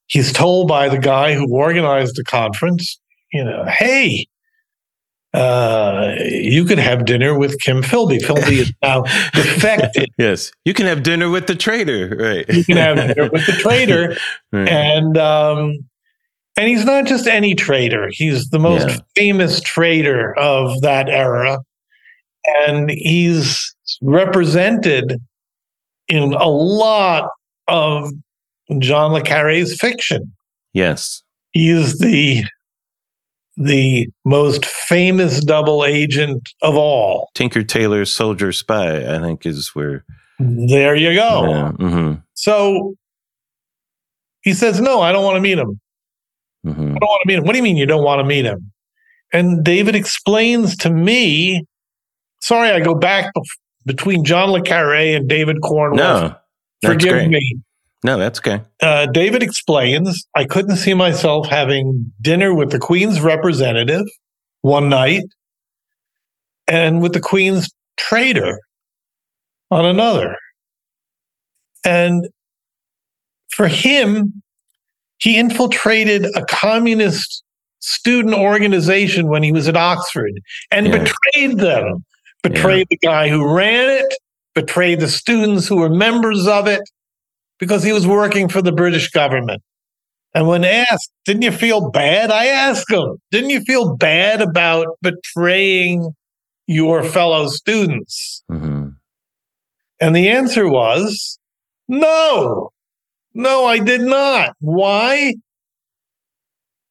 He's 0.06 0.32
told 0.32 0.68
by 0.68 0.88
the 0.88 0.98
guy 0.98 1.34
who 1.34 1.54
organized 1.54 2.16
the 2.16 2.24
conference, 2.24 2.98
you 3.30 3.44
know, 3.44 3.66
hey, 3.66 4.26
uh, 5.34 6.14
you 6.24 6.64
could 6.64 6.78
have 6.78 7.04
dinner 7.04 7.38
with 7.38 7.60
Kim 7.60 7.82
Philby. 7.82 8.18
Philby 8.20 8.58
is 8.60 8.72
now 8.82 9.02
defected. 9.34 10.08
Yes, 10.18 10.50
you 10.64 10.74
can 10.74 10.86
have 10.86 11.02
dinner 11.02 11.28
with 11.30 11.46
the 11.46 11.54
traitor, 11.54 12.08
right? 12.18 12.48
You 12.48 12.64
can 12.64 12.76
have 12.78 12.96
dinner 12.96 13.30
with 13.30 13.46
the 13.46 13.52
traitor. 13.52 14.16
Right. 14.52 14.66
and 14.68 15.18
um, 15.18 15.78
and 16.56 16.68
he's 16.68 16.84
not 16.86 17.04
just 17.06 17.26
any 17.26 17.54
traitor. 17.54 18.08
He's 18.10 18.48
the 18.48 18.58
most 18.58 18.88
Yeah. 18.88 18.96
famous 19.14 19.60
traitor 19.60 20.34
of 20.38 20.80
that 20.80 21.08
era, 21.10 21.58
and 22.46 22.90
he's 22.90 23.74
represented 24.00 25.20
in 26.08 26.32
a 26.32 26.48
lot 26.48 27.28
of 27.68 28.10
John 28.78 29.12
le 29.12 29.22
Carre's 29.22 29.78
fiction. 29.78 30.32
Yes. 30.72 31.22
He's 31.52 31.98
the 31.98 32.44
the 33.58 34.08
most 34.24 34.64
famous 34.64 35.44
double 35.44 35.84
agent 35.84 36.48
of 36.62 36.76
all. 36.76 37.28
Tinker 37.34 37.62
Tailor 37.62 38.04
Soldier 38.04 38.52
Spy, 38.52 39.14
I 39.14 39.18
think, 39.20 39.44
is 39.44 39.74
where. 39.74 40.04
There 40.38 40.94
you 40.94 41.14
go. 41.14 41.48
Yeah. 41.48 41.70
hmm 41.72 42.12
So 42.34 42.94
he 44.42 44.54
says, 44.54 44.80
"No, 44.80 45.00
I 45.00 45.10
don't 45.12 45.24
want 45.24 45.36
to 45.36 45.40
meet 45.40 45.58
him." 45.58 45.80
hmm 46.64 46.70
I 46.70 46.98
don't 46.98 47.08
want 47.08 47.22
to 47.22 47.28
meet 47.28 47.38
him. 47.38 47.44
What 47.44 47.52
do 47.52 47.58
you 47.58 47.64
mean 47.64 47.76
you 47.76 47.86
don't 47.86 48.04
want 48.04 48.20
to 48.20 48.24
meet 48.24 48.44
him? 48.44 48.70
And 49.32 49.64
David 49.64 49.94
explains 49.96 50.76
to 50.78 50.90
me. 50.90 51.64
Sorry, 52.40 52.70
I 52.70 52.78
go 52.80 52.94
back 52.94 53.32
bef- 53.36 53.58
between 53.84 54.24
John 54.24 54.50
le 54.52 54.62
Carre 54.62 55.16
and 55.16 55.28
David 55.28 55.56
Cornwell. 55.62 56.20
No, 56.22 56.36
Forgive 56.88 57.12
great. 57.12 57.28
me. 57.30 57.58
No, 58.04 58.16
that's 58.16 58.38
okay. 58.38 58.60
Uh, 58.80 59.06
David 59.06 59.42
explains 59.42 60.24
I 60.36 60.44
couldn't 60.44 60.76
see 60.76 60.94
myself 60.94 61.48
having 61.48 62.12
dinner 62.20 62.54
with 62.54 62.70
the 62.70 62.78
Queen's 62.78 63.20
representative 63.20 64.06
one 64.62 64.88
night 64.88 65.24
and 66.68 67.02
with 67.02 67.12
the 67.12 67.20
Queen's 67.20 67.68
traitor 67.96 68.60
on 69.70 69.84
another. 69.84 70.36
And 71.84 72.28
for 73.50 73.66
him, 73.68 74.42
he 75.18 75.36
infiltrated 75.36 76.26
a 76.36 76.44
communist 76.46 77.42
student 77.80 78.34
organization 78.34 79.28
when 79.28 79.42
he 79.42 79.50
was 79.52 79.66
at 79.68 79.76
Oxford 79.76 80.32
and 80.70 80.86
Yeah. 80.86 80.98
betrayed 80.98 81.58
them, 81.58 82.04
betrayed 82.42 82.86
the 82.90 82.98
guy 82.98 83.28
who 83.28 83.52
ran 83.52 83.90
it, 83.90 84.14
betrayed 84.54 85.00
the 85.00 85.08
students 85.08 85.66
who 85.66 85.76
were 85.76 85.88
members 85.88 86.46
of 86.46 86.66
it 86.68 86.82
because 87.58 87.82
he 87.82 87.92
was 87.92 88.06
working 88.06 88.48
for 88.48 88.62
the 88.62 88.72
British 88.72 89.10
government. 89.10 89.62
And 90.34 90.46
when 90.46 90.64
asked, 90.64 91.10
didn't 91.24 91.42
you 91.42 91.52
feel 91.52 91.90
bad? 91.90 92.30
I 92.30 92.46
asked 92.46 92.90
him, 92.90 93.16
didn't 93.30 93.50
you 93.50 93.60
feel 93.60 93.96
bad 93.96 94.40
about 94.40 94.86
betraying 95.02 96.12
your 96.66 97.02
fellow 97.02 97.48
students? 97.48 98.44
hmm 98.48 98.88
And 100.00 100.14
the 100.14 100.28
answer 100.28 100.68
was 100.68 101.38
no, 101.88 102.70
no, 103.34 103.64
I 103.64 103.78
did 103.78 104.02
not. 104.02 104.54
Why? 104.60 105.34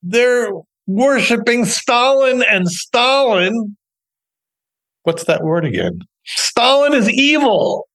They're 0.02 0.50
worshiping 0.88 1.66
Stalin, 1.66 2.44
and 2.44 2.68
Stalin, 2.68 3.78
what's 5.04 5.26
that 5.26 5.44
word 5.44 5.66
again? 5.66 6.00
Stalin 6.26 6.94
is 6.94 7.10
evil. 7.10 7.87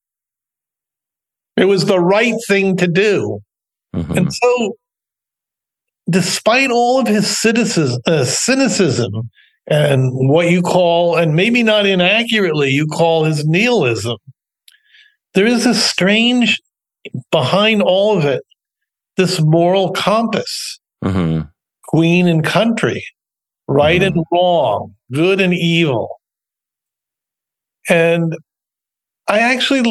It 1.56 1.66
was 1.66 1.84
the 1.84 2.00
right 2.00 2.34
thing 2.48 2.76
to 2.78 2.86
do. 2.86 3.40
hmm 3.94 4.16
And 4.16 4.34
so, 4.34 4.76
despite 6.08 6.70
all 6.70 7.00
of 7.00 7.06
his 7.06 7.40
cynicism, 7.40 8.00
uh, 8.06 8.24
cynicism 8.24 9.30
and 9.66 10.10
what 10.28 10.50
you 10.50 10.62
call, 10.62 11.16
and 11.16 11.34
maybe 11.34 11.62
not 11.62 11.86
inaccurately, 11.86 12.70
you 12.70 12.86
call 12.86 13.24
his 13.24 13.44
nihilism, 13.46 14.16
there 15.34 15.46
is 15.46 15.66
a 15.66 15.74
strange 15.74 16.60
behind 17.30 17.82
all 17.82 18.16
of 18.16 18.24
it, 18.24 18.42
this 19.16 19.40
moral 19.40 19.90
compass, 19.92 20.80
hmm 21.02 21.42
queen 21.84 22.26
and 22.26 22.42
country, 22.42 23.04
right 23.68 24.02
and 24.02 24.16
wrong, 24.32 24.94
good 25.12 25.42
and 25.42 25.52
evil. 25.52 26.08
And 27.90 28.34
I 29.28 29.40
actually 29.40 29.82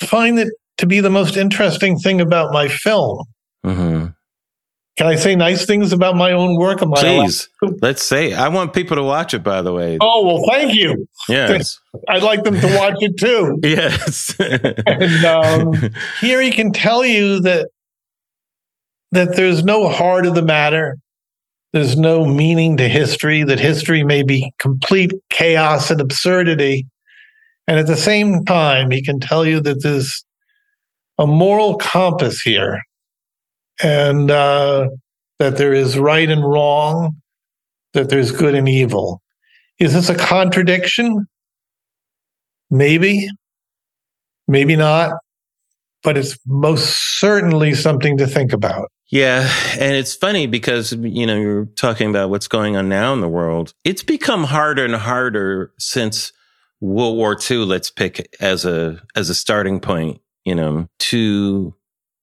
find 0.00 0.38
it 0.38 0.48
to 0.78 0.86
be 0.86 1.00
the 1.00 1.10
most 1.10 1.36
interesting 1.36 1.98
thing 1.98 2.20
about 2.20 2.52
my 2.52 2.68
film. 2.68 3.24
Mm-hmm. 3.64 4.06
Can 4.96 5.08
I 5.08 5.16
say 5.16 5.34
nice 5.34 5.66
things 5.66 5.92
about 5.92 6.14
my 6.14 6.30
own 6.30 6.56
work? 6.56 6.80
Am 6.80 6.92
Please, 6.92 7.48
to? 7.64 7.76
let's 7.82 8.02
say. 8.02 8.32
I 8.32 8.46
want 8.48 8.74
people 8.74 8.96
to 8.96 9.02
watch 9.02 9.34
it. 9.34 9.42
By 9.42 9.60
the 9.60 9.72
way, 9.72 9.98
Oh 10.00 10.24
well, 10.24 10.44
thank 10.48 10.72
you. 10.74 11.08
yes, 11.28 11.80
I'd 12.08 12.22
like 12.22 12.44
them 12.44 12.60
to 12.60 12.76
watch 12.76 12.94
it 13.00 13.18
too. 13.18 13.58
yes. 13.64 14.36
And 14.86 15.24
um, 15.24 15.90
here 16.20 16.40
he 16.40 16.52
can 16.52 16.72
tell 16.72 17.04
you 17.04 17.40
that 17.40 17.70
that 19.10 19.34
there's 19.34 19.64
no 19.64 19.88
heart 19.88 20.26
of 20.26 20.36
the 20.36 20.42
matter. 20.42 20.96
There's 21.72 21.96
no 21.96 22.24
meaning 22.24 22.76
to 22.76 22.88
history. 22.88 23.42
That 23.42 23.58
history 23.58 24.04
may 24.04 24.22
be 24.22 24.52
complete 24.60 25.10
chaos 25.28 25.90
and 25.90 26.00
absurdity, 26.00 26.86
and 27.66 27.80
at 27.80 27.88
the 27.88 27.96
same 27.96 28.44
time, 28.44 28.92
he 28.92 29.02
can 29.02 29.18
tell 29.18 29.44
you 29.44 29.58
that 29.60 29.82
there's 29.82 30.24
a 31.18 31.26
moral 31.26 31.76
compass 31.76 32.40
here, 32.40 32.80
and 33.82 34.30
uh, 34.30 34.88
that 35.38 35.56
there 35.56 35.72
is 35.72 35.98
right 35.98 36.28
and 36.28 36.44
wrong, 36.44 37.16
that 37.92 38.08
there's 38.08 38.32
good 38.32 38.54
and 38.54 38.68
evil. 38.68 39.20
Is 39.78 39.92
this 39.92 40.08
a 40.08 40.14
contradiction? 40.14 41.26
Maybe, 42.70 43.28
maybe 44.48 44.76
not, 44.76 45.12
but 46.02 46.16
it's 46.16 46.38
most 46.46 47.18
certainly 47.20 47.74
something 47.74 48.18
to 48.18 48.26
think 48.26 48.52
about. 48.52 48.90
Yeah, 49.10 49.48
and 49.78 49.94
it's 49.94 50.14
funny 50.14 50.46
because 50.46 50.92
you 50.92 51.26
know 51.26 51.36
you're 51.36 51.66
talking 51.66 52.10
about 52.10 52.30
what's 52.30 52.48
going 52.48 52.76
on 52.76 52.88
now 52.88 53.12
in 53.12 53.20
the 53.20 53.28
world. 53.28 53.72
It's 53.84 54.02
become 54.02 54.44
harder 54.44 54.84
and 54.84 54.94
harder 54.94 55.72
since 55.78 56.32
World 56.80 57.16
War 57.16 57.38
II. 57.38 57.58
Let's 57.58 57.90
pick 57.90 58.34
as 58.40 58.64
a 58.64 59.00
as 59.14 59.30
a 59.30 59.34
starting 59.34 59.78
point. 59.78 60.20
You 60.44 60.54
know, 60.54 60.88
to 60.98 61.74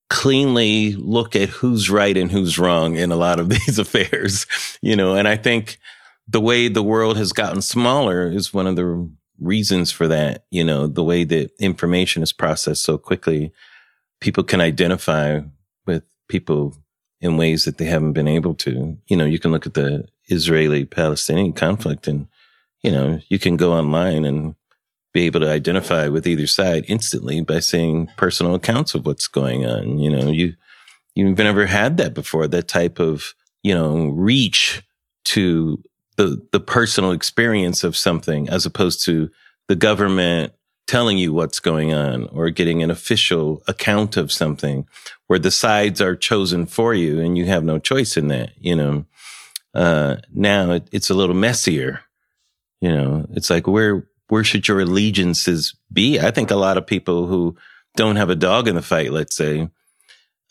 cleanly 0.09 0.93
look 0.93 1.35
at 1.35 1.49
who's 1.49 1.89
right 1.89 2.17
and 2.17 2.31
who's 2.31 2.59
wrong 2.59 2.97
in 2.97 3.11
a 3.11 3.15
lot 3.15 3.39
of 3.39 3.49
these 3.49 3.79
affairs. 3.79 4.45
You 4.81 4.95
know, 4.95 5.15
and 5.15 5.27
I 5.27 5.37
think 5.37 5.79
the 6.27 6.41
way 6.41 6.67
the 6.67 6.83
world 6.83 7.17
has 7.17 7.33
gotten 7.33 7.61
smaller 7.61 8.29
is 8.29 8.53
one 8.53 8.67
of 8.67 8.75
the 8.75 9.09
reasons 9.39 9.91
for 9.91 10.07
that. 10.07 10.45
You 10.51 10.63
know, 10.63 10.87
the 10.87 11.03
way 11.03 11.23
that 11.23 11.51
information 11.59 12.23
is 12.23 12.33
processed 12.33 12.83
so 12.83 12.97
quickly, 12.97 13.51
people 14.19 14.43
can 14.43 14.61
identify 14.61 15.41
with 15.85 16.03
people 16.29 16.77
in 17.21 17.37
ways 17.37 17.65
that 17.65 17.77
they 17.77 17.85
haven't 17.85 18.13
been 18.13 18.27
able 18.27 18.55
to. 18.55 18.97
You 19.07 19.17
know, 19.17 19.25
you 19.25 19.39
can 19.39 19.51
look 19.51 19.65
at 19.65 19.75
the 19.75 20.07
Israeli 20.27 20.85
Palestinian 20.85 21.53
conflict 21.53 22.07
and, 22.07 22.27
you 22.81 22.91
know, 22.91 23.19
you 23.29 23.37
can 23.37 23.57
go 23.57 23.73
online 23.73 24.25
and 24.25 24.55
be 25.13 25.25
able 25.25 25.41
to 25.41 25.51
identify 25.51 26.07
with 26.07 26.25
either 26.25 26.47
side 26.47 26.85
instantly 26.87 27.41
by 27.41 27.59
seeing 27.59 28.07
personal 28.17 28.55
accounts 28.55 28.95
of 28.95 29.05
what's 29.05 29.27
going 29.27 29.65
on. 29.65 29.99
You 29.99 30.09
know, 30.09 30.29
you, 30.29 30.53
you've 31.15 31.37
never 31.37 31.65
had 31.65 31.97
that 31.97 32.13
before, 32.13 32.47
that 32.47 32.67
type 32.67 32.99
of, 32.99 33.33
you 33.63 33.75
know, 33.75 34.07
reach 34.07 34.81
to 35.25 35.83
the, 36.17 36.45
the 36.51 36.59
personal 36.59 37.11
experience 37.11 37.83
of 37.83 37.97
something 37.97 38.49
as 38.49 38.65
opposed 38.65 39.05
to 39.05 39.29
the 39.67 39.75
government 39.75 40.53
telling 40.87 41.17
you 41.17 41.31
what's 41.31 41.59
going 41.59 41.93
on 41.93 42.27
or 42.33 42.49
getting 42.49 42.83
an 42.83 42.91
official 42.91 43.63
account 43.67 44.17
of 44.17 44.31
something 44.31 44.85
where 45.27 45.39
the 45.39 45.51
sides 45.51 46.01
are 46.01 46.15
chosen 46.15 46.65
for 46.65 46.93
you 46.93 47.19
and 47.21 47.37
you 47.37 47.45
have 47.45 47.63
no 47.63 47.79
choice 47.79 48.17
in 48.17 48.27
that, 48.27 48.51
you 48.57 48.75
know. 48.75 49.05
Uh, 49.73 50.17
now 50.33 50.71
it, 50.71 50.87
it's 50.91 51.09
a 51.09 51.13
little 51.13 51.35
messier, 51.35 52.01
you 52.81 52.91
know. 52.91 53.25
It's 53.31 53.49
like 53.49 53.67
where 53.67 54.05
where 54.31 54.45
should 54.45 54.65
your 54.69 54.79
allegiances 54.79 55.75
be? 55.91 56.17
I 56.17 56.31
think 56.31 56.51
a 56.51 56.55
lot 56.55 56.77
of 56.77 56.87
people 56.87 57.27
who 57.27 57.57
don't 57.97 58.15
have 58.15 58.29
a 58.29 58.35
dog 58.35 58.69
in 58.69 58.75
the 58.75 58.81
fight, 58.81 59.11
let's 59.11 59.35
say, 59.35 59.67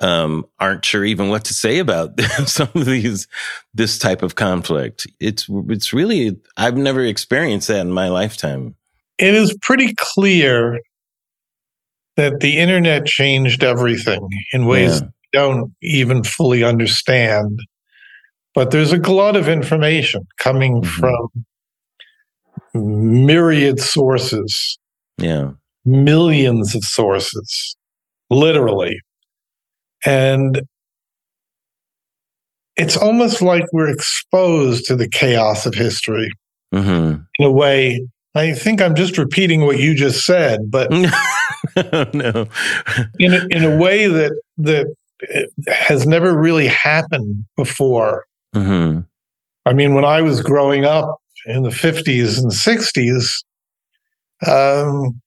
um, 0.00 0.44
aren't 0.58 0.84
sure 0.84 1.02
even 1.02 1.30
what 1.30 1.46
to 1.46 1.54
say 1.54 1.78
about 1.78 2.20
some 2.44 2.68
of 2.74 2.84
these 2.84 3.26
this 3.72 3.98
type 3.98 4.22
of 4.22 4.34
conflict. 4.34 5.06
It's 5.18 5.46
it's 5.70 5.94
really 5.94 6.36
I've 6.58 6.76
never 6.76 7.00
experienced 7.02 7.68
that 7.68 7.80
in 7.80 7.90
my 7.90 8.08
lifetime. 8.10 8.74
It 9.16 9.34
is 9.34 9.56
pretty 9.62 9.94
clear 9.98 10.78
that 12.16 12.40
the 12.40 12.58
internet 12.58 13.06
changed 13.06 13.64
everything 13.64 14.28
in 14.52 14.66
ways 14.66 15.00
Yeah. 15.00 15.06
we 15.06 15.10
don't 15.32 15.72
even 15.80 16.22
fully 16.22 16.64
understand. 16.64 17.58
But 18.54 18.72
there's 18.72 18.92
a 18.92 18.98
glut 18.98 19.36
of 19.36 19.48
information 19.48 20.26
coming 20.38 20.82
Mhm. 20.82 20.86
from 20.86 21.28
myriad 22.74 23.80
sources, 23.80 24.78
Yeah. 25.18 25.52
millions 25.84 26.74
of 26.74 26.82
sources, 26.84 27.76
literally. 28.30 28.98
And 30.04 30.62
it's 32.76 32.96
almost 32.96 33.42
like 33.42 33.64
we're 33.72 33.90
exposed 33.90 34.84
to 34.86 34.96
the 34.96 35.08
chaos 35.08 35.66
of 35.66 35.74
history 35.74 36.30
hmm 36.72 37.16
in 37.38 37.44
a 37.44 37.50
way. 37.50 38.06
I 38.34 38.52
think 38.54 38.80
I'm 38.80 38.94
just 38.94 39.18
repeating 39.18 39.62
what 39.62 39.78
you 39.80 39.94
just 39.94 40.24
said, 40.24 40.60
but 40.70 40.88
no. 42.14 42.46
in 43.18 43.34
a, 43.34 43.46
in 43.50 43.64
a 43.64 43.76
way 43.76 44.06
that 44.06 44.40
that 44.58 44.86
has 45.68 46.06
never 46.06 46.36
really 46.38 46.68
happened 46.68 47.44
before. 47.56 48.24
hmm 48.54 49.00
I 49.66 49.72
mean, 49.74 49.94
when 49.94 50.04
I 50.04 50.22
was 50.22 50.40
growing 50.42 50.84
up 50.84 51.18
in 51.50 51.62
the 51.62 51.70
50s 51.70 52.38
and 52.38 52.50
60s, 52.52 53.44
um, 54.46 55.20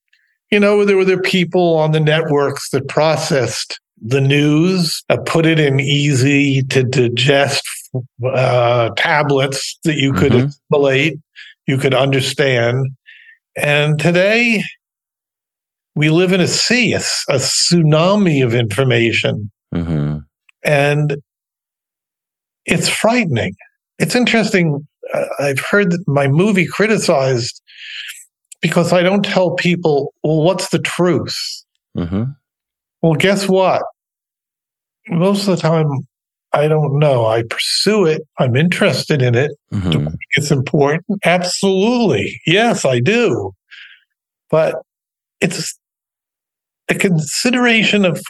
you 0.52 0.60
know, 0.60 0.86
there 0.86 0.98
were 0.98 1.06
there 1.06 1.22
people 1.22 1.76
on 1.78 1.92
the 1.92 2.00
networks 2.00 2.70
that 2.72 2.88
processed 2.88 3.80
the 4.02 4.22
news, 4.22 5.04
uh, 5.10 5.18
put 5.26 5.46
it 5.46 5.60
in 5.60 5.80
easy 5.80 6.62
to 6.64 6.84
digest 6.84 7.64
uh, 8.26 8.90
tablets 8.98 9.78
that 9.84 9.96
you 9.96 10.14
could 10.14 10.34
Mhm. 10.34 10.52
assimilate, 10.72 11.20
you 11.68 11.78
could 11.78 11.94
understand. 11.94 12.88
And 13.56 14.00
today, 14.00 14.64
we 15.96 16.10
live 16.10 16.34
in 16.34 16.42
a 16.42 16.48
sea, 16.48 16.94
a 16.94 17.00
tsunami 17.00 18.44
of 18.44 18.56
information, 18.56 19.52
hmm 19.74 20.18
and 20.64 21.18
it's 22.66 22.88
frightening. 22.88 23.54
It's 24.00 24.16
interesting. 24.16 24.88
I've 25.40 25.60
heard 25.60 25.92
that 25.92 26.04
my 26.08 26.28
movie 26.28 26.66
criticized 26.66 27.62
because 28.62 28.94
I 28.94 29.04
don't 29.04 29.24
tell 29.26 29.52
people, 29.56 30.14
well, 30.24 30.42
what's 30.42 30.70
the 30.70 30.80
truth? 30.80 31.36
hmm 31.96 32.24
Well, 33.02 33.14
guess 33.16 33.48
what? 33.48 33.84
Most 35.10 35.48
of 35.48 35.56
the 35.56 35.62
time, 35.62 35.88
I 36.54 36.68
don't 36.68 36.98
know. 37.00 37.26
I 37.26 37.44
pursue 37.44 38.06
it. 38.06 38.22
I'm 38.40 38.56
interested 38.56 39.22
in 39.22 39.36
it. 39.36 39.52
hmm 39.72 40.08
It's 40.32 40.52
important. 40.52 41.06
Absolutely. 41.26 42.40
Yes, 42.46 42.86
I 42.86 43.00
do. 43.00 43.52
But 44.50 44.76
it's 45.42 45.78
the 46.88 46.96
consideration 46.96 48.06
of 48.06 48.22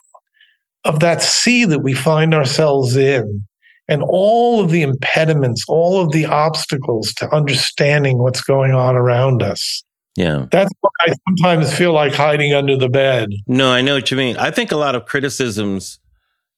of 0.86 0.99
that 0.99 1.21
sea 1.21 1.63
that 1.65 1.79
we 1.79 1.93
find 1.93 2.34
ourselves 2.34 2.97
in 2.97 3.45
and 3.93 4.03
all 4.07 4.59
of 4.59 4.71
the 4.71 4.81
impediments, 4.81 5.63
all 5.67 6.01
of 6.01 6.11
the 6.11 6.25
obstacles 6.25 7.13
to 7.13 7.33
understanding 7.33 8.17
what's 8.17 8.41
going 8.41 8.71
on 8.71 8.95
around 8.95 9.43
us. 9.43 9.83
Yeah. 10.15 10.47
That's 10.51 10.71
why 10.81 10.89
I 11.01 11.13
sometimes 11.27 11.73
feel 11.73 11.93
like 11.93 12.13
hiding 12.13 12.53
under 12.53 12.75
the 12.75 12.89
bed. 12.89 13.29
No, 13.47 13.71
I 13.71 13.81
know 13.81 13.95
what 13.95 14.11
you 14.11 14.17
mean. 14.17 14.35
I 14.37 14.51
think 14.51 14.71
a 14.71 14.77
lot 14.77 14.95
of 14.95 15.05
criticisms, 15.05 15.99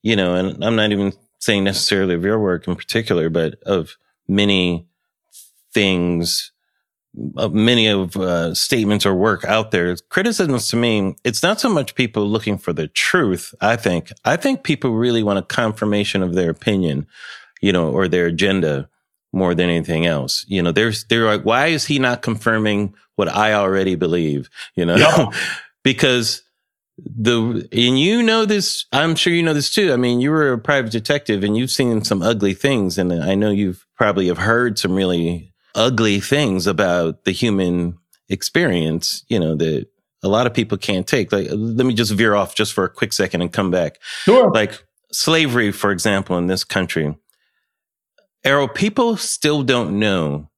you 0.01 0.15
know, 0.15 0.35
and 0.35 0.63
I'm 0.63 0.75
not 0.75 0.91
even 0.91 1.13
saying 1.39 1.65
necessarily 1.65 2.15
of 2.15 2.23
your 2.23 2.39
work 2.39 2.67
in 2.67 2.75
particular, 2.75 3.29
but 3.29 3.61
of 3.63 3.97
many 4.27 4.87
things, 5.73 6.51
of 7.37 7.53
many 7.53 7.87
of 7.87 8.15
uh, 8.17 8.53
statements 8.53 9.05
or 9.05 9.15
work 9.15 9.43
out 9.45 9.71
there. 9.71 9.95
Criticisms 10.09 10.67
to 10.69 10.75
me, 10.75 11.15
it's 11.23 11.43
not 11.43 11.59
so 11.59 11.69
much 11.69 11.95
people 11.95 12.27
looking 12.27 12.57
for 12.57 12.73
the 12.73 12.87
truth. 12.87 13.53
I 13.61 13.75
think, 13.75 14.11
I 14.23 14.35
think 14.35 14.63
people 14.63 14.91
really 14.95 15.23
want 15.23 15.39
a 15.39 15.43
confirmation 15.43 16.21
of 16.23 16.33
their 16.33 16.49
opinion, 16.49 17.07
you 17.61 17.71
know, 17.71 17.89
or 17.89 18.07
their 18.07 18.27
agenda 18.27 18.89
more 19.31 19.53
than 19.55 19.69
anything 19.69 20.05
else. 20.05 20.45
You 20.47 20.61
know, 20.61 20.71
there's, 20.71 21.05
they're 21.05 21.25
like, 21.25 21.43
why 21.43 21.67
is 21.67 21.85
he 21.85 21.99
not 21.99 22.21
confirming 22.21 22.95
what 23.15 23.29
I 23.29 23.53
already 23.53 23.95
believe? 23.95 24.49
You 24.75 24.85
know, 24.85 24.95
Yeah. 24.95 25.29
because 25.83 26.41
the 26.97 27.67
and 27.73 27.99
you 27.99 28.23
know 28.23 28.45
this 28.45 28.85
i'm 28.93 29.15
sure 29.15 29.33
you 29.33 29.43
know 29.43 29.53
this 29.53 29.69
too 29.69 29.91
i 29.91 29.97
mean 29.97 30.21
you 30.21 30.31
were 30.31 30.53
a 30.53 30.57
private 30.57 30.91
detective 30.91 31.43
and 31.43 31.57
you've 31.57 31.69
seen 31.69 32.01
some 32.03 32.21
ugly 32.21 32.53
things 32.53 32.97
and 32.97 33.11
i 33.11 33.35
know 33.35 33.51
you've 33.51 33.85
probably 33.97 34.27
have 34.27 34.37
heard 34.37 34.79
some 34.79 34.95
really 34.95 35.53
ugly 35.75 36.19
things 36.19 36.65
about 36.67 37.23
the 37.25 37.31
human 37.31 37.97
experience 38.29 39.23
you 39.27 39.39
know 39.39 39.55
that 39.55 39.85
a 40.23 40.27
lot 40.27 40.47
of 40.47 40.53
people 40.53 40.77
can't 40.77 41.05
take 41.05 41.31
like 41.31 41.47
let 41.51 41.85
me 41.85 41.93
just 41.93 42.11
veer 42.13 42.33
off 42.33 42.55
just 42.55 42.73
for 42.73 42.83
a 42.85 42.89
quick 42.89 43.13
second 43.13 43.41
and 43.41 43.53
come 43.53 43.69
back 43.69 43.99
Sure. 44.23 44.49
like 44.51 44.83
slavery 45.11 45.71
for 45.71 45.91
example 45.91 46.37
in 46.37 46.47
this 46.47 46.63
country 46.63 47.15
Errol 48.43 48.67
people 48.67 49.17
still 49.17 49.63
don't 49.63 49.97
know 49.99 50.49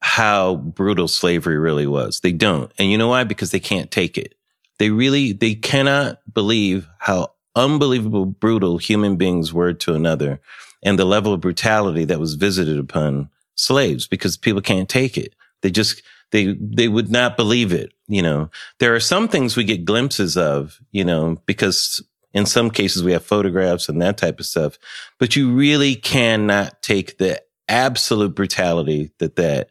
how 0.00 0.56
brutal 0.56 1.08
slavery 1.08 1.58
really 1.58 1.86
was. 1.86 2.20
They 2.20 2.32
don't. 2.32 2.70
And 2.78 2.90
you 2.90 2.98
know 2.98 3.08
why? 3.08 3.24
Because 3.24 3.50
they 3.50 3.60
can't 3.60 3.90
take 3.90 4.16
it. 4.18 4.34
They 4.78 4.90
really, 4.90 5.32
they 5.32 5.54
cannot 5.54 6.18
believe 6.32 6.88
how 6.98 7.32
unbelievable 7.56 8.26
brutal 8.26 8.78
human 8.78 9.16
beings 9.16 9.52
were 9.52 9.72
to 9.72 9.94
another 9.94 10.40
and 10.84 10.98
the 10.98 11.04
level 11.04 11.32
of 11.32 11.40
brutality 11.40 12.04
that 12.04 12.20
was 12.20 12.34
visited 12.34 12.78
upon 12.78 13.30
slaves 13.58 14.06
because 14.06 14.36
people 14.36 14.62
can't 14.62 14.88
take 14.88 15.16
it. 15.18 15.34
They 15.62 15.70
just, 15.70 16.02
they, 16.30 16.56
they 16.60 16.88
would 16.88 17.10
not 17.10 17.36
believe 17.36 17.72
it. 17.72 17.92
You 18.06 18.22
know, 18.22 18.50
there 18.78 18.94
are 18.94 19.00
some 19.00 19.28
things 19.28 19.56
we 19.56 19.64
get 19.64 19.84
glimpses 19.84 20.36
of, 20.36 20.78
you 20.92 21.04
know, 21.04 21.36
because 21.46 22.02
in 22.32 22.46
some 22.46 22.70
cases 22.70 23.02
we 23.02 23.12
have 23.12 23.24
photographs 23.24 23.88
and 23.88 24.00
that 24.00 24.18
type 24.18 24.38
of 24.38 24.46
stuff, 24.46 24.78
but 25.18 25.34
you 25.34 25.52
really 25.52 25.94
cannot 25.94 26.80
take 26.82 27.18
the 27.18 27.42
absolute 27.68 28.34
brutality 28.34 29.10
that 29.18 29.36
that 29.36 29.70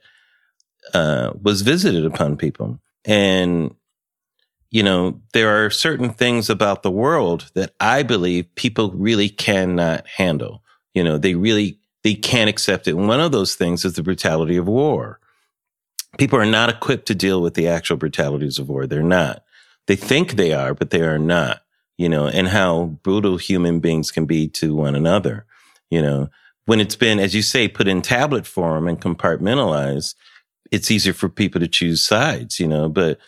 uh, 0.94 1.32
was 1.42 1.62
visited 1.62 2.06
upon 2.06 2.38
people. 2.38 2.80
And, 3.06 3.74
you 4.70 4.84
know, 4.84 5.22
there 5.34 5.66
are 5.66 5.70
certain 5.70 6.12
things 6.12 6.50
about 6.50 6.84
the 6.84 6.92
world 6.92 7.52
that 7.54 7.74
I 7.80 8.04
believe 8.04 8.54
people 8.56 8.92
really 8.92 9.30
cannot 9.30 10.06
handle. 10.08 10.64
You 10.94 11.04
know, 11.04 11.18
they 11.18 11.36
really, 11.36 11.80
they 12.08 12.16
can't 12.16 12.50
accept 12.50 12.88
it. 12.88 12.96
And 12.96 13.06
one 13.10 13.20
of 13.20 13.34
those 13.34 13.56
things 13.56 13.84
is 13.84 13.96
the 13.96 14.02
brutality 14.02 14.56
of 14.56 14.66
war. 14.66 15.20
People 16.18 16.40
are 16.40 16.46
not 16.46 16.70
equipped 16.70 17.06
to 17.08 17.16
deal 17.16 17.42
with 17.42 17.54
the 17.54 17.68
actual 17.68 17.98
brutalities 17.98 18.60
of 18.60 18.70
war. 18.70 18.88
They're 18.88 19.04
not. 19.04 19.44
They 19.88 19.98
think 19.98 20.32
they 20.32 20.54
are, 20.54 20.74
but 20.74 20.92
they 20.92 21.02
are 21.02 21.20
not, 21.20 21.64
you 21.98 22.08
know, 22.08 22.26
and 22.26 22.48
how 22.48 22.98
brutal 23.04 23.36
human 23.36 23.82
beings 23.82 24.10
can 24.10 24.26
be 24.26 24.48
to 24.48 24.74
one 24.74 24.96
another, 24.96 25.46
you 25.90 26.02
know, 26.02 26.30
when 26.66 26.80
it's 26.80 26.96
been, 26.96 27.20
as 27.20 27.36
you 27.36 27.42
say, 27.42 27.68
put 27.68 27.90
in 27.90 28.02
tablet 28.02 28.48
form 28.48 28.88
and 28.88 29.02
compartmentalized, 29.02 30.16
it's 30.72 30.90
easier 30.90 31.12
for 31.12 31.28
people 31.28 31.60
to 31.60 31.68
choose 31.68 32.02
sides, 32.02 32.58
you 32.58 32.70
know, 32.70 32.88
but 32.88 33.20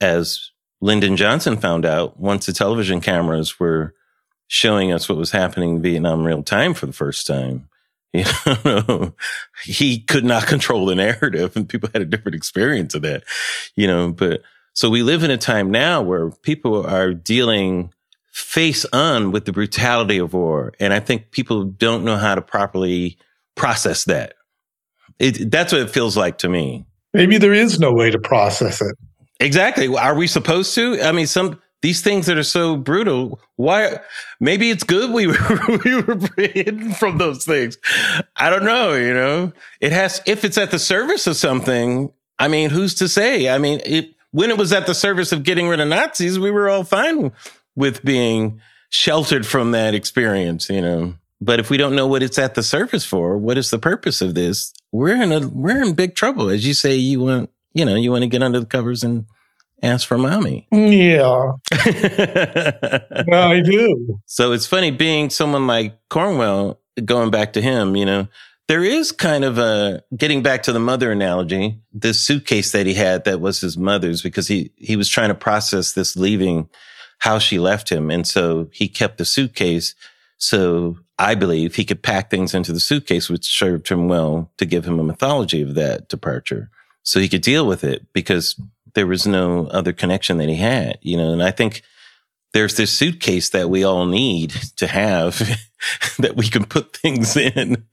as 0.00 0.52
Lyndon 0.80 1.16
Johnson 1.16 1.56
found 1.56 1.84
out, 1.84 2.20
once 2.20 2.46
the 2.46 2.52
television 2.52 3.00
cameras 3.00 3.58
were 3.58 3.94
showing 4.46 4.92
us 4.92 5.08
what 5.08 5.18
was 5.18 5.32
happening 5.32 5.74
in 5.74 5.82
Vietnam 5.82 6.24
real 6.24 6.44
time 6.44 6.72
for 6.72 6.86
the 6.86 6.92
first 6.92 7.26
time, 7.26 7.68
you 8.18 8.24
know, 8.64 9.14
he 9.64 10.00
could 10.00 10.24
not 10.24 10.46
control 10.46 10.86
the 10.86 10.94
narrative 10.94 11.56
and 11.56 11.68
people 11.68 11.88
had 11.92 12.02
a 12.02 12.06
different 12.06 12.34
experience 12.34 12.94
of 12.94 13.02
that, 13.02 13.24
you 13.74 13.86
know, 13.86 14.12
but 14.12 14.42
so 14.74 14.90
we 14.90 15.02
live 15.02 15.22
in 15.22 15.30
a 15.30 15.38
time 15.38 15.70
now 15.70 16.02
where 16.02 16.30
people 16.30 16.86
are 16.86 17.14
dealing 17.14 17.92
face 18.30 18.84
on 18.92 19.32
with 19.32 19.46
the 19.46 19.52
brutality 19.52 20.18
of 20.18 20.34
war. 20.34 20.74
And 20.78 20.92
I 20.92 21.00
think 21.00 21.30
people 21.30 21.64
don't 21.64 22.04
know 22.04 22.16
how 22.16 22.34
to 22.34 22.42
properly 22.42 23.16
process 23.54 24.04
that. 24.04 24.34
It, 25.18 25.50
that's 25.50 25.72
what 25.72 25.80
it 25.80 25.90
feels 25.90 26.16
like 26.16 26.38
to 26.38 26.48
me. 26.50 26.84
Maybe 27.14 27.38
there 27.38 27.54
is 27.54 27.80
no 27.80 27.94
way 27.94 28.10
to 28.10 28.18
process 28.18 28.82
it. 28.82 28.94
Exactly. 29.40 29.88
Are 29.96 30.14
we 30.14 30.26
supposed 30.26 30.74
to? 30.74 31.00
I 31.00 31.12
mean, 31.12 31.26
some 31.26 31.60
these 31.82 32.00
things 32.00 32.26
that 32.26 32.38
are 32.38 32.42
so 32.42 32.76
brutal. 32.76 33.40
Why? 33.56 34.00
Maybe 34.40 34.70
it's 34.70 34.84
good 34.84 35.12
we 35.12 35.26
were 35.26 35.78
we 35.84 36.02
were 36.02 36.18
hidden 36.36 36.92
from 36.92 37.18
those 37.18 37.44
things. 37.44 37.78
I 38.36 38.50
don't 38.50 38.64
know. 38.64 38.94
You 38.94 39.14
know, 39.14 39.52
it 39.80 39.92
has. 39.92 40.20
If 40.26 40.44
it's 40.44 40.58
at 40.58 40.70
the 40.70 40.78
service 40.78 41.26
of 41.26 41.36
something, 41.36 42.12
I 42.38 42.48
mean, 42.48 42.70
who's 42.70 42.94
to 42.96 43.08
say? 43.08 43.48
I 43.48 43.58
mean, 43.58 43.80
it, 43.84 44.14
when 44.30 44.50
it 44.50 44.58
was 44.58 44.72
at 44.72 44.86
the 44.86 44.94
service 44.94 45.32
of 45.32 45.42
getting 45.42 45.68
rid 45.68 45.80
of 45.80 45.88
Nazis, 45.88 46.38
we 46.38 46.50
were 46.50 46.68
all 46.68 46.84
fine 46.84 47.32
with 47.74 48.04
being 48.04 48.60
sheltered 48.88 49.46
from 49.46 49.72
that 49.72 49.94
experience. 49.94 50.68
You 50.68 50.80
know, 50.80 51.14
but 51.40 51.60
if 51.60 51.70
we 51.70 51.76
don't 51.76 51.94
know 51.94 52.06
what 52.06 52.22
it's 52.22 52.38
at 52.38 52.54
the 52.54 52.62
surface 52.62 53.04
for, 53.04 53.36
what 53.36 53.58
is 53.58 53.70
the 53.70 53.78
purpose 53.78 54.20
of 54.20 54.34
this? 54.34 54.72
We're 54.92 55.22
in 55.22 55.32
a 55.32 55.46
we're 55.46 55.82
in 55.82 55.94
big 55.94 56.14
trouble. 56.14 56.48
As 56.48 56.66
you 56.66 56.74
say, 56.74 56.96
you 56.96 57.20
want 57.20 57.50
you 57.74 57.84
know 57.84 57.94
you 57.94 58.10
want 58.10 58.22
to 58.22 58.28
get 58.28 58.42
under 58.42 58.60
the 58.60 58.66
covers 58.66 59.04
and 59.04 59.26
ask 59.82 60.06
for 60.06 60.18
mommy. 60.18 60.66
Yeah, 60.70 61.52
I 61.72 63.60
do. 63.64 64.20
So 64.26 64.52
it's 64.52 64.66
funny 64.66 64.90
being 64.90 65.30
someone 65.30 65.66
like 65.66 65.98
Cornwell. 66.08 66.80
Going 67.04 67.30
back 67.30 67.52
to 67.52 67.60
him, 67.60 67.94
you 67.94 68.06
know, 68.06 68.26
there 68.68 68.82
is 68.82 69.12
kind 69.12 69.44
of 69.44 69.58
a 69.58 70.02
getting 70.16 70.42
back 70.42 70.62
to 70.64 70.72
the 70.72 70.80
mother 70.80 71.12
analogy. 71.12 71.78
This 71.92 72.20
suitcase 72.20 72.72
that 72.72 72.86
he 72.86 72.94
had 72.94 73.24
that 73.24 73.40
was 73.40 73.60
his 73.60 73.76
mother's 73.76 74.22
because 74.22 74.48
he 74.48 74.72
he 74.76 74.96
was 74.96 75.08
trying 75.08 75.28
to 75.28 75.34
process 75.34 75.92
this 75.92 76.16
leaving, 76.16 76.68
how 77.18 77.38
she 77.38 77.58
left 77.58 77.90
him, 77.90 78.10
and 78.10 78.26
so 78.26 78.68
he 78.72 78.88
kept 78.88 79.18
the 79.18 79.24
suitcase. 79.24 79.94
So 80.38 80.98
I 81.18 81.34
believe 81.34 81.74
he 81.74 81.84
could 81.84 82.02
pack 82.02 82.30
things 82.30 82.54
into 82.54 82.72
the 82.72 82.80
suitcase, 82.80 83.30
which 83.30 83.46
served 83.46 83.88
him 83.88 84.08
well 84.08 84.50
to 84.58 84.66
give 84.66 84.84
him 84.84 84.98
a 84.98 85.04
mythology 85.04 85.62
of 85.62 85.74
that 85.74 86.08
departure. 86.08 86.70
So 87.04 87.20
he 87.20 87.28
could 87.28 87.42
deal 87.42 87.66
with 87.66 87.84
it 87.84 88.06
because 88.12 88.60
there 88.96 89.06
was 89.06 89.26
no 89.26 89.66
other 89.68 89.92
connection 89.92 90.38
that 90.38 90.48
he 90.48 90.56
had, 90.56 90.98
you 91.02 91.16
know, 91.16 91.32
and 91.32 91.42
I 91.42 91.52
think 91.52 91.82
there's 92.52 92.76
this 92.76 92.90
suitcase 92.90 93.50
that 93.50 93.68
we 93.68 93.84
all 93.84 94.06
need 94.06 94.50
to 94.76 94.86
have 94.86 95.38
that 96.18 96.36
we 96.36 96.48
can 96.48 96.64
put 96.64 96.96
things 96.96 97.36
in 97.36 97.84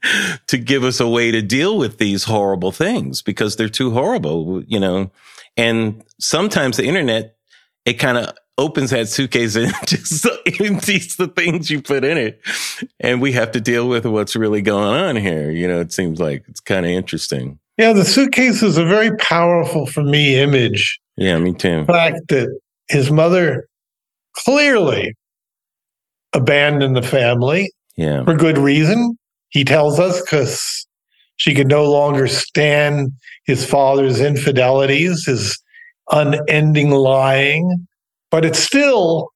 to 0.46 0.58
give 0.58 0.82
us 0.82 1.00
a 1.00 1.08
way 1.08 1.30
to 1.30 1.42
deal 1.42 1.76
with 1.76 1.98
these 1.98 2.24
horrible 2.24 2.72
things 2.72 3.20
because 3.20 3.56
they're 3.56 3.68
too 3.68 3.90
horrible, 3.90 4.64
you 4.64 4.80
know, 4.80 5.10
and 5.56 6.02
sometimes 6.18 6.78
the 6.78 6.86
internet, 6.86 7.36
it 7.84 7.94
kind 7.94 8.16
of 8.16 8.34
opens 8.56 8.90
that 8.90 9.08
suitcase 9.08 9.54
and 9.56 9.72
just 9.86 10.26
empties 10.60 11.16
the 11.16 11.28
things 11.28 11.70
you 11.70 11.82
put 11.82 12.02
in 12.02 12.16
it. 12.16 12.40
And 13.00 13.20
we 13.20 13.32
have 13.32 13.52
to 13.52 13.60
deal 13.60 13.88
with 13.88 14.06
what's 14.06 14.34
really 14.34 14.62
going 14.62 15.00
on 15.00 15.16
here. 15.16 15.50
You 15.50 15.68
know, 15.68 15.80
it 15.80 15.92
seems 15.92 16.18
like 16.20 16.44
it's 16.48 16.60
kind 16.60 16.86
of 16.86 16.92
interesting. 16.92 17.58
Yeah, 17.76 17.92
the 17.92 18.04
suitcase 18.04 18.62
is 18.62 18.78
a 18.78 18.84
very 18.84 19.16
powerful 19.16 19.86
for 19.86 20.02
me 20.02 20.40
image. 20.40 21.00
Yeah, 21.16 21.38
me 21.38 21.52
too. 21.54 21.80
The 21.80 21.92
fact 21.92 22.28
that 22.28 22.58
his 22.88 23.10
mother 23.10 23.66
clearly 24.36 25.14
abandoned 26.32 26.96
the 26.96 27.02
family 27.02 27.72
yeah. 27.96 28.24
for 28.24 28.34
good 28.34 28.58
reason. 28.58 29.16
He 29.50 29.64
tells 29.64 30.00
us 30.00 30.20
because 30.20 30.86
she 31.36 31.54
could 31.54 31.68
no 31.68 31.90
longer 31.90 32.26
stand 32.26 33.12
his 33.46 33.64
father's 33.64 34.20
infidelities, 34.20 35.26
his 35.26 35.56
unending 36.10 36.90
lying, 36.90 37.86
but 38.30 38.44
it's 38.44 38.58
still, 38.58 39.30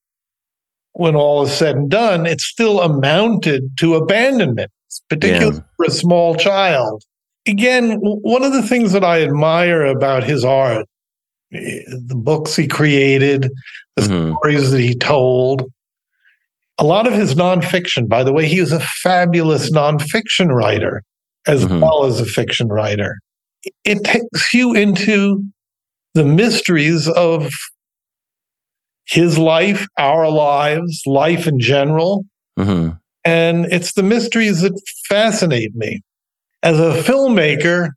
when 0.93 1.14
all 1.14 1.45
is 1.45 1.53
said 1.53 1.76
and 1.76 1.91
done, 1.91 2.26
it's 2.26 2.45
still 2.45 2.80
amounted 2.80 3.62
to 3.78 3.95
abandonment, 3.95 4.70
particularly 5.09 5.57
yeah. 5.57 5.62
for 5.76 5.86
a 5.86 5.91
small 5.91 6.34
child. 6.34 7.03
Again, 7.49 7.99
one 8.01 8.44
of 8.44 8.53
the 8.53 8.62
things 8.62 8.92
that 8.92 9.05
I 9.05 9.22
admire 9.22 9.86
about 9.86 10.22
his 10.22 10.44
art, 10.44 10.86
eh, 11.53 11.80
the 12.07 12.14
books 12.14 12.55
he 12.55 12.68
created, 12.68 13.51
the 13.96 14.03
mm-hmm. 14.03 14.34
stories 14.34 14.70
that 14.70 14.80
he 14.80 14.94
told, 14.94 15.64
a 16.78 16.84
lot 16.84 17.07
of 17.07 17.12
his 17.12 17.34
nonfiction, 17.34 18.09
by 18.09 18.22
the 18.22 18.32
way, 18.32 18.46
he 18.46 18.61
was 18.61 18.72
a 18.72 18.80
fabulous 18.80 19.70
nonfiction 19.72 20.49
writer 20.49 21.03
as 21.46 21.64
mm-hmm. 21.64 21.80
well 21.80 22.05
as 22.05 22.20
a 22.20 22.24
fiction 22.24 22.68
writer. 22.68 23.16
It 23.84 24.05
takes 24.05 24.55
you 24.55 24.74
into 24.74 25.42
the 26.14 26.24
mysteries 26.24 27.09
of 27.09 27.51
his 29.07 29.38
life, 29.38 29.86
our 29.99 30.30
lives, 30.30 31.03
life 31.07 31.46
in 31.46 31.59
general. 31.59 32.24
Mm-hmm. 32.59 32.96
And 33.24 33.66
it's 33.66 33.94
the 33.94 34.03
mysteries 34.03 34.61
that 34.61 34.80
fascinate 35.09 35.74
me. 35.74 36.03
As 36.63 36.79
a 36.79 37.03
filmmaker, 37.03 37.91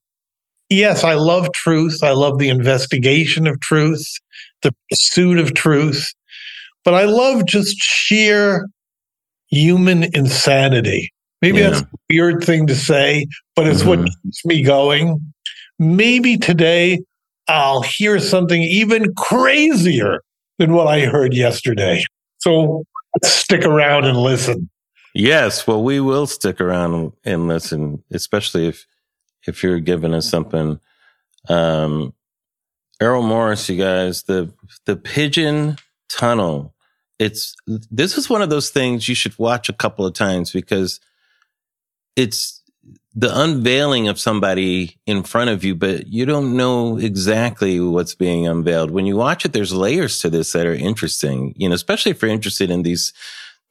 yes, 0.69 1.03
I 1.03 1.13
love 1.15 1.51
truth. 1.53 2.03
I 2.03 2.11
love 2.11 2.39
the 2.39 2.49
investigation 2.49 3.47
of 3.47 3.59
truth, 3.59 4.05
the 4.61 4.73
pursuit 4.89 5.39
of 5.39 5.53
truth. 5.53 6.13
But 6.83 6.93
I 6.93 7.03
love 7.03 7.45
just 7.45 7.77
sheer 7.77 8.67
human 9.49 10.03
insanity. 10.15 11.11
Maybe 11.41 11.59
yeah. 11.59 11.71
that's 11.71 11.81
a 11.81 11.87
weird 12.09 12.43
thing 12.43 12.67
to 12.67 12.75
say, 12.75 13.25
but 13.55 13.67
it's 13.67 13.81
mm-hmm. 13.81 14.01
what 14.01 14.09
keeps 14.23 14.45
me 14.45 14.63
going. 14.63 15.19
Maybe 15.79 16.37
today 16.37 16.99
I'll 17.47 17.81
hear 17.81 18.19
something 18.19 18.61
even 18.61 19.13
crazier 19.15 20.21
than 20.59 20.73
what 20.73 20.87
I 20.87 21.01
heard 21.01 21.33
yesterday. 21.33 22.03
So 22.39 22.83
stick 23.23 23.65
around 23.65 24.05
and 24.05 24.17
listen. 24.17 24.69
Yes, 25.13 25.67
well, 25.67 25.83
we 25.83 25.99
will 25.99 26.27
stick 26.27 26.61
around 26.61 27.13
and 27.23 27.47
listen, 27.47 28.03
especially 28.11 28.67
if 28.67 28.87
if 29.47 29.63
you're 29.63 29.79
giving 29.79 30.13
us 30.13 30.29
something. 30.29 30.79
Um, 31.49 32.13
Errol 33.01 33.23
Morris, 33.23 33.69
you 33.69 33.77
guys, 33.77 34.23
the 34.23 34.53
the 34.85 34.95
Pigeon 34.95 35.77
Tunnel. 36.09 36.73
It's 37.19 37.55
this 37.67 38.17
is 38.17 38.29
one 38.29 38.41
of 38.41 38.49
those 38.49 38.69
things 38.69 39.07
you 39.07 39.15
should 39.15 39.37
watch 39.37 39.69
a 39.69 39.73
couple 39.73 40.05
of 40.05 40.13
times 40.13 40.51
because 40.51 40.99
it's 42.15 42.61
the 43.13 43.41
unveiling 43.41 44.07
of 44.07 44.19
somebody 44.19 44.97
in 45.05 45.23
front 45.23 45.49
of 45.49 45.63
you, 45.63 45.75
but 45.75 46.07
you 46.07 46.25
don't 46.25 46.55
know 46.55 46.97
exactly 46.97 47.79
what's 47.79 48.15
being 48.15 48.47
unveiled. 48.47 48.91
When 48.91 49.05
you 49.05 49.17
watch 49.17 49.43
it, 49.43 49.51
there's 49.51 49.73
layers 49.73 50.19
to 50.19 50.29
this 50.29 50.53
that 50.53 50.65
are 50.65 50.73
interesting, 50.73 51.53
you 51.57 51.67
know, 51.67 51.75
especially 51.75 52.11
if 52.11 52.21
you're 52.21 52.31
interested 52.31 52.71
in 52.71 52.83
these, 52.83 53.11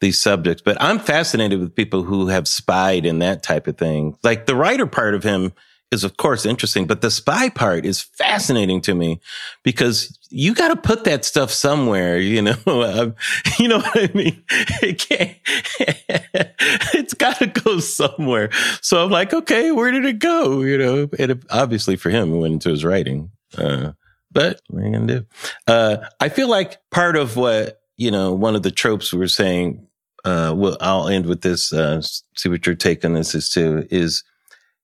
these 0.01 0.21
subjects. 0.21 0.63
But 0.65 0.81
I'm 0.81 0.99
fascinated 0.99 1.61
with 1.61 1.75
people 1.75 2.03
who 2.03 2.29
have 2.29 2.49
spied 2.49 3.07
in 3.07 3.19
that 3.21 3.43
type 3.43 3.67
of 3.67 3.79
thing. 3.79 4.17
Like 4.23 4.47
the 4.47 4.57
writer 4.57 4.87
part 4.87 5.15
of 5.15 5.23
him 5.23 5.53
is 5.91 6.05
of 6.05 6.17
course 6.17 6.47
interesting, 6.47 6.87
but 6.87 7.01
the 7.01 7.11
spy 7.11 7.49
part 7.49 7.85
is 7.85 8.01
fascinating 8.01 8.81
to 8.81 8.95
me 8.95 9.21
because 9.65 10.17
you 10.31 10.55
got 10.55 10.69
to 10.69 10.77
put 10.77 11.05
that 11.05 11.25
stuff 11.25 11.51
somewhere, 11.51 12.19
you 12.21 12.43
know, 12.43 12.57
um, 12.67 13.15
you 13.59 13.69
know 13.69 13.79
what 13.79 13.97
I 13.97 14.11
mean? 14.15 14.43
It 14.83 14.99
can't, 14.99 15.37
it's 16.95 17.15
got 17.15 17.39
to 17.39 17.47
go 17.47 17.81
somewhere. 17.81 18.51
So 18.81 19.05
I'm 19.05 19.11
like, 19.11 19.35
okay, 19.35 19.73
where 19.73 19.91
did 19.91 20.05
it 20.05 20.19
go? 20.19 20.63
You 20.63 20.79
know, 20.79 21.09
it 21.19 21.45
obviously 21.51 21.97
for 21.97 22.11
him, 22.11 22.33
it 22.33 22.39
went 22.39 22.55
into 22.55 22.71
his 22.71 22.85
writing. 22.85 23.31
Uh, 23.59 23.93
but 24.33 24.61
what 24.69 24.83
are 24.83 24.87
you 24.87 24.93
to 24.93 25.07
do? 25.07 25.27
Uh, 25.67 25.97
I 26.21 26.29
feel 26.29 26.49
like 26.49 26.79
part 26.91 27.17
of 27.17 27.37
what, 27.37 27.81
you 27.97 28.11
know, 28.11 28.33
one 28.33 28.55
of 28.55 28.63
the 28.63 28.71
tropes 28.71 29.13
we 29.13 29.19
were 29.19 29.29
saying, 29.29 29.87
uh, 30.25 30.53
well, 30.57 30.77
I'll 30.81 31.09
end 31.09 31.27
with 31.27 31.43
this, 31.43 31.73
uh, 31.73 32.03
see 32.37 32.49
what 32.49 32.67
your 32.67 32.75
take 32.75 33.05
on 33.05 33.15
this 33.15 33.35
is 33.35 33.49
too, 33.49 33.87
is, 33.91 34.25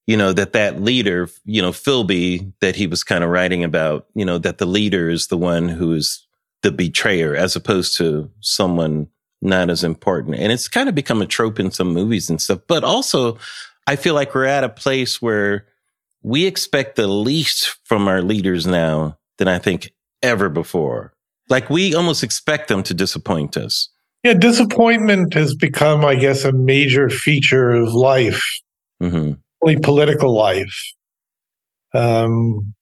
you 0.06 0.16
know, 0.16 0.32
that 0.32 0.52
that 0.52 0.80
leader, 0.80 1.28
you 1.44 1.60
know, 1.60 1.72
Philby 1.72 2.52
that 2.60 2.76
he 2.76 2.86
was 2.86 3.02
kind 3.02 3.24
of 3.24 3.30
writing 3.30 3.64
about, 3.64 4.06
you 4.14 4.24
know, 4.24 4.38
that 4.38 4.58
the 4.58 4.66
leader 4.66 5.10
is 5.10 5.26
the 5.26 5.36
one 5.36 5.68
who 5.68 5.92
is 5.92 6.26
the 6.62 6.72
betrayer 6.72 7.34
as 7.34 7.56
opposed 7.56 7.96
to 7.98 8.30
someone 8.40 9.08
not 9.42 9.70
as 9.70 9.84
important. 9.84 10.36
And 10.36 10.52
it's 10.52 10.68
kind 10.68 10.88
of 10.88 10.94
become 10.94 11.22
a 11.22 11.26
trope 11.26 11.60
in 11.60 11.70
some 11.70 11.92
movies 11.92 12.30
and 12.30 12.40
stuff. 12.40 12.60
But 12.66 12.84
also, 12.84 13.38
I 13.86 13.96
feel 13.96 14.14
like 14.14 14.34
we're 14.34 14.44
at 14.44 14.64
a 14.64 14.68
place 14.68 15.20
where 15.20 15.66
we 16.22 16.46
expect 16.46 16.96
the 16.96 17.06
least 17.06 17.76
from 17.84 18.08
our 18.08 18.22
leaders 18.22 18.66
now 18.66 19.18
than 19.38 19.48
I 19.48 19.58
think 19.58 19.92
ever 20.22 20.48
before. 20.48 21.12
Like 21.48 21.70
we 21.70 21.94
almost 21.94 22.24
expect 22.24 22.68
them 22.68 22.82
to 22.84 22.94
disappoint 22.94 23.56
us. 23.56 23.88
Yeah, 24.26 24.34
disappointment 24.34 25.34
has 25.34 25.54
become, 25.54 26.04
I 26.04 26.16
guess, 26.16 26.44
a 26.44 26.52
major 26.52 27.08
feature 27.08 27.70
of 27.70 27.94
life. 27.94 28.42
Mm-hmm 29.02 29.32
political 29.74 30.34
life. 30.34 30.92
Um, 31.94 32.74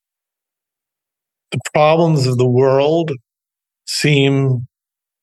the 1.51 1.59
problems 1.73 2.27
of 2.27 2.37
the 2.37 2.49
world 2.49 3.13
seem 3.87 4.67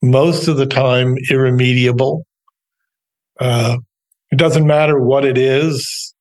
most 0.02 0.48
of 0.48 0.58
the 0.58 0.66
time 0.66 1.18
irremediable. 1.30 2.26
Uh, 3.40 3.78
it 4.32 4.38
doesn't 4.38 4.66
matter 4.66 5.00
what 5.00 5.26
it 5.26 5.38
is, 5.38 6.14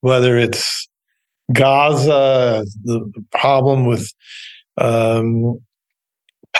whether 0.00 0.36
it's 0.38 0.88
Gaza, 1.52 2.64
the 2.84 3.12
problem 3.32 3.86
with 3.86 4.12
um, 4.78 5.58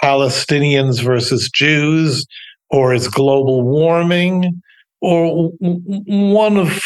Palestinians 0.02 1.02
versus 1.02 1.50
Jews, 1.50 2.26
or 2.70 2.94
it's 2.94 3.08
global 3.08 3.62
warming, 3.62 4.60
or 5.00 5.50
one 5.60 6.56
of 6.56 6.80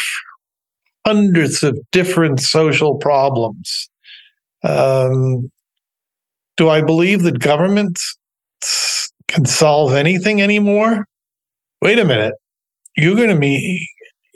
hundreds 1.05 1.63
of 1.63 1.77
different 1.91 2.39
social 2.39 2.95
problems. 2.97 3.89
Um, 4.63 5.51
do 6.57 6.69
I 6.69 6.81
believe 6.81 7.23
that 7.23 7.39
governments 7.39 8.17
can 9.27 9.45
solve 9.45 9.93
anything 9.93 10.41
anymore? 10.41 11.05
Wait 11.81 11.97
a 11.97 12.05
minute. 12.05 12.35
You're 12.95 13.15
going 13.15 13.29
to 13.29 13.39
be 13.39 13.87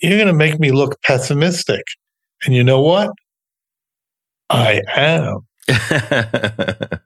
you're 0.02 0.18
going 0.18 0.28
to 0.28 0.34
make 0.34 0.60
me 0.60 0.72
look 0.72 1.02
pessimistic. 1.04 1.84
And 2.46 2.56
you 2.56 2.64
know 2.64 2.82
what? 2.82 3.12
I 4.50 4.82
am. 4.96 5.40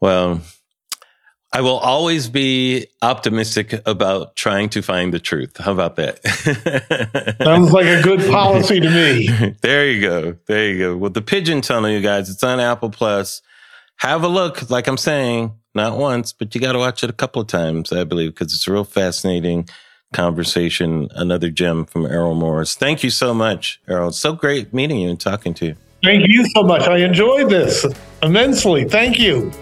well, 0.00 0.40
I 1.54 1.60
will 1.60 1.78
always 1.78 2.28
be 2.28 2.88
optimistic 3.00 3.80
about 3.86 4.34
trying 4.34 4.70
to 4.70 4.82
find 4.82 5.14
the 5.14 5.20
truth. 5.20 5.56
How 5.56 5.70
about 5.70 5.94
that? 5.94 6.18
Sounds 7.44 7.70
like 7.70 7.86
a 7.86 8.02
good 8.02 8.28
policy 8.28 8.80
to 8.80 8.90
me. 8.90 9.54
there 9.62 9.88
you 9.88 10.00
go. 10.00 10.36
There 10.46 10.68
you 10.68 10.78
go. 10.80 10.96
Well, 10.96 11.10
the 11.10 11.22
Pigeon 11.22 11.60
Tunnel, 11.60 11.90
you 11.90 12.00
guys, 12.00 12.28
it's 12.28 12.42
on 12.42 12.58
Apple 12.58 12.90
Plus. 12.90 13.40
Have 13.98 14.24
a 14.24 14.28
look. 14.28 14.68
Like 14.68 14.88
I'm 14.88 14.96
saying, 14.96 15.52
not 15.76 15.96
once, 15.96 16.32
but 16.32 16.56
you 16.56 16.60
got 16.60 16.72
to 16.72 16.78
watch 16.80 17.04
it 17.04 17.10
a 17.10 17.14
couple 17.14 17.40
of 17.40 17.46
times, 17.46 17.92
I 17.92 18.02
believe, 18.02 18.34
because 18.34 18.52
it's 18.52 18.66
a 18.66 18.72
real 18.72 18.82
fascinating 18.82 19.68
conversation. 20.12 21.08
Another 21.12 21.50
gem 21.50 21.84
from 21.84 22.04
Errol 22.04 22.34
Morris. 22.34 22.74
Thank 22.74 23.04
you 23.04 23.10
so 23.10 23.32
much, 23.32 23.80
Errol. 23.86 24.08
It's 24.08 24.18
so 24.18 24.32
great 24.32 24.74
meeting 24.74 24.98
you 24.98 25.08
and 25.08 25.20
talking 25.20 25.54
to 25.54 25.66
you. 25.66 25.76
Thank 26.02 26.26
you 26.26 26.48
so 26.48 26.64
much. 26.64 26.82
I 26.82 26.96
enjoyed 26.96 27.48
this 27.48 27.86
immensely. 28.24 28.86
Thank 28.88 29.20
you. 29.20 29.52